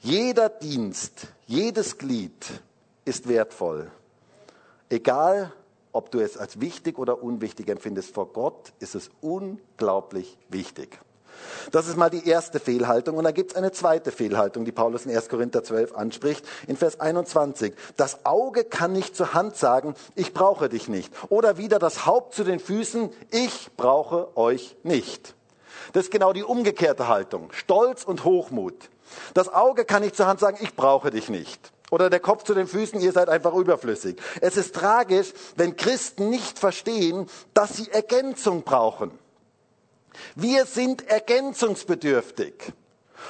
Jeder 0.00 0.48
Dienst, 0.48 1.28
jedes 1.46 1.98
Glied 1.98 2.46
ist 3.04 3.28
wertvoll. 3.28 3.90
Egal, 4.88 5.52
ob 5.92 6.10
du 6.10 6.20
es 6.20 6.38
als 6.38 6.60
wichtig 6.60 6.98
oder 6.98 7.22
unwichtig 7.22 7.68
empfindest, 7.68 8.14
vor 8.14 8.32
Gott 8.32 8.72
ist 8.78 8.94
es 8.94 9.10
unglaublich 9.20 10.38
wichtig. 10.48 10.98
Das 11.70 11.86
ist 11.88 11.96
mal 11.96 12.10
die 12.10 12.26
erste 12.26 12.60
Fehlhaltung. 12.60 13.16
Und 13.16 13.24
dann 13.24 13.34
gibt 13.34 13.52
es 13.52 13.56
eine 13.56 13.72
zweite 13.72 14.10
Fehlhaltung, 14.10 14.64
die 14.64 14.72
Paulus 14.72 15.06
in 15.06 15.14
1. 15.14 15.28
Korinther 15.28 15.62
12 15.62 15.94
anspricht, 15.94 16.46
in 16.66 16.76
Vers 16.76 17.00
21. 17.00 17.74
Das 17.96 18.24
Auge 18.24 18.64
kann 18.64 18.92
nicht 18.92 19.14
zur 19.14 19.34
Hand 19.34 19.56
sagen, 19.56 19.94
ich 20.14 20.32
brauche 20.32 20.68
dich 20.68 20.88
nicht. 20.88 21.12
Oder 21.28 21.58
wieder 21.58 21.78
das 21.78 22.06
Haupt 22.06 22.34
zu 22.34 22.44
den 22.44 22.60
Füßen, 22.60 23.10
ich 23.30 23.70
brauche 23.76 24.36
euch 24.36 24.76
nicht. 24.82 25.34
Das 25.92 26.04
ist 26.04 26.10
genau 26.10 26.32
die 26.32 26.42
umgekehrte 26.42 27.08
Haltung. 27.08 27.50
Stolz 27.52 28.04
und 28.04 28.24
Hochmut. 28.24 28.90
Das 29.34 29.52
Auge 29.52 29.84
kann 29.84 30.02
nicht 30.02 30.16
zur 30.16 30.26
Hand 30.26 30.40
sagen, 30.40 30.58
ich 30.60 30.74
brauche 30.74 31.10
dich 31.10 31.28
nicht. 31.28 31.72
Oder 31.90 32.08
der 32.08 32.20
Kopf 32.20 32.44
zu 32.44 32.54
den 32.54 32.66
Füßen, 32.66 33.00
ihr 33.00 33.12
seid 33.12 33.28
einfach 33.28 33.52
überflüssig. 33.52 34.16
Es 34.40 34.56
ist 34.56 34.74
tragisch, 34.74 35.34
wenn 35.56 35.76
Christen 35.76 36.30
nicht 36.30 36.58
verstehen, 36.58 37.26
dass 37.52 37.76
sie 37.76 37.90
Ergänzung 37.90 38.62
brauchen. 38.62 39.10
Wir 40.34 40.64
sind 40.64 41.06
ergänzungsbedürftig. 41.08 42.72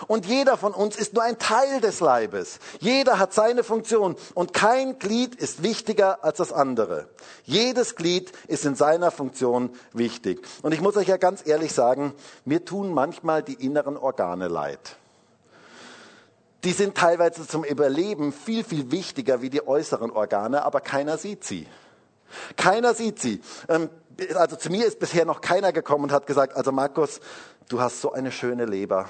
Und 0.06 0.26
jeder 0.26 0.56
von 0.56 0.72
uns 0.72 0.96
ist 0.96 1.14
nur 1.14 1.22
ein 1.22 1.38
Teil 1.38 1.80
des 1.80 2.00
Leibes. 2.00 2.58
Jeder 2.80 3.18
hat 3.18 3.32
seine 3.32 3.64
Funktion 3.64 4.16
und 4.34 4.52
kein 4.52 4.98
Glied 4.98 5.34
ist 5.34 5.62
wichtiger 5.62 6.24
als 6.24 6.38
das 6.38 6.52
andere. 6.52 7.08
Jedes 7.44 7.96
Glied 7.96 8.32
ist 8.48 8.64
in 8.64 8.74
seiner 8.74 9.10
Funktion 9.10 9.70
wichtig. 9.92 10.46
Und 10.62 10.72
ich 10.72 10.80
muss 10.80 10.96
euch 10.96 11.08
ja 11.08 11.16
ganz 11.16 11.46
ehrlich 11.46 11.72
sagen, 11.72 12.14
mir 12.44 12.64
tun 12.64 12.92
manchmal 12.92 13.42
die 13.42 13.54
inneren 13.54 13.96
Organe 13.96 14.48
leid. 14.48 14.96
Die 16.64 16.72
sind 16.72 16.96
teilweise 16.96 17.46
zum 17.46 17.64
Überleben 17.64 18.32
viel, 18.32 18.62
viel 18.62 18.92
wichtiger 18.92 19.42
wie 19.42 19.50
die 19.50 19.66
äußeren 19.66 20.12
Organe, 20.12 20.64
aber 20.64 20.80
keiner 20.80 21.18
sieht 21.18 21.44
sie. 21.44 21.66
Keiner 22.56 22.94
sieht 22.94 23.20
sie. 23.20 23.40
Ähm, 23.68 23.90
also 24.34 24.56
zu 24.56 24.70
mir 24.70 24.86
ist 24.86 24.98
bisher 24.98 25.24
noch 25.24 25.40
keiner 25.40 25.72
gekommen 25.72 26.04
und 26.04 26.12
hat 26.12 26.26
gesagt, 26.26 26.56
also 26.56 26.70
Markus, 26.70 27.20
du 27.68 27.80
hast 27.80 28.00
so 28.00 28.12
eine 28.12 28.30
schöne 28.30 28.64
Leber. 28.64 29.08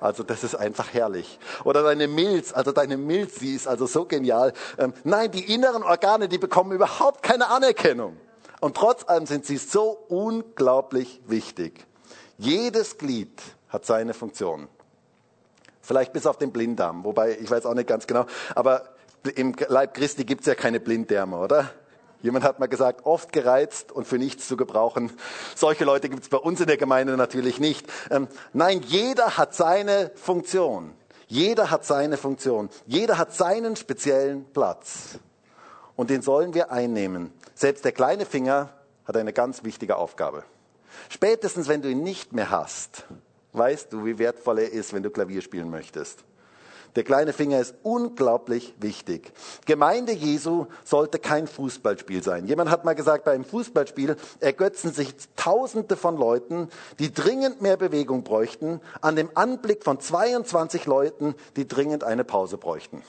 Also 0.00 0.22
das 0.22 0.44
ist 0.44 0.54
einfach 0.54 0.92
herrlich. 0.92 1.38
Oder 1.64 1.82
deine 1.82 2.08
Milz, 2.08 2.52
also 2.52 2.72
deine 2.72 2.96
Milz, 2.96 3.36
die 3.36 3.54
ist 3.54 3.66
also 3.66 3.86
so 3.86 4.04
genial. 4.04 4.52
Ähm, 4.78 4.92
nein, 5.04 5.30
die 5.30 5.52
inneren 5.52 5.82
Organe, 5.82 6.28
die 6.28 6.38
bekommen 6.38 6.72
überhaupt 6.72 7.22
keine 7.22 7.48
Anerkennung. 7.48 8.16
Und 8.60 8.76
trotz 8.76 9.08
allem 9.08 9.26
sind 9.26 9.44
sie 9.44 9.58
so 9.58 9.90
unglaublich 10.08 11.20
wichtig. 11.26 11.86
Jedes 12.38 12.98
Glied 12.98 13.40
hat 13.68 13.86
seine 13.86 14.14
Funktion. 14.14 14.68
Vielleicht 15.80 16.12
bis 16.12 16.26
auf 16.26 16.38
den 16.38 16.52
Blinddarm, 16.52 17.04
wobei 17.04 17.38
ich 17.38 17.50
weiß 17.50 17.66
auch 17.66 17.74
nicht 17.74 17.88
ganz 17.88 18.06
genau. 18.06 18.26
Aber 18.54 18.96
im 19.34 19.54
Leib 19.68 19.94
Christi 19.94 20.24
gibt 20.24 20.42
es 20.42 20.46
ja 20.46 20.54
keine 20.54 20.80
Blinddärme, 20.80 21.38
oder? 21.38 21.70
Jemand 22.26 22.44
hat 22.44 22.58
mal 22.58 22.66
gesagt, 22.66 23.06
oft 23.06 23.32
gereizt 23.32 23.92
und 23.92 24.04
für 24.04 24.18
nichts 24.18 24.48
zu 24.48 24.56
gebrauchen. 24.56 25.12
Solche 25.54 25.84
Leute 25.84 26.08
gibt 26.08 26.24
es 26.24 26.28
bei 26.28 26.38
uns 26.38 26.60
in 26.60 26.66
der 26.66 26.76
Gemeinde 26.76 27.16
natürlich 27.16 27.60
nicht. 27.60 27.86
Ähm, 28.10 28.26
nein, 28.52 28.82
jeder 28.84 29.38
hat 29.38 29.54
seine 29.54 30.10
Funktion. 30.16 30.92
Jeder 31.28 31.70
hat 31.70 31.84
seine 31.84 32.16
Funktion. 32.16 32.68
Jeder 32.84 33.16
hat 33.16 33.32
seinen 33.32 33.76
speziellen 33.76 34.44
Platz. 34.52 35.20
Und 35.94 36.10
den 36.10 36.20
sollen 36.20 36.52
wir 36.52 36.72
einnehmen. 36.72 37.32
Selbst 37.54 37.84
der 37.84 37.92
kleine 37.92 38.26
Finger 38.26 38.70
hat 39.04 39.16
eine 39.16 39.32
ganz 39.32 39.62
wichtige 39.62 39.94
Aufgabe. 39.94 40.42
Spätestens, 41.08 41.68
wenn 41.68 41.80
du 41.80 41.88
ihn 41.88 42.02
nicht 42.02 42.32
mehr 42.32 42.50
hast, 42.50 43.04
weißt 43.52 43.92
du, 43.92 44.04
wie 44.04 44.18
wertvoll 44.18 44.58
er 44.58 44.72
ist, 44.72 44.92
wenn 44.92 45.04
du 45.04 45.10
Klavier 45.10 45.42
spielen 45.42 45.70
möchtest. 45.70 46.24
Der 46.96 47.04
kleine 47.04 47.34
Finger 47.34 47.60
ist 47.60 47.74
unglaublich 47.82 48.74
wichtig. 48.80 49.32
Gemeinde 49.66 50.12
Jesu 50.12 50.66
sollte 50.82 51.18
kein 51.18 51.46
Fußballspiel 51.46 52.22
sein. 52.22 52.46
Jemand 52.46 52.70
hat 52.70 52.86
mal 52.86 52.94
gesagt, 52.94 53.24
bei 53.24 53.32
einem 53.32 53.44
Fußballspiel 53.44 54.16
ergötzen 54.40 54.92
sich 54.92 55.14
Tausende 55.36 55.96
von 55.96 56.16
Leuten, 56.16 56.68
die 56.98 57.12
dringend 57.12 57.60
mehr 57.60 57.76
Bewegung 57.76 58.24
bräuchten, 58.24 58.80
an 59.02 59.14
dem 59.14 59.30
Anblick 59.34 59.84
von 59.84 60.00
22 60.00 60.86
Leuten, 60.86 61.34
die 61.56 61.68
dringend 61.68 62.02
eine 62.02 62.24
Pause 62.24 62.56
bräuchten. 62.56 63.02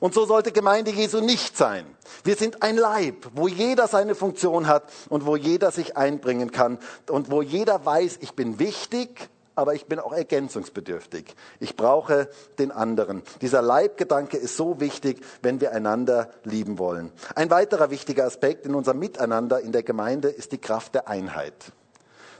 Und 0.00 0.12
so 0.12 0.26
sollte 0.26 0.52
Gemeinde 0.52 0.90
Jesu 0.90 1.20
nicht 1.20 1.56
sein. 1.56 1.86
Wir 2.24 2.36
sind 2.36 2.62
ein 2.62 2.76
Leib, 2.76 3.26
wo 3.34 3.48
jeder 3.48 3.88
seine 3.88 4.14
Funktion 4.14 4.66
hat 4.66 4.92
und 5.08 5.24
wo 5.24 5.36
jeder 5.36 5.70
sich 5.70 5.96
einbringen 5.96 6.50
kann 6.50 6.78
und 7.08 7.30
wo 7.30 7.40
jeder 7.40 7.84
weiß, 7.86 8.18
ich 8.20 8.34
bin 8.34 8.58
wichtig 8.58 9.30
aber 9.54 9.74
ich 9.74 9.86
bin 9.86 9.98
auch 9.98 10.12
ergänzungsbedürftig. 10.12 11.34
Ich 11.60 11.76
brauche 11.76 12.28
den 12.58 12.70
anderen. 12.70 13.22
Dieser 13.40 13.62
Leibgedanke 13.62 14.36
ist 14.36 14.56
so 14.56 14.80
wichtig, 14.80 15.20
wenn 15.42 15.60
wir 15.60 15.72
einander 15.72 16.30
lieben 16.44 16.78
wollen. 16.78 17.12
Ein 17.34 17.50
weiterer 17.50 17.90
wichtiger 17.90 18.24
Aspekt 18.24 18.66
in 18.66 18.74
unserem 18.74 18.98
Miteinander 18.98 19.60
in 19.60 19.72
der 19.72 19.82
Gemeinde 19.82 20.28
ist 20.28 20.52
die 20.52 20.58
Kraft 20.58 20.94
der 20.94 21.08
Einheit. 21.08 21.72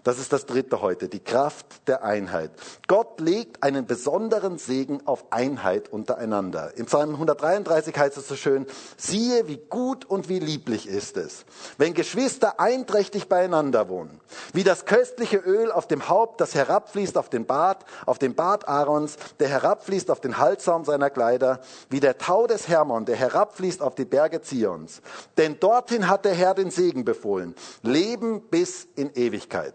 Das 0.04 0.18
ist 0.18 0.34
das 0.34 0.44
dritte 0.44 0.82
heute, 0.82 1.08
die 1.08 1.24
Kraft 1.24 1.88
der 1.88 2.04
Einheit. 2.04 2.50
Gott 2.88 3.20
legt 3.20 3.62
einen 3.62 3.86
besonderen 3.86 4.58
Segen 4.58 5.00
auf 5.06 5.24
Einheit 5.32 5.90
untereinander. 5.90 6.72
Im 6.76 6.84
Psalm 6.84 7.14
133 7.14 7.96
heißt 7.96 8.18
es 8.18 8.28
so 8.28 8.36
schön, 8.36 8.66
siehe, 8.98 9.48
wie 9.48 9.56
gut 9.56 10.04
und 10.04 10.28
wie 10.28 10.40
lieblich 10.40 10.86
ist 10.86 11.16
es, 11.16 11.46
wenn 11.78 11.94
Geschwister 11.94 12.60
einträchtig 12.60 13.30
beieinander 13.30 13.88
wohnen, 13.88 14.20
wie 14.52 14.62
das 14.62 14.84
köstliche 14.84 15.38
Öl 15.38 15.72
auf 15.72 15.88
dem 15.88 16.06
Haupt, 16.06 16.38
das 16.38 16.54
herabfließt 16.54 17.16
auf 17.16 17.30
den 17.30 17.46
Bart, 17.46 17.86
auf 18.04 18.18
den 18.18 18.34
Bart 18.34 18.68
Aarons, 18.68 19.16
der 19.40 19.48
herabfließt 19.48 20.10
auf 20.10 20.20
den 20.20 20.36
Halssaum 20.36 20.84
seiner 20.84 21.08
Kleider, 21.08 21.60
wie 21.88 22.00
der 22.00 22.18
Tau 22.18 22.46
des 22.46 22.68
Hermon, 22.68 23.06
der 23.06 23.16
herabfließt 23.16 23.80
auf 23.80 23.94
die 23.94 24.04
Berge 24.04 24.42
Zions. 24.42 25.00
Denn 25.38 25.58
dorthin 25.58 26.08
hat 26.08 26.26
der 26.26 26.34
Herr 26.34 26.52
den 26.52 26.70
Segen 26.70 27.06
befohlen, 27.06 27.54
Leben 27.82 28.42
bis 28.42 28.86
in 28.96 29.10
Ewigkeit. 29.14 29.74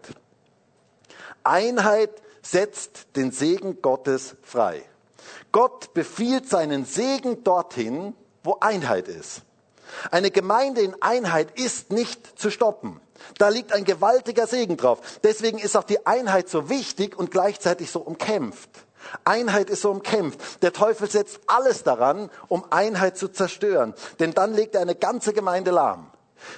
Einheit 1.50 2.10
setzt 2.42 3.16
den 3.16 3.32
Segen 3.32 3.82
Gottes 3.82 4.36
frei. 4.42 4.82
Gott 5.52 5.92
befiehlt 5.94 6.48
seinen 6.48 6.84
Segen 6.84 7.42
dorthin, 7.42 8.14
wo 8.44 8.56
Einheit 8.60 9.08
ist. 9.08 9.42
Eine 10.12 10.30
Gemeinde 10.30 10.80
in 10.80 10.94
Einheit 11.02 11.58
ist 11.58 11.90
nicht 11.90 12.38
zu 12.38 12.50
stoppen. 12.50 13.00
Da 13.36 13.48
liegt 13.48 13.72
ein 13.72 13.84
gewaltiger 13.84 14.46
Segen 14.46 14.76
drauf. 14.76 15.00
Deswegen 15.24 15.58
ist 15.58 15.76
auch 15.76 15.84
die 15.84 16.06
Einheit 16.06 16.48
so 16.48 16.68
wichtig 16.68 17.18
und 17.18 17.32
gleichzeitig 17.32 17.90
so 17.90 18.00
umkämpft. 18.00 18.70
Einheit 19.24 19.70
ist 19.70 19.82
so 19.82 19.90
umkämpft. 19.90 20.62
Der 20.62 20.72
Teufel 20.72 21.10
setzt 21.10 21.40
alles 21.48 21.82
daran, 21.82 22.30
um 22.48 22.64
Einheit 22.70 23.18
zu 23.18 23.28
zerstören. 23.28 23.94
Denn 24.20 24.32
dann 24.32 24.54
legt 24.54 24.76
er 24.76 24.82
eine 24.82 24.94
ganze 24.94 25.32
Gemeinde 25.32 25.72
lahm. 25.72 26.10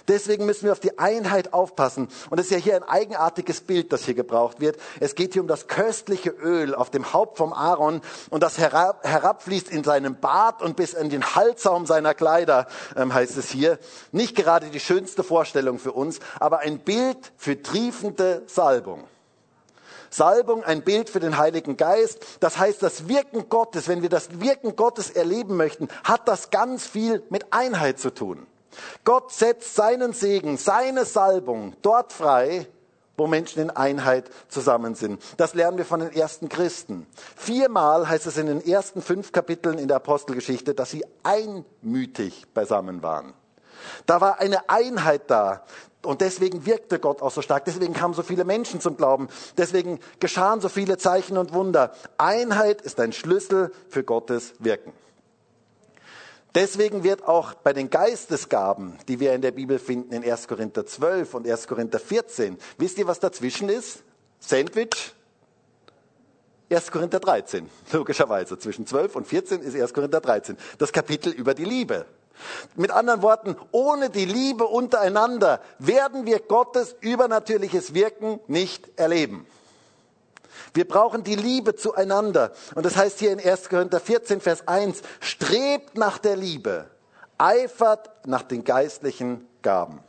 Deswegen 0.09 0.47
müssen 0.47 0.65
wir 0.65 0.73
auf 0.73 0.81
die 0.81 0.99
Einheit 0.99 1.53
aufpassen. 1.53 2.09
Und 2.31 2.39
es 2.39 2.47
ist 2.47 2.53
ja 2.53 2.59
hier 2.59 2.77
ein 2.77 2.83
eigenartiges 2.83 3.61
Bild, 3.61 3.93
das 3.93 4.05
hier 4.05 4.15
gebraucht 4.15 4.61
wird. 4.61 4.77
Es 5.01 5.15
geht 5.15 5.33
hier 5.33 5.43
um 5.43 5.49
das 5.49 5.67
köstliche 5.69 6.31
Öl 6.31 6.75
auf 6.75 6.91
dem 6.91 7.13
Haupt 7.13 7.39
vom 7.39 7.53
Aaron 7.53 8.01
und 8.31 8.43
das 8.43 8.59
herab, 8.59 9.07
herabfließt 9.07 9.69
in 9.69 9.85
seinem 9.85 10.17
Bart 10.17 10.63
und 10.63 10.77
bis 10.77 10.95
in 10.95 11.11
den 11.11 11.35
Halssaum 11.35 11.87
seiner 11.87 12.15
Kleider, 12.15 12.67
ähm, 12.97 13.13
heißt 13.13 13.37
es 13.37 13.51
hier. 13.51 13.79
Nicht 14.11 14.37
gerade 14.37 14.67
die 14.71 14.81
schönste 14.81 15.23
Vorstellung 15.23 15.79
für 15.79 15.93
uns, 15.93 16.21
aber 16.41 16.61
ein 16.61 16.79
Bild 16.79 17.33
für 17.37 17.63
triefende 17.63 18.43
Salbung. 18.47 19.05
Salbung, 20.13 20.63
ein 20.63 20.83
Bild 20.83 21.09
für 21.09 21.21
den 21.21 21.39
Heiligen 21.39 21.77
Geist. 21.77 22.25
Das 22.41 22.59
heißt, 22.59 22.83
das 22.83 23.09
Wirken 23.09 23.49
Gottes, 23.49 23.89
wenn 23.89 24.03
wir 24.03 24.11
das 24.11 24.41
Wirken 24.41 24.77
Gottes 24.77 25.11
erleben 25.11 25.57
möchten, 25.57 25.89
hat 26.05 26.29
das 26.29 26.51
ganz 26.51 26.87
viel 26.87 27.23
mit 27.31 27.53
Einheit 27.53 27.99
zu 27.99 28.11
tun. 28.11 28.47
Gott 29.05 29.33
setzt 29.33 29.75
seinen 29.75 30.13
Segen, 30.13 30.57
seine 30.57 31.05
Salbung 31.05 31.75
dort 31.83 32.13
frei, 32.13 32.67
wo 33.17 33.27
Menschen 33.27 33.63
in 33.63 33.71
Einheit 33.71 34.31
zusammen 34.49 34.95
sind. 34.95 35.23
Das 35.37 35.55
lernen 35.55 35.79
wir 35.79 35.85
von 35.85 36.01
den 36.01 36.13
ersten 36.13 36.49
Christen. 36.49 37.07
Viermal 37.37 38.09
heißt 38.09 38.27
es 38.27 38.37
in 38.37 38.47
den 38.47 38.65
ersten 38.67 39.03
fünf 39.03 39.33
Kapiteln 39.33 39.79
in 39.79 39.89
der 39.89 39.99
Apostelgeschichte, 39.99 40.75
dass 40.75 40.91
sie 40.91 41.05
einmütig 41.23 42.47
beisammen 42.55 43.03
waren. 43.03 43.35
Da 44.07 44.21
war 44.21 44.41
eine 44.41 44.69
Einheit 44.69 45.31
da. 45.31 45.65
Und 46.05 46.21
deswegen 46.21 46.67
wirkte 46.67 46.99
Gott 46.99 47.23
auch 47.23 47.31
so 47.31 47.43
stark. 47.43 47.65
Deswegen 47.65 47.93
kamen 47.93 48.15
so 48.15 48.23
viele 48.23 48.45
Menschen 48.45 48.81
zum 48.81 48.97
Glauben. 48.97 49.29
Deswegen 49.57 50.01
geschahen 50.19 50.61
so 50.61 50.69
viele 50.69 50.99
Zeichen 50.99 51.39
und 51.39 51.53
Wunder. 51.53 51.93
Einheit 52.19 52.81
ist 52.81 52.99
ein 52.99 53.13
Schlüssel 53.13 53.73
für 53.89 54.03
Gottes 54.03 54.55
Wirken. 54.59 54.93
Deswegen 56.55 57.03
wird 57.03 57.27
auch 57.27 57.55
bei 57.55 57.73
den 57.73 57.89
Geistesgaben, 57.89 58.99
die 59.09 59.21
wir 59.21 59.33
in 59.33 59.41
der 59.41 59.53
Bibel 59.53 59.79
finden, 59.79 60.13
in 60.13 60.23
1 60.23 60.49
Korinther 60.49 60.85
12 60.85 61.35
und 61.35 61.49
1 61.49 61.67
Korinther 61.67 61.99
14, 61.99 62.59
wisst 62.77 62.99
ihr, 62.99 63.07
was 63.07 63.21
dazwischen 63.21 63.71
ist? 63.71 64.03
Sandwich? 64.39 65.15
1 66.71 66.91
Korinther 66.91 67.21
13, 67.21 67.71
logischerweise. 67.93 68.59
Zwischen 68.59 68.87
12 68.87 69.17
und 69.17 69.27
14 69.27 69.63
ist 69.63 69.75
1 69.75 69.95
Korinther 69.95 70.21
13. 70.21 70.59
Das 70.79 70.93
Kapitel 70.93 71.33
über 71.33 71.55
die 71.55 71.65
Liebe. 71.65 72.05
Mit 72.77 72.91
anderen 72.91 73.23
Worten, 73.23 73.57
ohne 73.71 74.11
die 74.11 74.25
Liebe 74.25 74.65
untereinander 74.65 75.61
werden 75.79 76.27
wir 76.27 76.41
Gottes 76.41 76.97
übernatürliches 77.01 77.95
Wirken 77.95 78.41
nicht 78.47 78.91
erleben. 78.99 79.47
Wir 80.75 80.87
brauchen 80.87 81.23
die 81.23 81.37
Liebe 81.37 81.75
zueinander. 81.75 82.53
Und 82.75 82.87
das 82.87 82.97
heißt 82.97 83.19
hier 83.19 83.33
in 83.33 83.41
1. 83.41 83.69
Korinther 83.69 84.01
14, 84.01 84.41
Vers 84.41 84.67
1, 84.67 85.03
strebt 85.21 85.97
nach 85.97 86.19
der 86.19 86.37
Liebe, 86.37 86.87
eifert 87.39 88.11
nach 88.27 88.43
den 88.43 88.65
geistlichen 88.65 89.47
Gaben. 89.63 90.01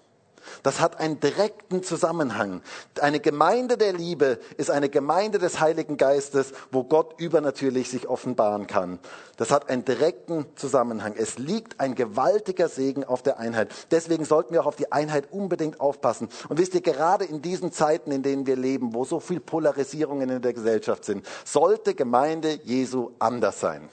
Das 0.63 0.79
hat 0.79 0.99
einen 0.99 1.19
direkten 1.19 1.83
Zusammenhang. 1.83 2.61
Eine 3.01 3.19
Gemeinde 3.19 3.77
der 3.77 3.93
Liebe 3.93 4.39
ist 4.57 4.69
eine 4.71 4.89
Gemeinde 4.89 5.39
des 5.39 5.59
Heiligen 5.59 5.97
Geistes, 5.97 6.53
wo 6.71 6.83
Gott 6.83 7.15
übernatürlich 7.19 7.89
sich 7.89 8.07
offenbaren 8.07 8.67
kann. 8.67 8.99
Das 9.37 9.51
hat 9.51 9.69
einen 9.69 9.83
direkten 9.83 10.45
Zusammenhang. 10.55 11.15
Es 11.17 11.37
liegt 11.37 11.79
ein 11.79 11.95
gewaltiger 11.95 12.69
Segen 12.69 13.03
auf 13.03 13.23
der 13.23 13.39
Einheit. 13.39 13.69
Deswegen 13.91 14.25
sollten 14.25 14.53
wir 14.53 14.61
auch 14.61 14.67
auf 14.67 14.75
die 14.75 14.91
Einheit 14.91 15.31
unbedingt 15.31 15.79
aufpassen. 15.79 16.29
Und 16.49 16.59
wisst 16.59 16.75
ihr, 16.75 16.81
gerade 16.81 17.25
in 17.25 17.41
diesen 17.41 17.71
Zeiten, 17.71 18.11
in 18.11 18.23
denen 18.23 18.45
wir 18.45 18.55
leben, 18.55 18.93
wo 18.93 19.05
so 19.05 19.19
viel 19.19 19.39
Polarisierungen 19.39 20.29
in 20.29 20.41
der 20.41 20.53
Gesellschaft 20.53 21.05
sind, 21.05 21.25
sollte 21.45 21.95
Gemeinde 21.95 22.59
Jesu 22.63 23.11
anders 23.19 23.59
sein. 23.59 23.89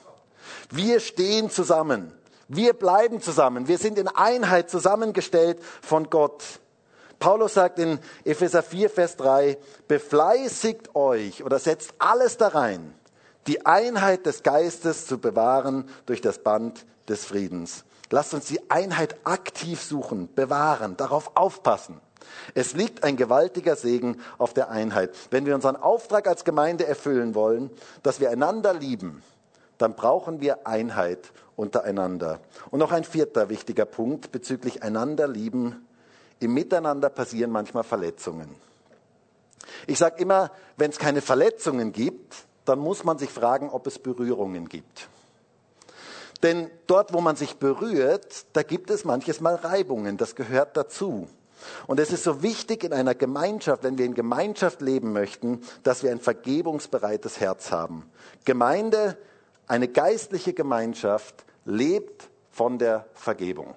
Wir 0.71 1.01
stehen 1.01 1.51
zusammen. 1.51 2.13
Wir 2.53 2.73
bleiben 2.73 3.21
zusammen. 3.21 3.69
Wir 3.69 3.79
sind 3.79 3.97
in 3.97 4.09
Einheit 4.09 4.71
zusammengestellt 4.71 5.61
von 5.83 6.11
Gott. 6.11 6.43
Paulus 7.21 7.55
sagt 7.55 7.79
in 7.79 8.01
Epheser 8.25 8.65
4, 8.65 8.91
Vers 8.91 9.17
3, 9.19 9.57
befleißigt 9.87 10.97
euch 10.97 11.45
oder 11.45 11.61
setzt 11.61 11.95
alles 12.01 12.39
da 12.39 12.49
rein, 12.49 12.93
die 13.47 13.65
Einheit 13.67 14.27
des 14.27 14.43
Geistes 14.43 15.07
zu 15.07 15.19
bewahren 15.19 15.89
durch 16.07 16.23
das 16.23 16.41
Band 16.41 16.87
des 17.09 17.25
Friedens. 17.25 17.85
Lasst 18.11 18.35
uns 18.35 18.47
die 18.47 18.69
Einheit 18.69 19.15
aktiv 19.23 19.81
suchen, 19.81 20.29
bewahren, 20.35 20.97
darauf 20.97 21.37
aufpassen. 21.37 22.01
Es 22.55 22.75
liegt 22.75 23.05
ein 23.05 23.17
gewaltiger 23.17 23.77
Segen 23.77 24.21
auf 24.39 24.55
der 24.55 24.71
Einheit. 24.71 25.15
Wenn 25.31 25.47
wir 25.47 25.55
unseren 25.55 25.77
Auftrag 25.77 26.27
als 26.27 26.45
Gemeinde 26.45 26.85
erfüllen 26.85 27.37
wollen, 27.37 27.71
dass 28.03 28.19
wir 28.19 28.31
einander 28.31 28.75
lieben, 28.75 29.23
dann 29.79 29.95
brauchen 29.95 30.41
wir 30.41 30.67
Einheit 30.67 31.31
untereinander. 31.61 32.41
Und 32.71 32.81
noch 32.81 32.91
ein 32.91 33.05
vierter 33.05 33.49
wichtiger 33.49 33.85
Punkt 33.85 34.33
bezüglich 34.33 34.83
einander 34.83 35.29
lieben. 35.29 35.87
Im 36.41 36.55
Miteinander 36.55 37.11
passieren 37.11 37.51
manchmal 37.51 37.85
Verletzungen. 37.85 38.49
Ich 39.87 39.99
sage 39.99 40.23
immer, 40.23 40.51
wenn 40.77 40.91
es 40.91 40.99
keine 40.99 41.21
Verletzungen 41.21 41.93
gibt, 41.93 42.35
dann 42.65 42.79
muss 42.79 43.05
man 43.05 43.19
sich 43.19 43.31
fragen, 43.31 43.69
ob 43.69 43.87
es 43.87 43.99
Berührungen 43.99 44.69
gibt. 44.69 45.09
Denn 46.43 46.71
dort, 46.87 47.13
wo 47.13 47.21
man 47.21 47.37
sich 47.37 47.57
berührt, 47.57 48.47
da 48.55 48.63
gibt 48.63 48.91
es 48.91 49.05
manches 49.05 49.41
Mal 49.41 49.57
Reibungen. 49.57 50.17
Das 50.17 50.35
gehört 50.35 50.77
dazu. 50.77 51.29
Und 51.87 52.01
es 52.01 52.11
ist 52.11 52.25
so 52.25 52.43
wichtig 52.43 52.85
in 52.85 52.95
einer 52.95 53.15
Gemeinschaft, 53.15 53.85
wenn 53.85 53.99
wir 53.99 54.07
in 54.07 54.15
Gemeinschaft 54.15 54.81
leben 54.81 55.13
möchten, 55.13 55.61
dass 55.83 56.03
wir 56.03 56.11
ein 56.11 56.21
vergebungsbereites 56.21 57.39
Herz 57.39 57.71
haben. 57.71 58.11
Gemeinde, 58.47 59.19
eine 59.67 59.89
geistliche 59.89 60.55
Gemeinschaft 60.55 61.45
lebt 61.65 62.29
von 62.51 62.79
der 62.79 63.07
Vergebung. 63.15 63.75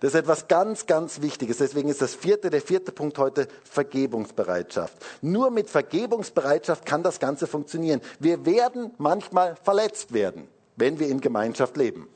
Das 0.00 0.14
ist 0.14 0.20
etwas 0.20 0.46
ganz, 0.46 0.86
ganz 0.86 1.22
Wichtiges. 1.22 1.58
Deswegen 1.58 1.88
ist 1.88 2.00
das 2.00 2.14
vierte, 2.14 2.50
der 2.50 2.60
vierte 2.60 2.92
Punkt 2.92 3.18
heute 3.18 3.48
Vergebungsbereitschaft. 3.64 4.94
Nur 5.22 5.50
mit 5.50 5.68
Vergebungsbereitschaft 5.68 6.86
kann 6.86 7.02
das 7.02 7.18
Ganze 7.18 7.46
funktionieren. 7.46 8.00
Wir 8.20 8.46
werden 8.46 8.92
manchmal 8.98 9.56
verletzt 9.56 10.12
werden, 10.12 10.48
wenn 10.76 11.00
wir 11.00 11.08
in 11.08 11.20
Gemeinschaft 11.20 11.76
leben. 11.76 12.08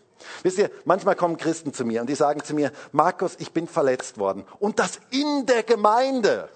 Wisst 0.44 0.58
ihr, 0.58 0.70
manchmal 0.84 1.16
kommen 1.16 1.36
Christen 1.36 1.72
zu 1.72 1.84
mir 1.84 2.00
und 2.00 2.08
die 2.08 2.14
sagen 2.14 2.44
zu 2.44 2.54
mir, 2.54 2.70
Markus, 2.92 3.36
ich 3.40 3.52
bin 3.52 3.66
verletzt 3.66 4.18
worden. 4.18 4.44
Und 4.60 4.78
das 4.78 5.00
in 5.10 5.46
der 5.46 5.64
Gemeinde. 5.64 6.48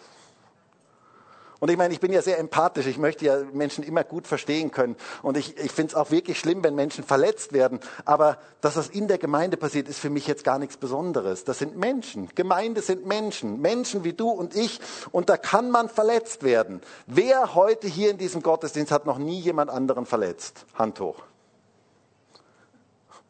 Und 1.59 1.71
ich 1.71 1.77
meine, 1.77 1.95
ich 1.95 2.01
bin 2.01 2.13
ja 2.13 2.21
sehr 2.21 2.39
empathisch. 2.39 2.87
Ich 2.87 2.99
möchte 2.99 3.25
ja 3.25 3.39
Menschen 3.53 3.83
immer 3.83 4.05
gut 4.05 4.27
verstehen 4.27 4.71
können. 4.71 4.97
Und 5.23 5.37
ich, 5.37 5.57
ich 5.57 5.73
finde 5.73 5.93
es 5.93 5.95
auch 5.95 6.11
wirklich 6.11 6.39
schlimm, 6.39 6.63
wenn 6.63 6.75
Menschen 6.75 7.03
verletzt 7.03 7.53
werden. 7.53 7.81
Aber 8.05 8.39
dass 8.61 8.75
das 8.75 8.89
in 8.89 9.09
der 9.09 9.19
Gemeinde 9.19 9.57
passiert, 9.57 9.89
ist 9.89 9.99
für 9.99 10.11
mich 10.11 10.27
jetzt 10.27 10.45
gar 10.45 10.59
nichts 10.59 10.77
Besonderes. 10.77 11.45
Das 11.45 11.59
sind 11.59 11.77
Menschen. 11.77 12.29
Gemeinde 12.35 12.83
sind 12.83 13.07
Menschen. 13.07 13.61
Menschen 13.61 14.05
wie 14.05 14.13
du 14.13 14.29
und 14.29 14.55
ich. 14.55 14.81
Und 15.13 15.31
da 15.31 15.37
kann 15.39 15.71
man 15.71 15.89
verletzt 15.89 16.43
werden. 16.43 16.83
Wer 17.07 17.55
heute 17.55 17.87
hier 17.87 18.11
in 18.11 18.19
diesem 18.19 18.43
Gottesdienst 18.43 18.93
hat 18.93 19.07
noch 19.07 19.19
nie 19.19 19.41
jemand 19.41 19.71
anderen 19.71 20.05
verletzt? 20.05 20.67
Hand 20.75 21.01
hoch. 21.01 21.23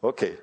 Okay. 0.01 0.37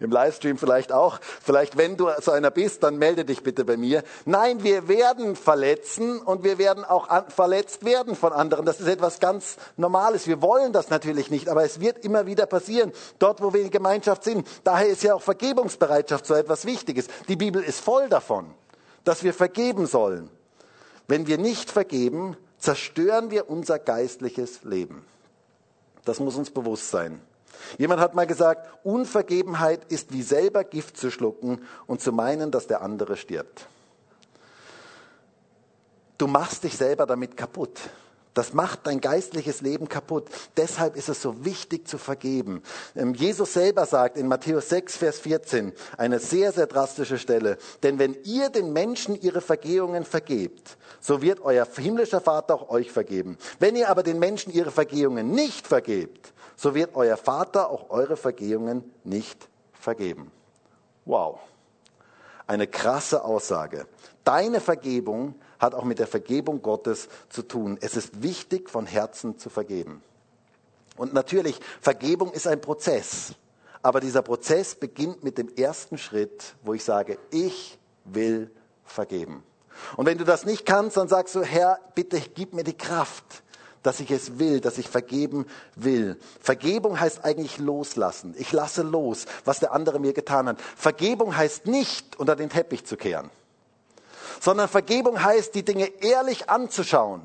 Im 0.00 0.10
Livestream 0.10 0.58
vielleicht 0.58 0.92
auch. 0.92 1.18
Vielleicht, 1.42 1.76
wenn 1.76 1.96
du 1.96 2.08
so 2.20 2.30
einer 2.30 2.50
bist, 2.50 2.82
dann 2.82 2.98
melde 2.98 3.24
dich 3.24 3.42
bitte 3.42 3.64
bei 3.64 3.76
mir. 3.76 4.02
Nein, 4.24 4.62
wir 4.62 4.88
werden 4.88 5.36
verletzen 5.36 6.20
und 6.20 6.44
wir 6.44 6.58
werden 6.58 6.84
auch 6.84 7.08
verletzt 7.30 7.84
werden 7.84 8.16
von 8.16 8.32
anderen. 8.32 8.66
Das 8.66 8.80
ist 8.80 8.88
etwas 8.88 9.20
ganz 9.20 9.56
Normales. 9.76 10.26
Wir 10.26 10.42
wollen 10.42 10.72
das 10.72 10.90
natürlich 10.90 11.30
nicht, 11.30 11.48
aber 11.48 11.64
es 11.64 11.80
wird 11.80 12.04
immer 12.04 12.26
wieder 12.26 12.46
passieren. 12.46 12.92
Dort, 13.18 13.42
wo 13.42 13.52
wir 13.52 13.60
in 13.60 13.70
Gemeinschaft 13.70 14.24
sind. 14.24 14.46
Daher 14.64 14.88
ist 14.88 15.02
ja 15.02 15.14
auch 15.14 15.22
Vergebungsbereitschaft 15.22 16.26
so 16.26 16.34
etwas 16.34 16.64
Wichtiges. 16.66 17.06
Die 17.28 17.36
Bibel 17.36 17.62
ist 17.62 17.80
voll 17.80 18.08
davon, 18.08 18.52
dass 19.04 19.22
wir 19.22 19.34
vergeben 19.34 19.86
sollen. 19.86 20.30
Wenn 21.08 21.26
wir 21.26 21.38
nicht 21.38 21.70
vergeben, 21.70 22.36
zerstören 22.58 23.30
wir 23.30 23.50
unser 23.50 23.78
geistliches 23.78 24.62
Leben. 24.62 25.04
Das 26.04 26.20
muss 26.20 26.36
uns 26.36 26.50
bewusst 26.50 26.90
sein. 26.90 27.20
Jemand 27.78 28.00
hat 28.00 28.14
mal 28.14 28.26
gesagt, 28.26 28.68
Unvergebenheit 28.84 29.84
ist 29.90 30.12
wie 30.12 30.22
selber 30.22 30.64
Gift 30.64 30.96
zu 30.96 31.10
schlucken 31.10 31.60
und 31.86 32.00
zu 32.00 32.12
meinen, 32.12 32.50
dass 32.50 32.66
der 32.66 32.82
andere 32.82 33.16
stirbt. 33.16 33.66
Du 36.18 36.26
machst 36.26 36.64
dich 36.64 36.76
selber 36.76 37.06
damit 37.06 37.36
kaputt. 37.36 37.78
Das 38.34 38.54
macht 38.54 38.86
dein 38.86 39.00
geistliches 39.00 39.60
Leben 39.60 39.88
kaputt. 39.88 40.28
Deshalb 40.56 40.96
ist 40.96 41.08
es 41.08 41.20
so 41.20 41.44
wichtig 41.44 41.86
zu 41.86 41.98
vergeben. 41.98 42.62
Ähm, 42.96 43.14
Jesus 43.14 43.52
selber 43.52 43.84
sagt 43.84 44.16
in 44.16 44.26
Matthäus 44.26 44.70
6, 44.70 44.96
Vers 44.96 45.18
14, 45.18 45.72
eine 45.98 46.18
sehr, 46.18 46.52
sehr 46.52 46.66
drastische 46.66 47.18
Stelle, 47.18 47.58
denn 47.82 47.98
wenn 47.98 48.16
ihr 48.24 48.48
den 48.48 48.72
Menschen 48.72 49.20
ihre 49.20 49.42
Vergehungen 49.42 50.04
vergebt, 50.04 50.78
so 51.00 51.20
wird 51.20 51.40
euer 51.40 51.66
himmlischer 51.76 52.20
Vater 52.20 52.54
auch 52.54 52.70
euch 52.70 52.90
vergeben. 52.90 53.36
Wenn 53.58 53.76
ihr 53.76 53.90
aber 53.90 54.02
den 54.02 54.18
Menschen 54.18 54.52
ihre 54.52 54.70
Vergehungen 54.70 55.32
nicht 55.32 55.66
vergebt, 55.66 56.32
so 56.62 56.76
wird 56.76 56.94
euer 56.94 57.16
Vater 57.16 57.70
auch 57.70 57.90
eure 57.90 58.16
Vergehungen 58.16 58.84
nicht 59.02 59.48
vergeben. 59.72 60.30
Wow. 61.04 61.40
Eine 62.46 62.68
krasse 62.68 63.24
Aussage. 63.24 63.88
Deine 64.22 64.60
Vergebung 64.60 65.34
hat 65.58 65.74
auch 65.74 65.82
mit 65.82 65.98
der 65.98 66.06
Vergebung 66.06 66.62
Gottes 66.62 67.08
zu 67.30 67.42
tun. 67.42 67.78
Es 67.80 67.96
ist 67.96 68.22
wichtig, 68.22 68.70
von 68.70 68.86
Herzen 68.86 69.38
zu 69.38 69.50
vergeben. 69.50 70.04
Und 70.96 71.12
natürlich, 71.12 71.58
Vergebung 71.80 72.32
ist 72.32 72.46
ein 72.46 72.60
Prozess. 72.60 73.32
Aber 73.82 73.98
dieser 73.98 74.22
Prozess 74.22 74.76
beginnt 74.76 75.24
mit 75.24 75.38
dem 75.38 75.48
ersten 75.56 75.98
Schritt, 75.98 76.54
wo 76.62 76.74
ich 76.74 76.84
sage, 76.84 77.18
ich 77.32 77.76
will 78.04 78.52
vergeben. 78.84 79.42
Und 79.96 80.06
wenn 80.06 80.18
du 80.18 80.24
das 80.24 80.44
nicht 80.44 80.64
kannst, 80.64 80.96
dann 80.96 81.08
sagst 81.08 81.34
du, 81.34 81.42
Herr, 81.42 81.80
bitte 81.96 82.20
gib 82.20 82.52
mir 82.52 82.62
die 82.62 82.76
Kraft 82.76 83.42
dass 83.82 84.00
ich 84.00 84.10
es 84.10 84.38
will, 84.38 84.60
dass 84.60 84.78
ich 84.78 84.88
vergeben 84.88 85.46
will. 85.74 86.18
Vergebung 86.40 86.98
heißt 87.00 87.24
eigentlich 87.24 87.58
loslassen. 87.58 88.34
Ich 88.38 88.52
lasse 88.52 88.82
los, 88.82 89.26
was 89.44 89.60
der 89.60 89.72
andere 89.72 89.98
mir 89.98 90.12
getan 90.12 90.48
hat. 90.48 90.60
Vergebung 90.60 91.36
heißt 91.36 91.66
nicht 91.66 92.18
unter 92.18 92.36
den 92.36 92.50
Teppich 92.50 92.84
zu 92.84 92.96
kehren, 92.96 93.30
sondern 94.40 94.68
Vergebung 94.68 95.22
heißt, 95.22 95.54
die 95.54 95.64
Dinge 95.64 95.86
ehrlich 96.02 96.48
anzuschauen 96.48 97.22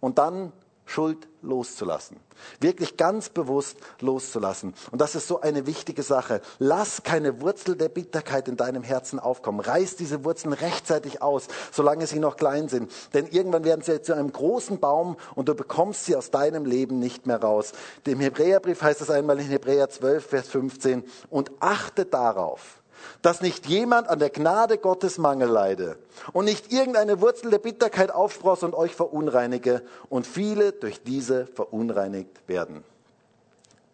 und 0.00 0.18
dann 0.18 0.52
Schuld 0.88 1.28
loszulassen. 1.42 2.16
Wirklich 2.60 2.96
ganz 2.96 3.28
bewusst 3.28 3.76
loszulassen. 4.00 4.72
Und 4.90 5.00
das 5.00 5.14
ist 5.14 5.28
so 5.28 5.40
eine 5.42 5.66
wichtige 5.66 6.02
Sache. 6.02 6.40
Lass 6.58 7.02
keine 7.02 7.42
Wurzel 7.42 7.76
der 7.76 7.90
Bitterkeit 7.90 8.48
in 8.48 8.56
deinem 8.56 8.82
Herzen 8.82 9.18
aufkommen. 9.18 9.60
Reiß 9.60 9.96
diese 9.96 10.24
Wurzeln 10.24 10.54
rechtzeitig 10.54 11.20
aus, 11.20 11.48
solange 11.72 12.06
sie 12.06 12.18
noch 12.18 12.36
klein 12.36 12.68
sind. 12.68 12.90
Denn 13.12 13.26
irgendwann 13.26 13.64
werden 13.64 13.82
sie 13.82 14.00
zu 14.00 14.14
einem 14.14 14.32
großen 14.32 14.80
Baum 14.80 15.16
und 15.34 15.50
du 15.50 15.54
bekommst 15.54 16.06
sie 16.06 16.16
aus 16.16 16.30
deinem 16.30 16.64
Leben 16.64 16.98
nicht 16.98 17.26
mehr 17.26 17.42
raus. 17.42 17.72
Im 18.06 18.20
Hebräerbrief 18.20 18.80
heißt 18.80 19.02
es 19.02 19.10
einmal 19.10 19.38
in 19.40 19.46
Hebräer 19.46 19.90
12, 19.90 20.26
Vers 20.26 20.48
15, 20.48 21.04
und 21.28 21.52
achte 21.60 22.06
darauf, 22.06 22.77
dass 23.22 23.40
nicht 23.40 23.66
jemand 23.66 24.08
an 24.08 24.18
der 24.18 24.30
Gnade 24.30 24.78
Gottes 24.78 25.18
Mangel 25.18 25.48
leide 25.48 25.98
und 26.32 26.44
nicht 26.44 26.72
irgendeine 26.72 27.20
Wurzel 27.20 27.50
der 27.50 27.58
Bitterkeit 27.58 28.10
aufsprosse 28.10 28.66
und 28.66 28.74
euch 28.74 28.94
verunreinige 28.94 29.82
und 30.08 30.26
viele 30.26 30.72
durch 30.72 31.02
diese 31.02 31.46
verunreinigt 31.46 32.48
werden. 32.48 32.84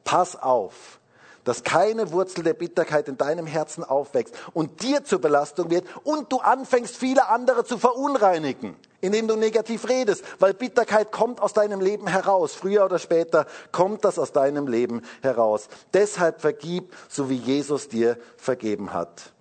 Pass 0.04 0.40
auf, 0.40 0.98
dass 1.44 1.62
keine 1.62 2.10
Wurzel 2.10 2.42
der 2.42 2.54
Bitterkeit 2.54 3.08
in 3.08 3.16
deinem 3.16 3.46
Herzen 3.46 3.84
aufwächst 3.84 4.34
und 4.52 4.82
dir 4.82 5.04
zur 5.04 5.20
Belastung 5.20 5.70
wird 5.70 5.86
und 6.02 6.32
du 6.32 6.38
anfängst, 6.38 6.96
viele 6.96 7.28
andere 7.28 7.64
zu 7.64 7.78
verunreinigen, 7.78 8.76
indem 9.00 9.28
du 9.28 9.36
negativ 9.36 9.88
redest, 9.88 10.24
weil 10.40 10.54
Bitterkeit 10.54 11.12
kommt 11.12 11.40
aus 11.40 11.52
deinem 11.52 11.80
Leben 11.80 12.06
heraus. 12.06 12.54
Früher 12.54 12.84
oder 12.84 12.98
später 12.98 13.46
kommt 13.70 14.04
das 14.04 14.18
aus 14.18 14.32
deinem 14.32 14.66
Leben 14.66 15.02
heraus. 15.22 15.68
Deshalb 15.92 16.40
vergib, 16.40 16.94
so 17.08 17.28
wie 17.28 17.36
Jesus 17.36 17.88
dir 17.88 18.18
vergeben 18.36 18.92
hat. 18.92 19.32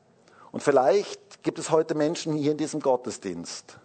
Und 0.52 0.62
vielleicht 0.62 1.42
gibt 1.42 1.58
es 1.58 1.72
heute 1.72 1.96
Menschen 1.96 2.34
hier 2.34 2.52
in 2.52 2.58
diesem 2.58 2.82
Gottesdienst 2.82 3.78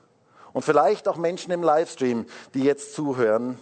und 0.53 0.65
vielleicht 0.65 1.09
auch 1.09 1.17
Menschen 1.17 1.51
im 1.53 1.63
Livestream, 1.63 2.27
die 2.55 2.65
jetzt 2.65 2.95
zuhören 2.95 3.59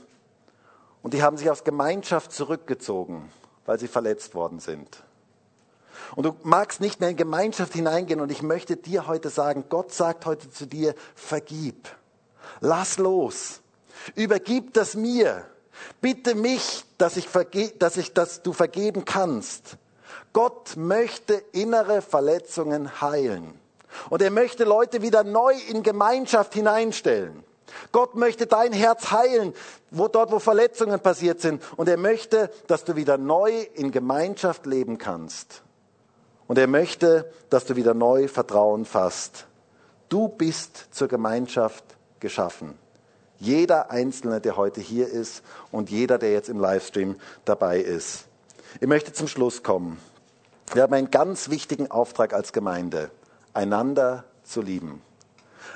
und 1.02 1.14
die 1.14 1.22
haben 1.22 1.36
sich 1.36 1.50
aus 1.50 1.62
Gemeinschaft 1.62 2.32
zurückgezogen 2.32 3.30
weil 3.66 3.78
sie 3.78 3.88
verletzt 3.88 4.34
worden 4.34 4.60
sind. 4.60 5.02
Und 6.14 6.24
du 6.24 6.36
magst 6.42 6.80
nicht 6.80 7.00
mehr 7.00 7.10
in 7.10 7.16
Gemeinschaft 7.16 7.72
hineingehen 7.72 8.20
und 8.20 8.30
ich 8.30 8.42
möchte 8.42 8.76
dir 8.76 9.06
heute 9.06 9.28
sagen, 9.28 9.64
Gott 9.68 9.92
sagt 9.92 10.24
heute 10.24 10.50
zu 10.50 10.66
dir, 10.66 10.94
vergib. 11.14 11.88
Lass 12.60 12.98
los. 12.98 13.60
Übergib 14.14 14.72
das 14.74 14.94
mir. 14.94 15.44
Bitte 16.00 16.34
mich, 16.34 16.84
dass 16.96 17.16
ich, 17.16 17.28
verge 17.28 17.70
dass 17.78 17.96
ich, 17.96 18.14
dass 18.14 18.42
du 18.42 18.52
vergeben 18.52 19.04
kannst. 19.04 19.76
Gott 20.32 20.76
möchte 20.76 21.34
innere 21.52 22.02
Verletzungen 22.02 23.00
heilen. 23.00 23.58
Und 24.10 24.22
er 24.22 24.30
möchte 24.30 24.64
Leute 24.64 25.02
wieder 25.02 25.24
neu 25.24 25.54
in 25.68 25.82
Gemeinschaft 25.82 26.54
hineinstellen. 26.54 27.42
Gott 27.92 28.14
möchte 28.14 28.46
dein 28.46 28.72
Herz 28.72 29.10
heilen, 29.10 29.52
wo, 29.90 30.08
dort, 30.08 30.30
wo 30.30 30.38
Verletzungen 30.38 31.00
passiert 31.00 31.40
sind. 31.40 31.62
Und 31.76 31.88
er 31.88 31.96
möchte, 31.96 32.50
dass 32.66 32.84
du 32.84 32.96
wieder 32.96 33.18
neu 33.18 33.66
in 33.74 33.90
Gemeinschaft 33.90 34.66
leben 34.66 34.98
kannst. 34.98 35.62
Und 36.46 36.58
er 36.58 36.68
möchte, 36.68 37.30
dass 37.50 37.64
du 37.64 37.76
wieder 37.76 37.94
neu 37.94 38.28
Vertrauen 38.28 38.84
fasst. 38.84 39.46
Du 40.08 40.28
bist 40.28 40.94
zur 40.94 41.08
Gemeinschaft 41.08 41.84
geschaffen. 42.20 42.78
Jeder 43.38 43.90
Einzelne, 43.90 44.40
der 44.40 44.56
heute 44.56 44.80
hier 44.80 45.08
ist 45.08 45.42
und 45.70 45.90
jeder, 45.90 46.18
der 46.18 46.32
jetzt 46.32 46.48
im 46.48 46.58
Livestream 46.58 47.16
dabei 47.44 47.80
ist. 47.80 48.26
Ich 48.80 48.86
möchte 48.86 49.12
zum 49.12 49.28
Schluss 49.28 49.62
kommen. 49.62 49.98
Wir 50.72 50.82
haben 50.82 50.94
einen 50.94 51.10
ganz 51.10 51.50
wichtigen 51.50 51.90
Auftrag 51.90 52.32
als 52.32 52.52
Gemeinde, 52.52 53.10
einander 53.52 54.24
zu 54.42 54.62
lieben. 54.62 55.02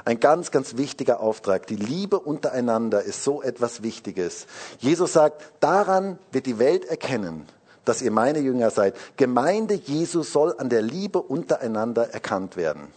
Ein 0.04 0.20
ganz, 0.20 0.50
ganz 0.50 0.76
wichtiger 0.76 1.20
Auftrag. 1.20 1.66
Die 1.66 1.76
Liebe 1.76 2.18
untereinander 2.18 3.02
ist 3.02 3.24
so 3.24 3.42
etwas 3.42 3.82
Wichtiges. 3.82 4.46
Jesus 4.78 5.12
sagt, 5.12 5.42
daran 5.60 6.18
wird 6.32 6.46
die 6.46 6.58
Welt 6.58 6.84
erkennen, 6.84 7.46
dass 7.84 8.02
ihr 8.02 8.10
meine 8.10 8.38
Jünger 8.38 8.70
seid. 8.70 8.94
Gemeinde 9.16 9.74
Jesus 9.74 10.32
soll 10.32 10.54
an 10.58 10.68
der 10.68 10.82
Liebe 10.82 11.20
untereinander 11.20 12.10
erkannt 12.10 12.56
werden. 12.56 12.88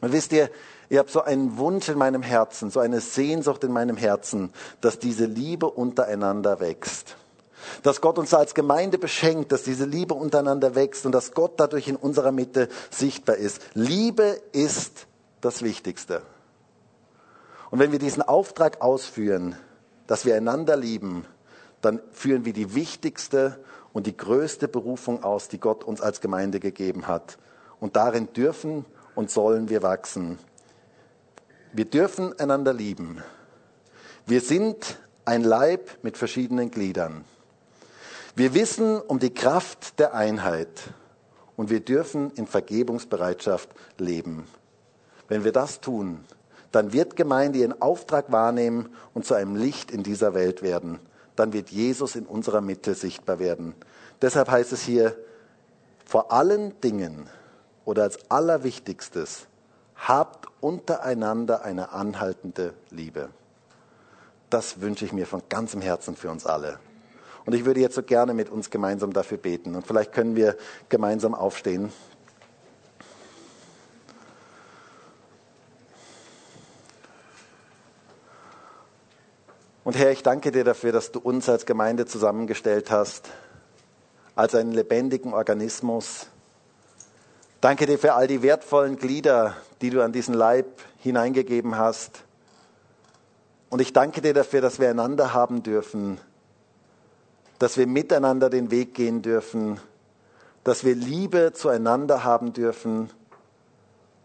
Und 0.00 0.12
wisst 0.12 0.32
ihr, 0.32 0.50
ich 0.88 0.96
habe 0.96 1.10
so 1.10 1.22
einen 1.22 1.58
Wunsch 1.58 1.88
in 1.88 1.98
meinem 1.98 2.22
Herzen, 2.22 2.70
so 2.70 2.80
eine 2.80 3.00
Sehnsucht 3.00 3.62
in 3.64 3.72
meinem 3.72 3.96
Herzen, 3.96 4.52
dass 4.80 4.98
diese 4.98 5.26
Liebe 5.26 5.66
untereinander 5.66 6.60
wächst. 6.60 7.16
Dass 7.82 8.00
Gott 8.00 8.18
uns 8.18 8.32
als 8.32 8.54
Gemeinde 8.54 8.96
beschenkt, 8.96 9.52
dass 9.52 9.64
diese 9.64 9.84
Liebe 9.84 10.14
untereinander 10.14 10.74
wächst 10.74 11.04
und 11.04 11.12
dass 11.12 11.32
Gott 11.32 11.54
dadurch 11.58 11.88
in 11.88 11.96
unserer 11.96 12.32
Mitte 12.32 12.68
sichtbar 12.90 13.36
ist. 13.36 13.60
Liebe 13.74 14.40
ist 14.52 15.07
das 15.40 15.62
Wichtigste. 15.62 16.22
Und 17.70 17.78
wenn 17.78 17.92
wir 17.92 17.98
diesen 17.98 18.22
Auftrag 18.22 18.80
ausführen, 18.80 19.56
dass 20.06 20.24
wir 20.24 20.34
einander 20.34 20.76
lieben, 20.76 21.26
dann 21.80 22.00
führen 22.12 22.44
wir 22.44 22.52
die 22.52 22.74
wichtigste 22.74 23.62
und 23.92 24.06
die 24.06 24.16
größte 24.16 24.68
Berufung 24.68 25.22
aus, 25.22 25.48
die 25.48 25.60
Gott 25.60 25.84
uns 25.84 26.00
als 26.00 26.20
Gemeinde 26.20 26.60
gegeben 26.60 27.06
hat. 27.06 27.38
Und 27.80 27.96
darin 27.96 28.32
dürfen 28.32 28.84
und 29.14 29.30
sollen 29.30 29.68
wir 29.68 29.82
wachsen. 29.82 30.38
Wir 31.72 31.84
dürfen 31.84 32.38
einander 32.38 32.72
lieben. 32.72 33.22
Wir 34.26 34.40
sind 34.40 34.98
ein 35.24 35.44
Leib 35.44 35.90
mit 36.02 36.16
verschiedenen 36.16 36.70
Gliedern. 36.70 37.24
Wir 38.34 38.54
wissen 38.54 39.00
um 39.00 39.18
die 39.18 39.34
Kraft 39.34 39.98
der 39.98 40.14
Einheit 40.14 40.68
und 41.56 41.70
wir 41.70 41.80
dürfen 41.80 42.30
in 42.32 42.46
Vergebungsbereitschaft 42.46 43.68
leben. 43.98 44.46
Wenn 45.28 45.44
wir 45.44 45.52
das 45.52 45.80
tun, 45.80 46.24
dann 46.72 46.92
wird 46.92 47.16
Gemeinde 47.16 47.60
ihren 47.60 47.80
Auftrag 47.80 48.32
wahrnehmen 48.32 48.90
und 49.14 49.24
zu 49.24 49.34
einem 49.34 49.56
Licht 49.56 49.90
in 49.90 50.02
dieser 50.02 50.34
Welt 50.34 50.62
werden. 50.62 50.98
Dann 51.36 51.52
wird 51.52 51.70
Jesus 51.70 52.16
in 52.16 52.26
unserer 52.26 52.60
Mitte 52.60 52.94
sichtbar 52.94 53.38
werden. 53.38 53.74
Deshalb 54.20 54.50
heißt 54.50 54.72
es 54.72 54.82
hier, 54.82 55.16
vor 56.04 56.32
allen 56.32 56.78
Dingen 56.80 57.28
oder 57.84 58.02
als 58.02 58.30
allerwichtigstes, 58.30 59.46
habt 59.94 60.46
untereinander 60.60 61.64
eine 61.64 61.92
anhaltende 61.92 62.74
Liebe. 62.90 63.28
Das 64.50 64.80
wünsche 64.80 65.04
ich 65.04 65.12
mir 65.12 65.26
von 65.26 65.42
ganzem 65.48 65.80
Herzen 65.80 66.16
für 66.16 66.30
uns 66.30 66.46
alle. 66.46 66.78
Und 67.44 67.54
ich 67.54 67.64
würde 67.64 67.80
jetzt 67.80 67.94
so 67.94 68.02
gerne 68.02 68.34
mit 68.34 68.50
uns 68.50 68.70
gemeinsam 68.70 69.12
dafür 69.12 69.38
beten. 69.38 69.74
Und 69.74 69.86
vielleicht 69.86 70.12
können 70.12 70.36
wir 70.36 70.56
gemeinsam 70.88 71.34
aufstehen. 71.34 71.90
Und 79.88 79.96
Herr, 79.96 80.10
ich 80.10 80.22
danke 80.22 80.52
dir 80.52 80.64
dafür, 80.64 80.92
dass 80.92 81.12
du 81.12 81.18
uns 81.18 81.48
als 81.48 81.64
Gemeinde 81.64 82.04
zusammengestellt 82.04 82.90
hast, 82.90 83.30
als 84.34 84.54
einen 84.54 84.72
lebendigen 84.72 85.32
Organismus. 85.32 86.26
Danke 87.62 87.86
dir 87.86 87.98
für 87.98 88.12
all 88.12 88.26
die 88.26 88.42
wertvollen 88.42 88.98
Glieder, 88.98 89.56
die 89.80 89.88
du 89.88 90.04
an 90.04 90.12
diesen 90.12 90.34
Leib 90.34 90.66
hineingegeben 90.98 91.78
hast. 91.78 92.22
Und 93.70 93.80
ich 93.80 93.94
danke 93.94 94.20
dir 94.20 94.34
dafür, 94.34 94.60
dass 94.60 94.78
wir 94.78 94.90
einander 94.90 95.32
haben 95.32 95.62
dürfen, 95.62 96.20
dass 97.58 97.78
wir 97.78 97.86
miteinander 97.86 98.50
den 98.50 98.70
Weg 98.70 98.92
gehen 98.92 99.22
dürfen, 99.22 99.80
dass 100.64 100.84
wir 100.84 100.96
Liebe 100.96 101.54
zueinander 101.54 102.24
haben 102.24 102.52
dürfen 102.52 103.08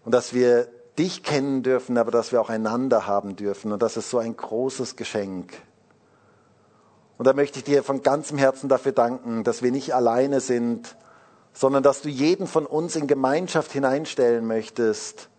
und 0.03 0.13
dass 0.13 0.33
wir 0.33 0.67
dich 0.97 1.23
kennen 1.23 1.63
dürfen, 1.63 1.97
aber 1.97 2.11
dass 2.11 2.31
wir 2.31 2.41
auch 2.41 2.49
einander 2.49 3.07
haben 3.07 3.35
dürfen. 3.35 3.71
Und 3.71 3.81
das 3.81 3.97
ist 3.97 4.09
so 4.09 4.19
ein 4.19 4.35
großes 4.35 4.95
Geschenk. 4.95 5.53
Und 7.17 7.25
da 7.25 7.33
möchte 7.33 7.59
ich 7.59 7.65
dir 7.65 7.83
von 7.83 8.01
ganzem 8.01 8.37
Herzen 8.37 8.69
dafür 8.69 8.91
danken, 8.91 9.43
dass 9.43 9.61
wir 9.61 9.71
nicht 9.71 9.93
alleine 9.93 10.39
sind, 10.39 10.95
sondern 11.53 11.83
dass 11.83 12.01
du 12.01 12.09
jeden 12.09 12.47
von 12.47 12.65
uns 12.65 12.95
in 12.95 13.07
Gemeinschaft 13.07 13.71
hineinstellen 13.71 14.45
möchtest, 14.45 15.29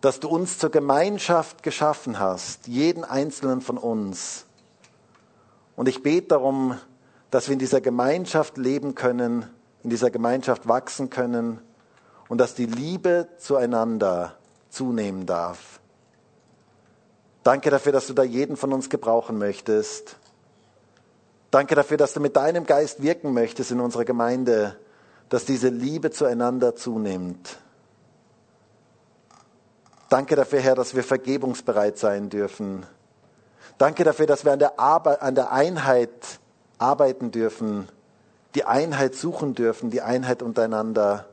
dass 0.00 0.20
du 0.20 0.28
uns 0.28 0.58
zur 0.58 0.70
Gemeinschaft 0.70 1.62
geschaffen 1.62 2.18
hast, 2.18 2.66
jeden 2.66 3.04
einzelnen 3.04 3.60
von 3.60 3.78
uns. 3.78 4.46
Und 5.76 5.88
ich 5.88 6.02
bete 6.02 6.28
darum, 6.28 6.78
dass 7.30 7.48
wir 7.48 7.54
in 7.54 7.58
dieser 7.58 7.80
Gemeinschaft 7.80 8.58
leben 8.58 8.94
können, 8.94 9.46
in 9.82 9.90
dieser 9.90 10.10
Gemeinschaft 10.10 10.68
wachsen 10.68 11.08
können 11.08 11.60
und 12.28 12.38
dass 12.38 12.54
die 12.54 12.66
Liebe 12.66 13.28
zueinander 13.38 14.36
zunehmen 14.72 15.26
darf. 15.26 15.80
Danke 17.42 17.70
dafür, 17.70 17.92
dass 17.92 18.06
du 18.06 18.14
da 18.14 18.22
jeden 18.22 18.56
von 18.56 18.72
uns 18.72 18.88
gebrauchen 18.88 19.38
möchtest. 19.38 20.16
Danke 21.50 21.74
dafür, 21.74 21.96
dass 21.96 22.14
du 22.14 22.20
mit 22.20 22.36
deinem 22.36 22.64
Geist 22.64 23.02
wirken 23.02 23.34
möchtest 23.34 23.70
in 23.70 23.80
unserer 23.80 24.04
Gemeinde, 24.04 24.76
dass 25.28 25.44
diese 25.44 25.68
Liebe 25.68 26.10
zueinander 26.10 26.76
zunimmt. 26.76 27.58
Danke 30.08 30.36
dafür, 30.36 30.60
Herr, 30.60 30.74
dass 30.74 30.94
wir 30.94 31.04
vergebungsbereit 31.04 31.98
sein 31.98 32.28
dürfen. 32.30 32.86
Danke 33.78 34.04
dafür, 34.04 34.26
dass 34.26 34.44
wir 34.44 34.52
an 34.52 34.58
der, 34.58 34.78
Arbeit, 34.78 35.22
an 35.22 35.34
der 35.34 35.52
Einheit 35.52 36.10
arbeiten 36.78 37.30
dürfen, 37.30 37.88
die 38.54 38.64
Einheit 38.64 39.14
suchen 39.14 39.54
dürfen, 39.54 39.90
die 39.90 40.02
Einheit 40.02 40.42
untereinander. 40.42 41.26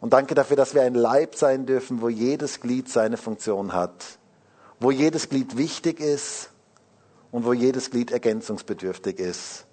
Und 0.00 0.14
danke 0.14 0.34
dafür, 0.34 0.56
dass 0.56 0.74
wir 0.74 0.82
ein 0.82 0.94
Leib 0.94 1.34
sein 1.34 1.66
dürfen, 1.66 2.00
wo 2.00 2.08
jedes 2.08 2.60
Glied 2.60 2.88
seine 2.88 3.18
Funktion 3.18 3.74
hat, 3.74 4.18
wo 4.80 4.90
jedes 4.90 5.28
Glied 5.28 5.58
wichtig 5.58 6.00
ist 6.00 6.50
und 7.30 7.44
wo 7.44 7.52
jedes 7.52 7.90
Glied 7.90 8.10
ergänzungsbedürftig 8.10 9.18
ist. 9.18 9.66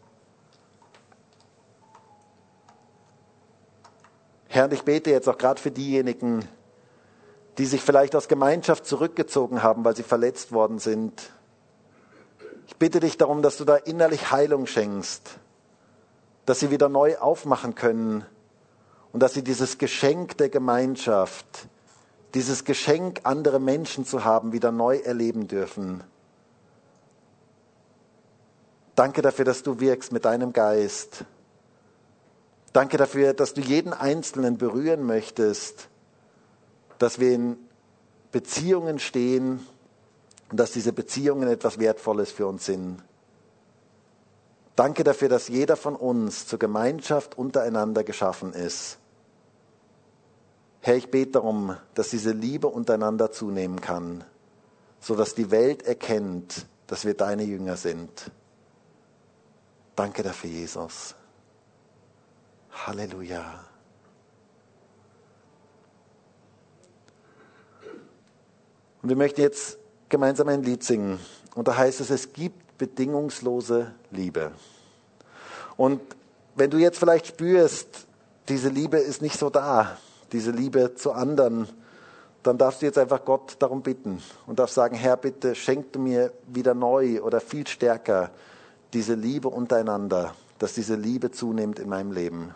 Herr, 4.49 4.71
ich 4.71 4.83
bete 4.83 5.11
jetzt 5.11 5.29
auch 5.29 5.37
gerade 5.37 5.61
für 5.61 5.71
diejenigen, 5.71 6.45
die 7.57 7.65
sich 7.65 7.81
vielleicht 7.81 8.15
aus 8.15 8.27
Gemeinschaft 8.27 8.85
zurückgezogen 8.85 9.63
haben, 9.63 9.85
weil 9.85 9.95
sie 9.95 10.03
verletzt 10.03 10.51
worden 10.51 10.79
sind. 10.79 11.31
Ich 12.67 12.75
bitte 12.75 12.99
dich 12.99 13.17
darum, 13.17 13.41
dass 13.41 13.57
du 13.57 13.65
da 13.65 13.77
innerlich 13.77 14.31
Heilung 14.31 14.67
schenkst, 14.67 15.39
dass 16.45 16.59
sie 16.59 16.69
wieder 16.69 16.89
neu 16.89 17.17
aufmachen 17.17 17.75
können 17.75 18.25
und 19.13 19.21
dass 19.21 19.33
sie 19.33 19.43
dieses 19.43 19.77
Geschenk 19.77 20.37
der 20.37 20.49
Gemeinschaft, 20.49 21.67
dieses 22.33 22.65
Geschenk, 22.65 23.21
andere 23.23 23.59
Menschen 23.59 24.05
zu 24.05 24.23
haben, 24.23 24.51
wieder 24.51 24.71
neu 24.71 24.97
erleben 24.97 25.47
dürfen. 25.47 26.03
Danke 28.95 29.21
dafür, 29.21 29.45
dass 29.45 29.63
du 29.63 29.79
wirkst 29.79 30.11
mit 30.11 30.25
deinem 30.25 30.53
Geist. 30.53 31.23
Danke 32.73 32.97
dafür, 32.97 33.33
dass 33.33 33.53
du 33.53 33.61
jeden 33.61 33.93
Einzelnen 33.93 34.57
berühren 34.57 35.03
möchtest, 35.03 35.87
dass 36.99 37.19
wir 37.19 37.33
in 37.33 37.57
Beziehungen 38.31 38.99
stehen 38.99 39.65
und 40.49 40.59
dass 40.59 40.71
diese 40.71 40.93
Beziehungen 40.93 41.47
etwas 41.47 41.79
Wertvolles 41.79 42.31
für 42.31 42.47
uns 42.47 42.65
sind. 42.65 43.01
Danke 44.77 45.03
dafür, 45.03 45.27
dass 45.27 45.47
jeder 45.47 45.75
von 45.75 45.95
uns 45.95 46.45
zur 46.45 46.59
Gemeinschaft 46.59 47.35
untereinander 47.35 48.03
geschaffen 48.03 48.53
ist. 48.53 48.99
Herr, 50.81 50.95
ich 50.95 51.09
bete 51.09 51.31
darum, 51.31 51.75
dass 51.95 52.09
diese 52.11 52.31
Liebe 52.31 52.67
untereinander 52.67 53.31
zunehmen 53.31 53.81
kann, 53.81 54.23
sodass 54.99 55.33
die 55.33 55.49
Welt 55.49 55.81
erkennt, 55.81 56.67
dass 56.85 57.05
wir 57.05 57.15
deine 57.15 57.43
Jünger 57.43 57.75
sind. 57.75 58.29
Danke 59.95 60.21
dafür, 60.21 60.51
Jesus. 60.51 61.15
Halleluja. 62.85 63.65
Und 69.01 69.09
wir 69.09 69.15
möchten 69.15 69.41
jetzt 69.41 69.79
gemeinsam 70.07 70.49
ein 70.49 70.61
Lied 70.61 70.83
singen. 70.83 71.19
Und 71.55 71.67
da 71.67 71.75
heißt 71.75 71.99
es, 71.99 72.11
es 72.11 72.31
gibt 72.31 72.66
bedingungslose 72.77 73.93
Liebe. 74.11 74.51
Und 75.75 76.01
wenn 76.55 76.69
du 76.69 76.77
jetzt 76.77 76.99
vielleicht 76.99 77.27
spürst, 77.27 78.07
diese 78.49 78.69
Liebe 78.69 78.97
ist 78.97 79.21
nicht 79.21 79.37
so 79.37 79.49
da, 79.49 79.97
diese 80.31 80.51
Liebe 80.51 80.95
zu 80.95 81.11
anderen, 81.11 81.67
dann 82.43 82.57
darfst 82.57 82.81
du 82.81 82.85
jetzt 82.85 82.97
einfach 82.97 83.25
Gott 83.25 83.57
darum 83.59 83.81
bitten 83.81 84.21
und 84.45 84.59
darfst 84.59 84.75
sagen, 84.75 84.95
Herr, 84.95 85.17
bitte 85.17 85.53
schenk 85.53 85.91
du 85.93 85.99
mir 85.99 86.31
wieder 86.47 86.73
neu 86.73 87.21
oder 87.21 87.41
viel 87.41 87.67
stärker 87.67 88.31
diese 88.93 89.15
Liebe 89.15 89.49
untereinander, 89.49 90.33
dass 90.59 90.73
diese 90.73 90.95
Liebe 90.95 91.31
zunimmt 91.31 91.77
in 91.79 91.89
meinem 91.89 92.11
Leben. 92.11 92.55